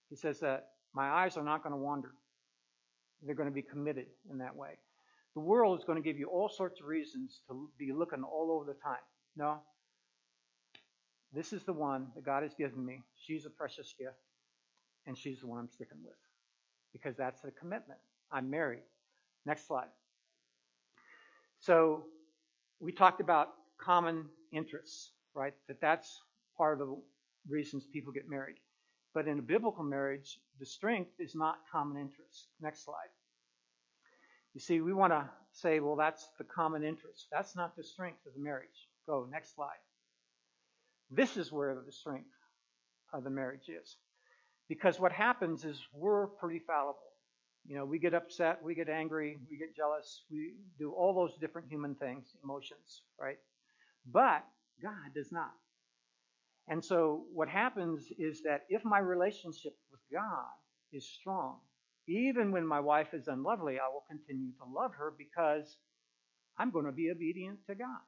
He 0.08 0.16
says 0.16 0.40
that 0.40 0.66
my 0.92 1.08
eyes 1.08 1.36
are 1.36 1.44
not 1.44 1.62
going 1.62 1.72
to 1.72 1.78
wander. 1.78 2.10
They're 3.22 3.34
going 3.34 3.48
to 3.48 3.54
be 3.54 3.62
committed 3.62 4.06
in 4.30 4.38
that 4.38 4.56
way. 4.56 4.78
The 5.40 5.46
world 5.46 5.78
is 5.78 5.86
going 5.86 5.96
to 5.96 6.06
give 6.06 6.18
you 6.18 6.26
all 6.26 6.50
sorts 6.50 6.80
of 6.80 6.86
reasons 6.86 7.40
to 7.48 7.70
be 7.78 7.94
looking 7.94 8.22
all 8.22 8.50
over 8.52 8.66
the 8.70 8.78
time. 8.78 9.00
No. 9.38 9.56
This 11.32 11.54
is 11.54 11.62
the 11.62 11.72
one 11.72 12.08
that 12.14 12.26
God 12.26 12.42
has 12.42 12.52
given 12.52 12.84
me. 12.84 13.00
She's 13.16 13.46
a 13.46 13.50
precious 13.50 13.94
gift, 13.98 14.18
and 15.06 15.16
she's 15.16 15.40
the 15.40 15.46
one 15.46 15.58
I'm 15.58 15.70
sticking 15.70 15.96
with 16.04 16.18
because 16.92 17.16
that's 17.16 17.42
a 17.44 17.50
commitment. 17.52 17.98
I'm 18.30 18.50
married. 18.50 18.82
Next 19.46 19.66
slide. 19.66 19.88
So 21.58 22.04
we 22.78 22.92
talked 22.92 23.22
about 23.22 23.48
common 23.82 24.26
interests, 24.52 25.12
right? 25.32 25.54
That 25.68 25.80
that's 25.80 26.20
part 26.54 26.82
of 26.82 26.86
the 26.86 26.96
reasons 27.48 27.86
people 27.90 28.12
get 28.12 28.28
married. 28.28 28.56
But 29.14 29.26
in 29.26 29.38
a 29.38 29.42
biblical 29.42 29.84
marriage, 29.84 30.38
the 30.58 30.66
strength 30.66 31.12
is 31.18 31.34
not 31.34 31.60
common 31.72 31.96
interests. 31.96 32.48
Next 32.60 32.84
slide. 32.84 33.08
You 34.54 34.60
see, 34.60 34.80
we 34.80 34.92
want 34.92 35.12
to 35.12 35.28
say, 35.52 35.80
well, 35.80 35.96
that's 35.96 36.28
the 36.38 36.44
common 36.44 36.84
interest. 36.84 37.26
That's 37.30 37.54
not 37.54 37.76
the 37.76 37.84
strength 37.84 38.26
of 38.26 38.34
the 38.34 38.40
marriage. 38.40 38.88
Go, 39.06 39.26
next 39.30 39.54
slide. 39.54 39.80
This 41.10 41.36
is 41.36 41.52
where 41.52 41.76
the 41.84 41.92
strength 41.92 42.30
of 43.12 43.24
the 43.24 43.30
marriage 43.30 43.68
is. 43.68 43.96
Because 44.68 45.00
what 45.00 45.12
happens 45.12 45.64
is 45.64 45.80
we're 45.92 46.26
pretty 46.26 46.60
fallible. 46.60 46.98
You 47.66 47.76
know, 47.76 47.84
we 47.84 47.98
get 47.98 48.14
upset, 48.14 48.62
we 48.62 48.74
get 48.74 48.88
angry, 48.88 49.38
we 49.50 49.58
get 49.58 49.76
jealous, 49.76 50.22
we 50.30 50.54
do 50.78 50.92
all 50.92 51.14
those 51.14 51.36
different 51.40 51.68
human 51.68 51.94
things, 51.94 52.34
emotions, 52.42 53.02
right? 53.20 53.38
But 54.10 54.44
God 54.82 55.14
does 55.14 55.30
not. 55.30 55.52
And 56.68 56.84
so 56.84 57.24
what 57.32 57.48
happens 57.48 58.12
is 58.18 58.42
that 58.42 58.62
if 58.68 58.84
my 58.84 58.98
relationship 58.98 59.76
with 59.90 60.00
God 60.12 60.46
is 60.92 61.06
strong, 61.06 61.58
even 62.10 62.50
when 62.50 62.66
my 62.66 62.80
wife 62.80 63.14
is 63.14 63.28
unlovely, 63.28 63.78
I 63.78 63.88
will 63.88 64.04
continue 64.08 64.52
to 64.58 64.64
love 64.74 64.92
her 64.98 65.14
because 65.16 65.76
I'm 66.58 66.70
going 66.70 66.86
to 66.86 66.92
be 66.92 67.10
obedient 67.10 67.58
to 67.68 67.74
God. 67.74 68.00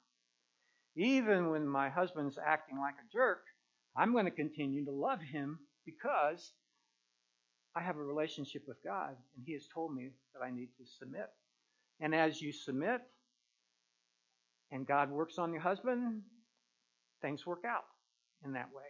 Even 0.97 1.51
when 1.51 1.67
my 1.67 1.89
husband's 1.89 2.39
acting 2.45 2.79
like 2.79 2.95
a 2.95 3.13
jerk, 3.13 3.43
I'm 3.97 4.13
going 4.13 4.25
to 4.25 4.31
continue 4.31 4.85
to 4.85 4.91
love 4.91 5.21
him 5.21 5.59
because 5.87 6.53
I 7.77 7.81
have 7.81 7.97
a 7.97 8.03
relationship 8.03 8.63
with 8.67 8.79
God 8.85 9.11
and 9.37 9.45
he 9.47 9.53
has 9.53 9.67
told 9.73 9.95
me 9.95 10.11
that 10.35 10.45
I 10.45 10.51
need 10.51 10.69
to 10.79 10.85
submit. 10.99 11.29
And 12.01 12.15
as 12.15 12.43
you 12.43 12.53
submit 12.53 13.01
and 14.73 14.87
God 14.87 15.11
works 15.11 15.39
on 15.39 15.53
your 15.53 15.63
husband, 15.63 16.23
things 17.21 17.47
work 17.47 17.63
out 17.67 17.85
in 18.45 18.53
that 18.55 18.69
way. 18.75 18.83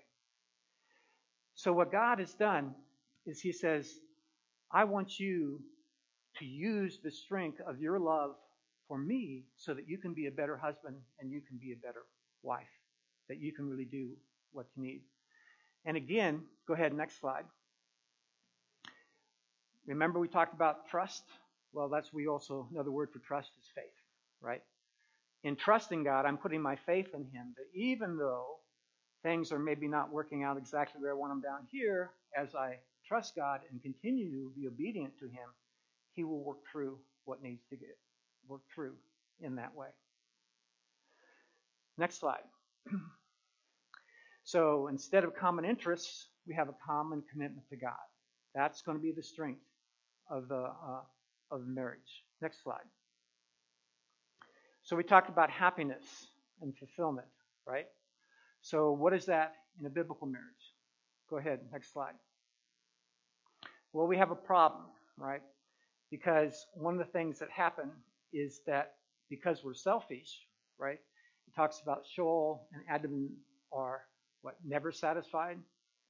So, 1.55 1.73
what 1.73 1.93
God 1.93 2.19
has 2.19 2.33
done 2.35 2.75
is 3.27 3.41
He 3.41 3.53
says, 3.53 3.93
I 4.73 4.85
want 4.85 5.21
you 5.21 5.61
to 6.39 6.45
use 6.45 6.99
the 7.03 7.11
strength 7.11 7.61
of 7.61 7.81
your 7.81 7.99
love 7.99 8.35
for 8.89 8.97
me 8.97 9.45
so 9.57 9.75
that 9.75 9.89
you 9.89 9.99
can 9.99 10.15
be 10.15 10.27
a 10.27 10.31
better 10.31 10.57
husband 10.57 10.97
and 11.21 11.31
you 11.31 11.41
can 11.41 11.59
be 11.59 11.73
a 11.73 11.77
better 11.77 12.03
wife, 12.43 12.63
that 13.29 13.39
you 13.39 13.53
can 13.53 13.69
really 13.69 13.85
do 13.85 14.11
what 14.53 14.67
you 14.77 14.83
need. 14.83 15.03
And 15.85 15.97
again, 15.97 16.43
go 16.67 16.75
ahead, 16.75 16.95
next 16.95 17.21
slide. 17.21 17.45
remember 19.87 20.19
we 20.19 20.29
talked 20.29 20.55
about 20.55 20.89
trust? 20.89 21.25
Well, 21.73 21.89
that's 21.89 22.13
we 22.13 22.27
also 22.27 22.69
another 22.73 22.91
word 22.91 23.11
for 23.13 23.19
trust 23.19 23.51
is 23.61 23.69
faith, 23.75 23.85
right? 24.41 24.63
In 25.45 25.57
trusting 25.57 26.05
God, 26.05 26.25
I'm 26.25 26.39
putting 26.39 26.63
my 26.63 26.77
faith 26.77 27.09
in 27.15 27.25
Him 27.25 27.55
that 27.57 27.79
even 27.79 28.17
though 28.17 28.59
things 29.23 29.53
are 29.53 29.59
maybe 29.59 29.89
not 29.89 30.13
working 30.13 30.45
out 30.45 30.57
exactly 30.57 31.01
where 31.01 31.13
I 31.13 31.15
want 31.15 31.33
them 31.33 31.41
down 31.41 31.67
here, 31.71 32.11
as 32.37 32.55
I 32.55 32.77
trust 33.13 33.37
God 33.37 33.61
and 33.71 33.83
continue 33.83 34.31
to 34.31 34.53
be 34.57 34.67
obedient 34.67 35.19
to 35.19 35.27
Him, 35.27 35.45
He 36.15 36.25
will 36.25 36.43
work 36.43 36.61
through 36.71 36.97
what 37.27 37.43
needs 37.43 37.63
to 37.69 37.77
get 37.77 37.99
worked 38.49 38.73
through 38.75 38.95
in 39.41 39.57
that 39.57 39.75
way. 39.75 39.89
Next 41.99 42.21
slide. 42.21 42.41
so 44.45 44.89
instead 44.89 45.25
of 45.25 45.37
common 45.37 45.67
interests, 45.67 46.29
we 46.47 46.55
have 46.55 46.71
a 46.71 46.75
common 46.87 47.23
commitment 47.31 47.69
to 47.69 47.77
God. 47.77 47.93
That's 48.55 48.81
going 48.81 48.97
to 48.97 49.03
be 49.03 49.13
the 49.13 49.23
strength 49.23 49.61
of 50.31 50.49
the 50.49 50.71
uh, 50.73 51.03
of 51.51 51.67
marriage. 51.67 52.25
Next 52.41 52.63
slide. 52.63 52.89
So 54.85 54.97
we 54.97 55.05
talked 55.05 55.29
about 55.29 55.51
happiness 55.51 56.29
and 56.63 56.75
fulfillment, 56.79 57.29
right? 57.67 57.89
So 58.63 58.93
what 58.93 59.13
is 59.13 59.27
that 59.27 59.53
in 59.79 59.85
a 59.85 59.91
biblical 59.91 60.27
marriage? 60.27 60.47
Go 61.29 61.37
ahead, 61.37 61.61
next 61.71 61.93
slide. 61.93 62.15
Well, 63.93 64.07
we 64.07 64.17
have 64.17 64.31
a 64.31 64.37
problem, 64.37 64.85
right? 65.19 65.43
Because 66.11 66.67
one 66.75 66.95
of 66.95 66.99
the 66.99 67.13
things 67.13 67.39
that 67.39 67.51
happen 67.51 67.91
is 68.33 68.61
that 68.67 68.95
because 69.29 69.63
we're 69.65 69.75
selfish, 69.75 70.47
right? 70.79 70.99
It 71.49 71.55
talks 71.55 71.81
about 71.83 72.05
Sheol 72.07 72.69
and 72.73 72.83
Abaddon 72.89 73.31
are 73.73 74.03
what 74.43 74.57
never 74.65 74.93
satisfied, 74.93 75.59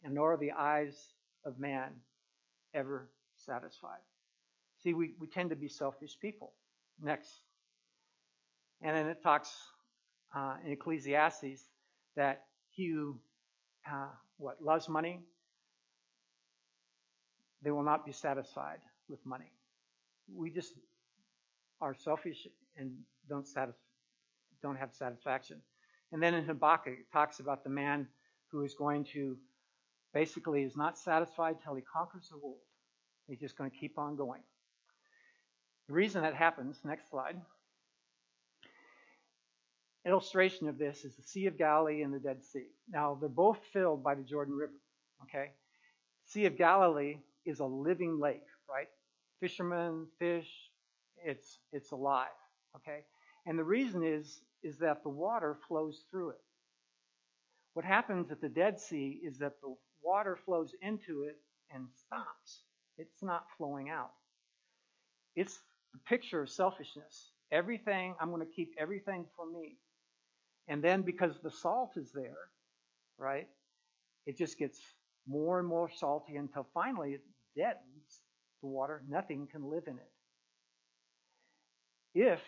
and 0.05 0.15
nor 0.15 0.35
are 0.35 0.37
the 0.37 0.53
eyes 0.53 1.15
of 1.45 1.59
man 1.59 1.91
ever 2.75 3.11
satisfied. 3.37 4.01
See, 4.83 4.95
we, 4.95 5.15
we 5.19 5.27
tend 5.27 5.51
to 5.51 5.57
be 5.57 5.69
selfish 5.69 6.17
people. 6.21 6.53
Next. 7.01 7.31
And 8.81 8.97
then 8.97 9.07
it 9.07 9.23
talks 9.23 9.53
uh, 10.35 10.57
in 10.65 10.73
Ecclesiastes 10.73 11.63
that 12.17 12.45
he 12.71 12.89
who 12.89 13.19
uh, 13.91 14.09
what 14.39 14.63
loves 14.63 14.89
money, 14.89 15.21
they 17.63 17.71
will 17.71 17.83
not 17.83 18.05
be 18.05 18.13
satisfied 18.13 18.79
with 19.09 19.25
money. 19.25 19.53
We 20.33 20.51
just 20.51 20.75
are 21.81 21.95
selfish 21.95 22.47
and 22.77 22.93
don't 23.29 23.47
don't 24.63 24.77
have 24.77 24.95
satisfaction. 24.95 25.61
And 26.13 26.23
then 26.23 26.35
in 26.35 26.45
Habakkuk, 26.45 26.93
it 26.93 27.13
talks 27.13 27.41
about 27.41 27.65
the 27.65 27.71
man 27.71 28.07
who 28.49 28.63
is 28.63 28.75
going 28.75 29.05
to 29.13 29.37
basically 30.13 30.63
is 30.63 30.77
not 30.77 30.99
satisfied 30.99 31.57
till 31.63 31.75
he 31.75 31.83
conquers 31.83 32.29
the 32.31 32.37
world. 32.37 32.59
He's 33.29 33.41
just 33.41 33.57
going 33.57 33.71
to 33.71 33.77
keep 33.77 33.99
on 33.99 34.17
going. 34.17 34.43
The 35.89 35.95
reason 35.95 36.23
that 36.23 36.35
happens, 36.35 36.81
next 36.85 37.11
slide. 37.11 37.41
Illustration 40.05 40.69
of 40.69 40.79
this 40.79 41.05
is 41.05 41.17
the 41.17 41.23
Sea 41.23 41.47
of 41.47 41.57
Galilee 41.57 42.03
and 42.03 42.13
the 42.13 42.19
Dead 42.19 42.43
Sea. 42.45 42.67
Now, 42.91 43.17
they're 43.19 43.29
both 43.29 43.59
filled 43.73 44.03
by 44.03 44.15
the 44.15 44.23
Jordan 44.23 44.55
River. 44.55 44.73
Okay? 45.23 45.53
Sea 46.27 46.47
of 46.47 46.59
Galilee 46.59 47.19
is 47.45 47.61
a 47.61 47.65
living 47.65 48.19
lake, 48.21 48.47
right? 48.69 48.89
Fishermen, 49.41 50.07
fish, 50.19 50.49
it's 51.25 51.59
it's 51.73 51.93
alive. 51.93 52.29
Okay? 52.77 53.01
And 53.47 53.59
the 53.59 53.65
reason 53.65 54.03
is 54.05 54.43
is 54.63 54.79
that 54.79 55.03
the 55.03 55.09
water 55.09 55.59
flows 55.69 56.05
through 56.11 56.31
it. 56.31 56.41
What 57.75 57.85
happens 57.85 58.31
at 58.31 58.41
the 58.41 58.49
Dead 58.49 58.79
Sea 58.79 59.21
is 59.25 59.39
that 59.39 59.61
the 59.61 59.75
water 60.03 60.39
flows 60.45 60.73
into 60.83 61.23
it 61.23 61.39
and 61.75 61.87
stops. 62.07 62.63
It's 62.99 63.23
not 63.23 63.47
flowing 63.57 63.89
out. 63.89 64.13
It's 65.35 65.59
the 65.93 65.99
picture 66.07 66.43
of 66.43 66.51
selfishness. 66.51 67.31
Everything, 67.51 68.15
I'm 68.21 68.31
going 68.31 68.47
to 68.47 68.53
keep 68.53 68.75
everything 68.79 69.27
for 69.37 69.47
me. 69.47 69.77
And 70.69 70.83
then 70.83 71.03
because 71.03 71.39
the 71.43 71.51
salt 71.51 71.97
is 71.97 72.13
there, 72.13 72.37
right, 73.19 73.49
it 74.27 74.39
just 74.39 74.59
gets 74.59 74.79
more 75.27 75.59
and 75.59 75.69
more 75.69 75.91
salty 75.91 76.37
until 76.37 76.67
finally 76.75 77.13
it 77.13 77.23
deadens 77.57 78.23
the 78.61 78.69
water. 78.69 79.03
Nothing 79.09 79.49
can 79.51 79.69
live 79.69 79.85
in 79.87 79.99
it. 79.99 80.11
If 82.15 82.41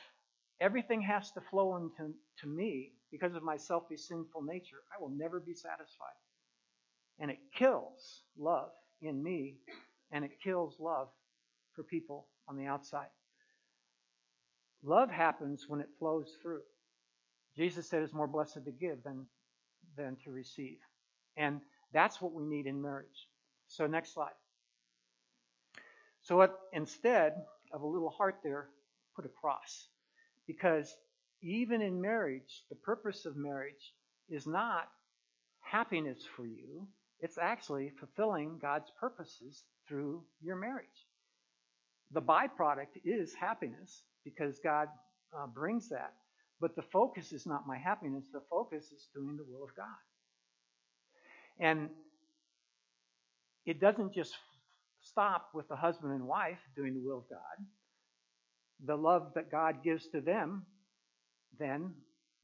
everything 0.61 1.01
has 1.03 1.31
to 1.33 1.41
flow 1.51 1.77
into 1.77 2.15
to 2.41 2.47
me 2.47 2.93
because 3.11 3.35
of 3.35 3.43
my 3.43 3.57
selfish, 3.57 4.03
sinful 4.03 4.43
nature, 4.43 4.83
I 4.97 5.01
will 5.01 5.11
never 5.11 5.41
be 5.41 5.55
satisfied. 5.55 6.19
And 7.19 7.31
it 7.31 7.39
kills 7.57 8.23
love 8.37 8.71
in 9.01 9.23
me, 9.23 9.59
and 10.11 10.25
it 10.25 10.33
kills 10.43 10.77
love 10.81 11.09
for 11.75 11.85
people 11.85 12.27
on 12.49 12.57
the 12.57 12.67
outside. 12.67 13.09
Love 14.83 15.11
happens 15.11 15.65
when 15.69 15.81
it 15.81 15.89
flows 15.99 16.37
through. 16.43 16.63
Jesus 17.57 17.89
said 17.89 18.03
it's 18.03 18.13
more 18.13 18.27
blessed 18.27 18.65
to 18.65 18.73
give 18.73 19.03
than, 19.05 19.27
than 19.97 20.17
to 20.25 20.31
receive. 20.31 20.79
And 21.37 21.61
that's 21.95 22.21
what 22.21 22.33
we 22.33 22.45
need 22.45 22.67
in 22.67 22.83
marriage. 22.83 23.29
So, 23.69 23.87
next 23.87 24.13
slide. 24.13 24.35
So, 26.23 26.37
what, 26.37 26.59
instead 26.73 27.35
of 27.73 27.83
a 27.83 27.87
little 27.87 28.11
heart 28.11 28.41
there, 28.45 28.69
put 29.17 29.25
a 29.25 29.29
cross. 29.29 29.89
Because 30.47 30.95
even 31.43 31.81
in 31.81 32.01
marriage, 32.01 32.65
the 32.69 32.77
purpose 32.77 33.25
of 33.27 33.37
marriage 33.37 33.95
is 34.29 34.47
not 34.47 34.89
happiness 35.61 36.19
for 36.37 36.47
you, 36.47 36.87
it's 37.21 37.39
actually 37.39 37.91
fulfilling 37.99 38.59
God's 38.61 38.91
purposes 39.01 39.65
through 39.89 40.23
your 40.43 40.57
marriage. 40.57 41.07
The 42.13 42.23
byproduct 42.23 43.01
is 43.05 43.35
happiness 43.35 44.03
because 44.25 44.59
God 44.59 44.89
uh, 45.37 45.47
brings 45.47 45.89
that. 45.89 46.13
But 46.61 46.77
the 46.77 46.83
focus 46.83 47.33
is 47.33 47.47
not 47.47 47.67
my 47.67 47.77
happiness, 47.77 48.27
the 48.33 48.43
focus 48.49 48.93
is 48.93 49.09
doing 49.15 49.37
the 49.37 49.45
will 49.45 49.65
of 49.65 49.75
God. 49.77 49.87
And 51.61 51.89
it 53.67 53.81
doesn't 53.81 54.15
just 54.15 54.35
stop 55.01 55.51
with 55.55 55.69
the 55.69 55.77
husband 55.77 56.13
and 56.13 56.27
wife 56.27 56.59
doing 56.77 56.95
the 56.95 57.01
will 57.01 57.19
of 57.19 57.29
God. 57.31 57.67
The 58.85 58.97
love 58.97 59.33
that 59.35 59.51
God 59.51 59.85
gives 59.85 60.09
to 60.09 60.21
them, 60.21 60.67
then 61.59 61.95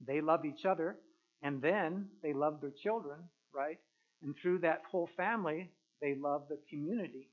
they 0.06 0.20
love 0.20 0.44
each 0.44 0.64
other, 0.64 0.96
and 1.42 1.60
then 1.60 2.06
they 2.22 2.32
love 2.32 2.60
their 2.60 2.70
children, 2.70 3.18
right? 3.54 3.78
And 4.22 4.34
through 4.40 4.60
that 4.60 4.82
whole 4.90 5.08
family, 5.16 5.70
they 6.00 6.14
love 6.14 6.42
the 6.48 6.58
community. 6.68 7.28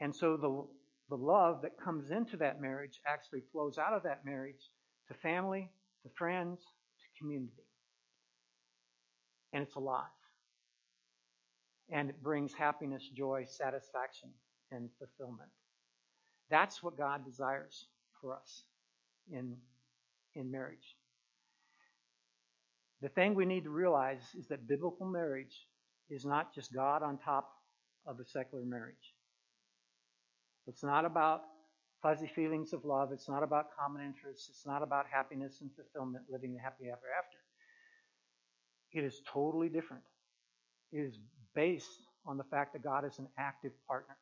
And 0.00 0.14
so 0.14 0.36
the, 0.36 1.16
the 1.16 1.22
love 1.22 1.62
that 1.62 1.80
comes 1.82 2.10
into 2.10 2.36
that 2.38 2.60
marriage 2.60 3.00
actually 3.06 3.42
flows 3.52 3.78
out 3.78 3.92
of 3.92 4.02
that 4.04 4.24
marriage 4.24 4.70
to 5.08 5.14
family, 5.14 5.70
to 6.02 6.10
friends, 6.16 6.60
to 6.60 7.22
community. 7.22 7.52
And 9.52 9.62
it's 9.62 9.76
alive. 9.76 10.04
And 11.90 12.10
it 12.10 12.22
brings 12.22 12.52
happiness, 12.52 13.08
joy, 13.16 13.44
satisfaction, 13.48 14.30
and 14.70 14.90
fulfillment. 14.98 15.48
That's 16.50 16.82
what 16.82 16.98
God 16.98 17.24
desires 17.24 17.86
for 18.20 18.34
us 18.34 18.64
in, 19.30 19.56
in 20.34 20.50
marriage. 20.50 20.96
The 23.00 23.08
thing 23.08 23.34
we 23.34 23.44
need 23.44 23.64
to 23.64 23.70
realize 23.70 24.22
is 24.38 24.48
that 24.48 24.66
biblical 24.66 25.06
marriage 25.06 25.66
is 26.10 26.24
not 26.24 26.54
just 26.54 26.74
God 26.74 27.02
on 27.02 27.18
top 27.18 27.48
of 28.06 28.18
a 28.18 28.24
secular 28.24 28.64
marriage. 28.64 29.14
It's 30.66 30.82
not 30.82 31.04
about 31.04 31.42
fuzzy 32.02 32.30
feelings 32.34 32.72
of 32.72 32.84
love. 32.84 33.12
It's 33.12 33.28
not 33.28 33.42
about 33.42 33.66
common 33.78 34.02
interests. 34.02 34.48
It's 34.48 34.66
not 34.66 34.82
about 34.82 35.06
happiness 35.10 35.60
and 35.60 35.70
fulfillment, 35.74 36.24
living 36.30 36.54
the 36.54 36.60
happy 36.60 36.86
ever 36.86 37.08
after. 37.18 37.38
It 38.92 39.04
is 39.04 39.20
totally 39.32 39.68
different. 39.68 40.02
It 40.92 40.98
is 40.98 41.18
based 41.58 42.06
on 42.24 42.38
the 42.38 42.44
fact 42.44 42.72
that 42.72 42.84
God 42.84 43.04
is 43.04 43.18
an 43.18 43.26
active 43.36 43.72
partner. 43.88 44.16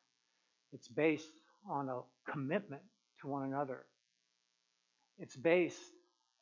It's 0.73 0.87
based 0.87 1.29
on 1.69 1.87
a 1.87 1.99
commitment 2.31 2.81
to 3.21 3.27
one 3.27 3.43
another. 3.43 3.85
It's 5.19 5.35
based 5.35 5.93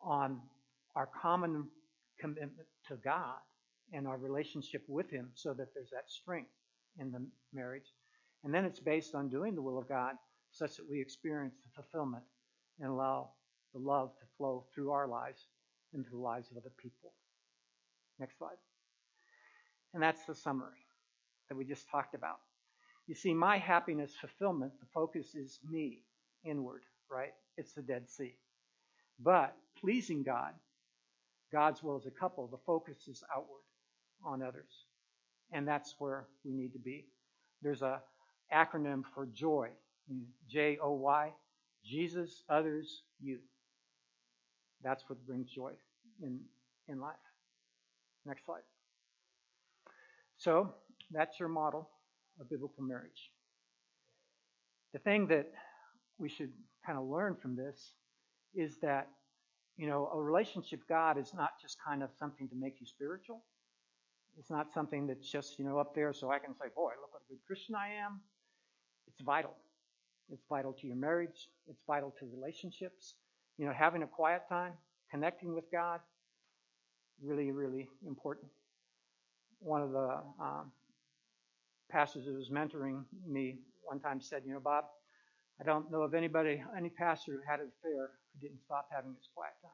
on 0.02 0.40
our 0.96 1.10
common 1.22 1.68
commitment 2.18 2.70
to 2.88 2.96
God 3.04 3.40
and 3.92 4.08
our 4.08 4.18
relationship 4.18 4.84
with 4.88 5.10
Him 5.10 5.32
so 5.34 5.54
that 5.54 5.74
there's 5.74 5.90
that 5.90 6.10
strength 6.10 6.52
in 6.98 7.12
the 7.12 7.28
marriage. 7.54 7.92
And 8.46 8.54
then 8.54 8.64
it's 8.64 8.80
based 8.80 9.16
on 9.16 9.28
doing 9.28 9.54
the 9.54 9.62
will 9.62 9.78
of 9.78 9.90
God 9.90 10.14
such 10.52 10.78
that 10.78 10.90
we 10.90 11.02
experience 11.02 11.56
the 11.66 11.82
fulfillment 11.82 12.24
and 12.80 12.90
allow 12.90 13.32
the 13.74 13.80
love 13.80 14.12
to 14.20 14.26
flow 14.38 14.64
through 14.74 14.92
our 14.92 15.10
lives 15.10 15.48
into 15.94 16.10
the 16.12 16.18
lives 16.18 16.52
of 16.52 16.56
other 16.58 16.72
people. 16.82 17.12
Next 18.18 18.38
slide. 18.38 18.62
And 19.94 20.02
that's 20.02 20.24
the 20.24 20.36
summary 20.36 20.85
that 21.50 21.56
we 21.56 21.66
just 21.66 21.90
talked 21.90 22.16
about. 22.16 22.40
You 23.08 23.16
see, 23.16 23.34
my 23.34 23.58
happiness 23.58 24.14
fulfillment, 24.20 24.74
the 24.80 24.88
focus 24.94 25.36
is 25.36 25.60
me, 25.70 26.00
inward, 26.44 26.82
right? 27.10 27.34
It's 27.58 27.74
the 27.74 27.82
Dead 27.82 28.10
Sea. 28.10 28.36
But 29.20 29.56
pleasing 29.80 30.24
God, 30.24 30.54
God's 31.52 31.84
will 31.84 31.96
as 31.96 32.06
a 32.06 32.12
couple, 32.12 32.48
the 32.48 32.58
focus 32.66 33.08
is 33.08 33.24
outward 33.34 33.62
on 34.24 34.42
others. 34.42 34.86
And 35.52 35.68
that's 35.68 35.96
where 36.00 36.26
we 36.44 36.52
need 36.52 36.74
to 36.74 36.80
be. 36.80 37.06
There's 37.62 37.84
a, 37.84 38.02
acronym 38.54 39.04
for 39.14 39.26
joy. 39.28 39.70
J 40.48 40.78
O 40.82 40.94
Y. 40.94 41.32
Jesus, 41.84 42.44
others, 42.50 43.04
you. 43.22 43.40
That's 44.84 45.04
what 45.08 45.24
brings 45.26 45.50
joy 45.50 45.72
in, 46.22 46.40
in 46.88 47.00
life. 47.00 47.16
Next 48.26 48.46
slide. 48.46 48.62
So, 50.38 50.74
that's 51.12 51.40
your 51.40 51.50
model 51.50 51.90
of 52.40 52.50
biblical 52.50 52.84
marriage. 52.84 53.32
The 54.94 55.00
thing 55.00 55.28
that 55.28 55.52
we 56.18 56.30
should 56.30 56.52
kind 56.86 56.98
of 56.98 57.06
learn 57.06 57.36
from 57.42 57.56
this 57.56 57.94
is 58.54 58.78
that, 58.82 59.08
you 59.78 59.88
know, 59.88 60.10
a 60.14 60.22
relationship 60.22 60.80
with 60.80 60.88
God 60.88 61.18
is 61.18 61.34
not 61.34 61.52
just 61.62 61.78
kind 61.86 62.02
of 62.02 62.10
something 62.18 62.48
to 62.50 62.56
make 62.56 62.76
you 62.80 62.86
spiritual. 62.86 63.44
It's 64.38 64.50
not 64.50 64.72
something 64.74 65.08
that's 65.08 65.30
just, 65.30 65.60
you 65.60 65.66
know, 65.66 65.78
up 65.80 65.96
there 65.96 66.14
so 66.14 66.32
I 66.32 66.40
can 66.40 66.54
say, 66.54 66.68
boy, 66.76 66.92
look 67.02 67.12
what 67.12 67.22
a 67.30 67.34
good 67.34 67.40
Christian 67.48 67.76
I 67.76 67.90
am. 68.06 68.22
It's 69.08 69.22
vital. 69.22 69.56
It's 70.32 70.44
vital 70.50 70.74
to 70.74 70.88
your 70.88 70.96
marriage. 70.96 71.50
It's 71.68 71.82
vital 71.88 72.14
to 72.20 72.26
relationships. 72.34 73.16
You 73.58 73.66
know, 73.66 73.74
having 73.74 74.04
a 74.04 74.08
quiet 74.08 74.42
time, 74.50 74.74
connecting 75.12 75.54
with 75.54 75.66
God, 75.72 76.00
really, 77.24 77.52
really 77.52 77.88
important. 78.06 78.48
One 79.60 79.82
of 79.82 79.92
the 79.92 80.20
um, 80.42 80.72
pastors 81.92 82.26
who 82.26 82.34
was 82.34 82.50
mentoring 82.50 83.04
me 83.28 83.60
one 83.84 84.00
time 84.00 84.20
said, 84.22 84.44
you 84.46 84.54
know, 84.54 84.60
Bob, 84.60 84.86
I 85.60 85.64
don't 85.64 85.92
know 85.92 86.02
of 86.02 86.14
anybody, 86.14 86.62
any 86.76 86.90
pastor 86.90 87.34
who 87.34 87.40
had 87.50 87.60
an 87.60 87.72
affair 87.80 88.10
who 88.34 88.48
didn't 88.48 88.62
stop 88.62 88.90
having 88.92 89.14
his 89.16 89.30
quiet 89.34 89.54
time 89.62 89.72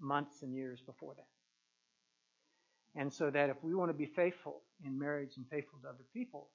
months 0.00 0.42
and 0.42 0.54
years 0.54 0.80
before 0.84 1.14
that. 1.16 3.00
And 3.00 3.12
so 3.12 3.30
that 3.30 3.50
if 3.50 3.56
we 3.62 3.74
want 3.74 3.90
to 3.90 3.96
be 3.96 4.06
faithful 4.06 4.62
in 4.84 4.98
marriage 4.98 5.32
and 5.36 5.46
faithful 5.50 5.78
to 5.82 5.88
other 5.88 6.04
people, 6.12 6.48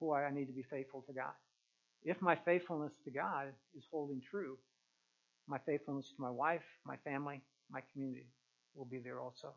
boy, 0.00 0.16
I 0.16 0.30
need 0.32 0.46
to 0.46 0.52
be 0.52 0.64
faithful 0.70 1.02
to 1.06 1.12
God. 1.12 1.32
If 2.04 2.20
my 2.20 2.34
faithfulness 2.34 2.92
to 3.04 3.10
God 3.10 3.48
is 3.76 3.84
holding 3.90 4.20
true, 4.30 4.56
my 5.46 5.58
faithfulness 5.66 6.12
to 6.16 6.22
my 6.22 6.30
wife, 6.30 6.64
my 6.86 6.96
family, 7.04 7.42
my 7.70 7.80
community 7.92 8.26
will 8.74 8.86
be 8.86 8.98
there 8.98 9.20
also 9.20 9.52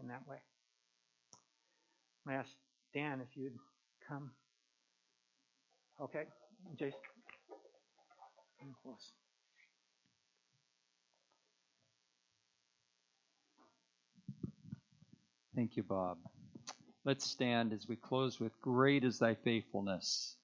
in 0.00 0.08
that 0.08 0.26
way. 0.26 0.38
I 2.26 2.34
ask 2.34 2.50
Dan 2.94 3.20
if 3.20 3.36
you'd 3.36 3.58
come. 4.08 4.30
Okay, 6.00 6.24
Jason. 6.78 6.98
Come 8.60 8.74
close. 8.82 9.12
Thank 15.56 15.76
you, 15.76 15.82
Bob. 15.82 16.18
Let's 17.04 17.28
stand 17.28 17.72
as 17.72 17.86
we 17.88 17.96
close 17.96 18.40
with 18.40 18.52
Great 18.60 19.04
is 19.04 19.18
thy 19.18 19.34
faithfulness. 19.34 20.36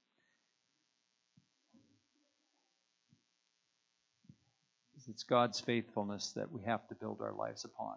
It's 5.09 5.24
God's 5.24 5.59
faithfulness 5.59 6.32
that 6.36 6.53
we 6.53 6.62
have 6.62 6.86
to 6.88 6.94
build 6.94 7.20
our 7.20 7.32
lives 7.32 7.64
upon. 7.64 7.96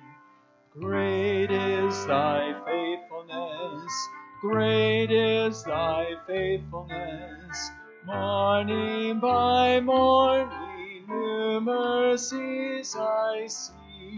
Great 0.79 1.51
is 1.51 2.05
thy 2.05 2.53
faithfulness, 2.65 3.91
great 4.39 5.11
is 5.11 5.65
thy 5.65 6.13
faithfulness. 6.25 7.71
Morning 8.05 9.19
by 9.19 9.81
morning, 9.81 11.03
new 11.09 11.59
mercies 11.59 12.95
I 12.97 13.47
see. 13.47 14.17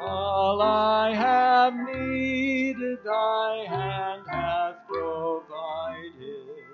All 0.00 0.60
I 0.60 1.14
have 1.14 1.74
needed, 1.74 2.98
thy 3.04 3.66
hand 3.68 4.22
hath 4.28 4.78
provided. 4.88 6.66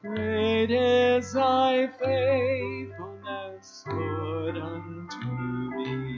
Great 0.00 0.70
is 0.70 1.32
thy 1.32 1.88
faithfulness, 1.88 3.84
Lord, 3.88 4.56
unto 4.58 5.18
me. 5.76 6.09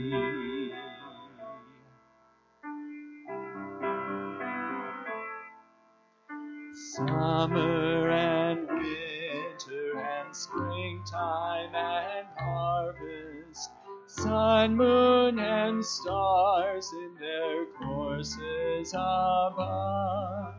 Summer 6.95 8.07
and 8.11 8.67
winter 8.67 9.97
and 9.97 10.35
springtime 10.35 11.73
and 11.73 12.27
harvest, 12.37 13.71
sun, 14.05 14.75
moon, 14.75 15.39
and 15.39 15.83
stars 15.83 16.87
in 16.93 17.15
their 17.19 17.65
courses 17.79 18.93
above, 18.93 20.53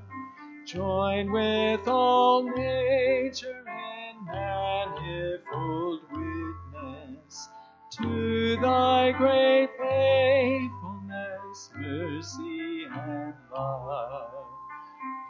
join 0.67 1.31
with 1.31 1.87
all 1.87 2.43
nature 2.43 3.65
in 3.69 4.25
manifold 4.25 6.01
witness 6.11 7.49
to 7.93 8.57
thy 8.61 9.13
great 9.13 9.69
faithfulness, 9.79 11.71
mercy, 11.77 12.87
and 12.93 13.35
love. 13.53 14.34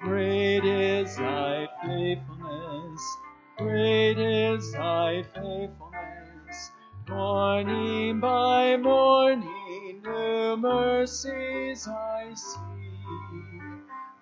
Great 0.05 0.66
is 0.66 1.16
thy 1.16 1.66
faithfulness, 1.82 3.16
great 3.57 4.18
is 4.18 4.70
thy 4.72 5.22
faithfulness. 5.22 6.70
Morning 7.09 8.20
by 8.20 8.76
morning, 8.76 10.02
new 10.05 10.59
mercies 10.59 11.88
I 11.88 12.34
see. 12.34 12.61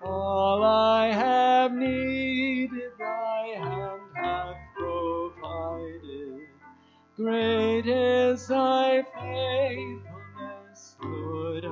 All 0.05 0.63
I 0.63 1.13
have 1.13 1.73
needed, 1.73 2.93
thy 2.97 3.47
hand 3.59 4.03
hath 4.15 4.57
provided. 4.77 6.47
Great 7.17 7.87
is 7.87 8.47
thy 8.47 9.03
faithfulness, 9.03 10.97
Lord, 11.03 11.65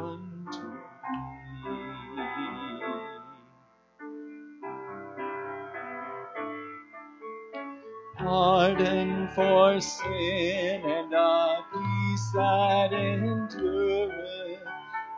pardon 8.31 9.27
for 9.35 9.81
sin 9.81 10.83
and 10.85 11.13
a 11.13 11.65
peace 11.73 12.31
that 12.33 12.93
endureth, 12.93 14.63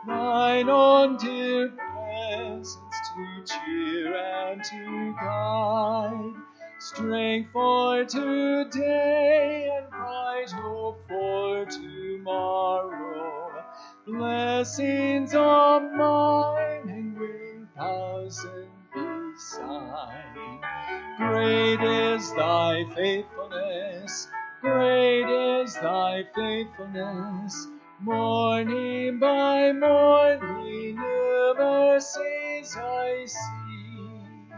thine 0.07 0.67
own 0.67 1.15
dear 1.17 1.69
presence 1.69 2.75
to 3.13 3.43
cheer 3.45 4.15
and 4.15 4.63
to 4.63 5.13
guide, 5.21 6.33
strength 6.79 7.51
for 7.53 8.03
today 8.03 9.69
and 9.77 9.87
bright 9.91 10.49
hope 10.49 10.99
for 11.07 11.65
tomorrow, 11.67 13.63
blessings 14.07 15.35
are 15.35 15.81
mine 15.81 16.89
and 16.89 17.15
great 17.15 17.67
thousand 17.77 18.71
beside. 18.91 20.72
Great 21.17 21.81
is 21.81 22.33
thy 22.33 22.85
faithfulness, 22.95 24.27
great 24.61 25.61
is 25.61 25.75
thy 25.75 26.23
faithfulness. 26.35 27.67
Morning 28.01 29.19
by 29.19 29.71
morning, 29.71 30.95
new 30.95 31.55
mercies 31.57 32.75
I 32.77 33.25
see. 33.25 34.49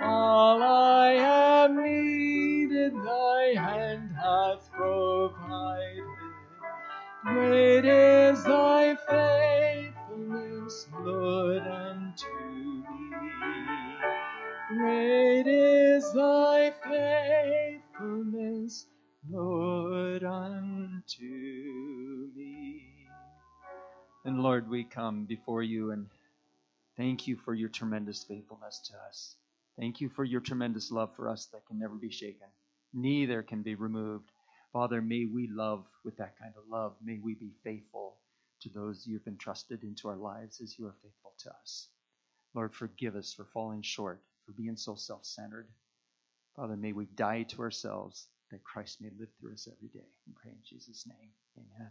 All 0.00 0.62
I 0.62 1.12
have 1.12 1.70
needed, 1.70 2.94
thy 2.94 3.54
hand 3.56 4.12
hath 4.16 4.70
provided. 4.72 6.04
Great 7.24 7.84
is 7.84 8.44
thy 8.44 8.96
faithfulness, 9.08 10.88
Lord. 11.00 11.62
Great 14.82 15.46
is 15.46 16.12
thy 16.12 16.72
faithfulness, 16.82 18.86
Lord, 19.30 20.24
unto 20.24 21.22
me. 22.34 23.06
And 24.24 24.42
Lord, 24.42 24.68
we 24.68 24.82
come 24.82 25.24
before 25.24 25.62
you 25.62 25.92
and 25.92 26.08
thank 26.96 27.28
you 27.28 27.36
for 27.36 27.54
your 27.54 27.68
tremendous 27.68 28.24
faithfulness 28.24 28.80
to 28.88 28.94
us. 29.08 29.36
Thank 29.78 30.00
you 30.00 30.08
for 30.08 30.24
your 30.24 30.40
tremendous 30.40 30.90
love 30.90 31.14
for 31.14 31.28
us 31.28 31.46
that 31.52 31.64
can 31.66 31.78
never 31.78 31.94
be 31.94 32.10
shaken, 32.10 32.48
neither 32.92 33.44
can 33.44 33.62
be 33.62 33.76
removed. 33.76 34.32
Father, 34.72 35.00
may 35.00 35.26
we 35.26 35.46
love 35.46 35.86
with 36.04 36.16
that 36.16 36.36
kind 36.40 36.54
of 36.56 36.64
love. 36.68 36.96
May 37.00 37.20
we 37.22 37.36
be 37.36 37.52
faithful 37.62 38.16
to 38.62 38.68
those 38.68 39.06
you've 39.06 39.28
entrusted 39.28 39.84
into 39.84 40.08
our 40.08 40.16
lives 40.16 40.60
as 40.60 40.76
you 40.76 40.86
are 40.86 40.96
faithful 41.04 41.34
to 41.38 41.50
us. 41.50 41.86
Lord, 42.52 42.74
forgive 42.74 43.14
us 43.14 43.32
for 43.32 43.44
falling 43.44 43.82
short 43.82 44.20
for 44.52 44.60
being 44.62 44.76
so 44.76 44.94
self 44.94 45.24
centered. 45.24 45.68
Father, 46.56 46.76
may 46.76 46.92
we 46.92 47.06
die 47.06 47.44
to 47.44 47.60
ourselves 47.62 48.28
that 48.50 48.62
Christ 48.64 49.00
may 49.00 49.08
live 49.18 49.28
through 49.40 49.54
us 49.54 49.66
every 49.66 49.88
day. 49.88 50.06
We 50.26 50.34
pray 50.40 50.52
in 50.52 50.58
Jesus' 50.64 51.06
name. 51.06 51.30
Amen. 51.56 51.90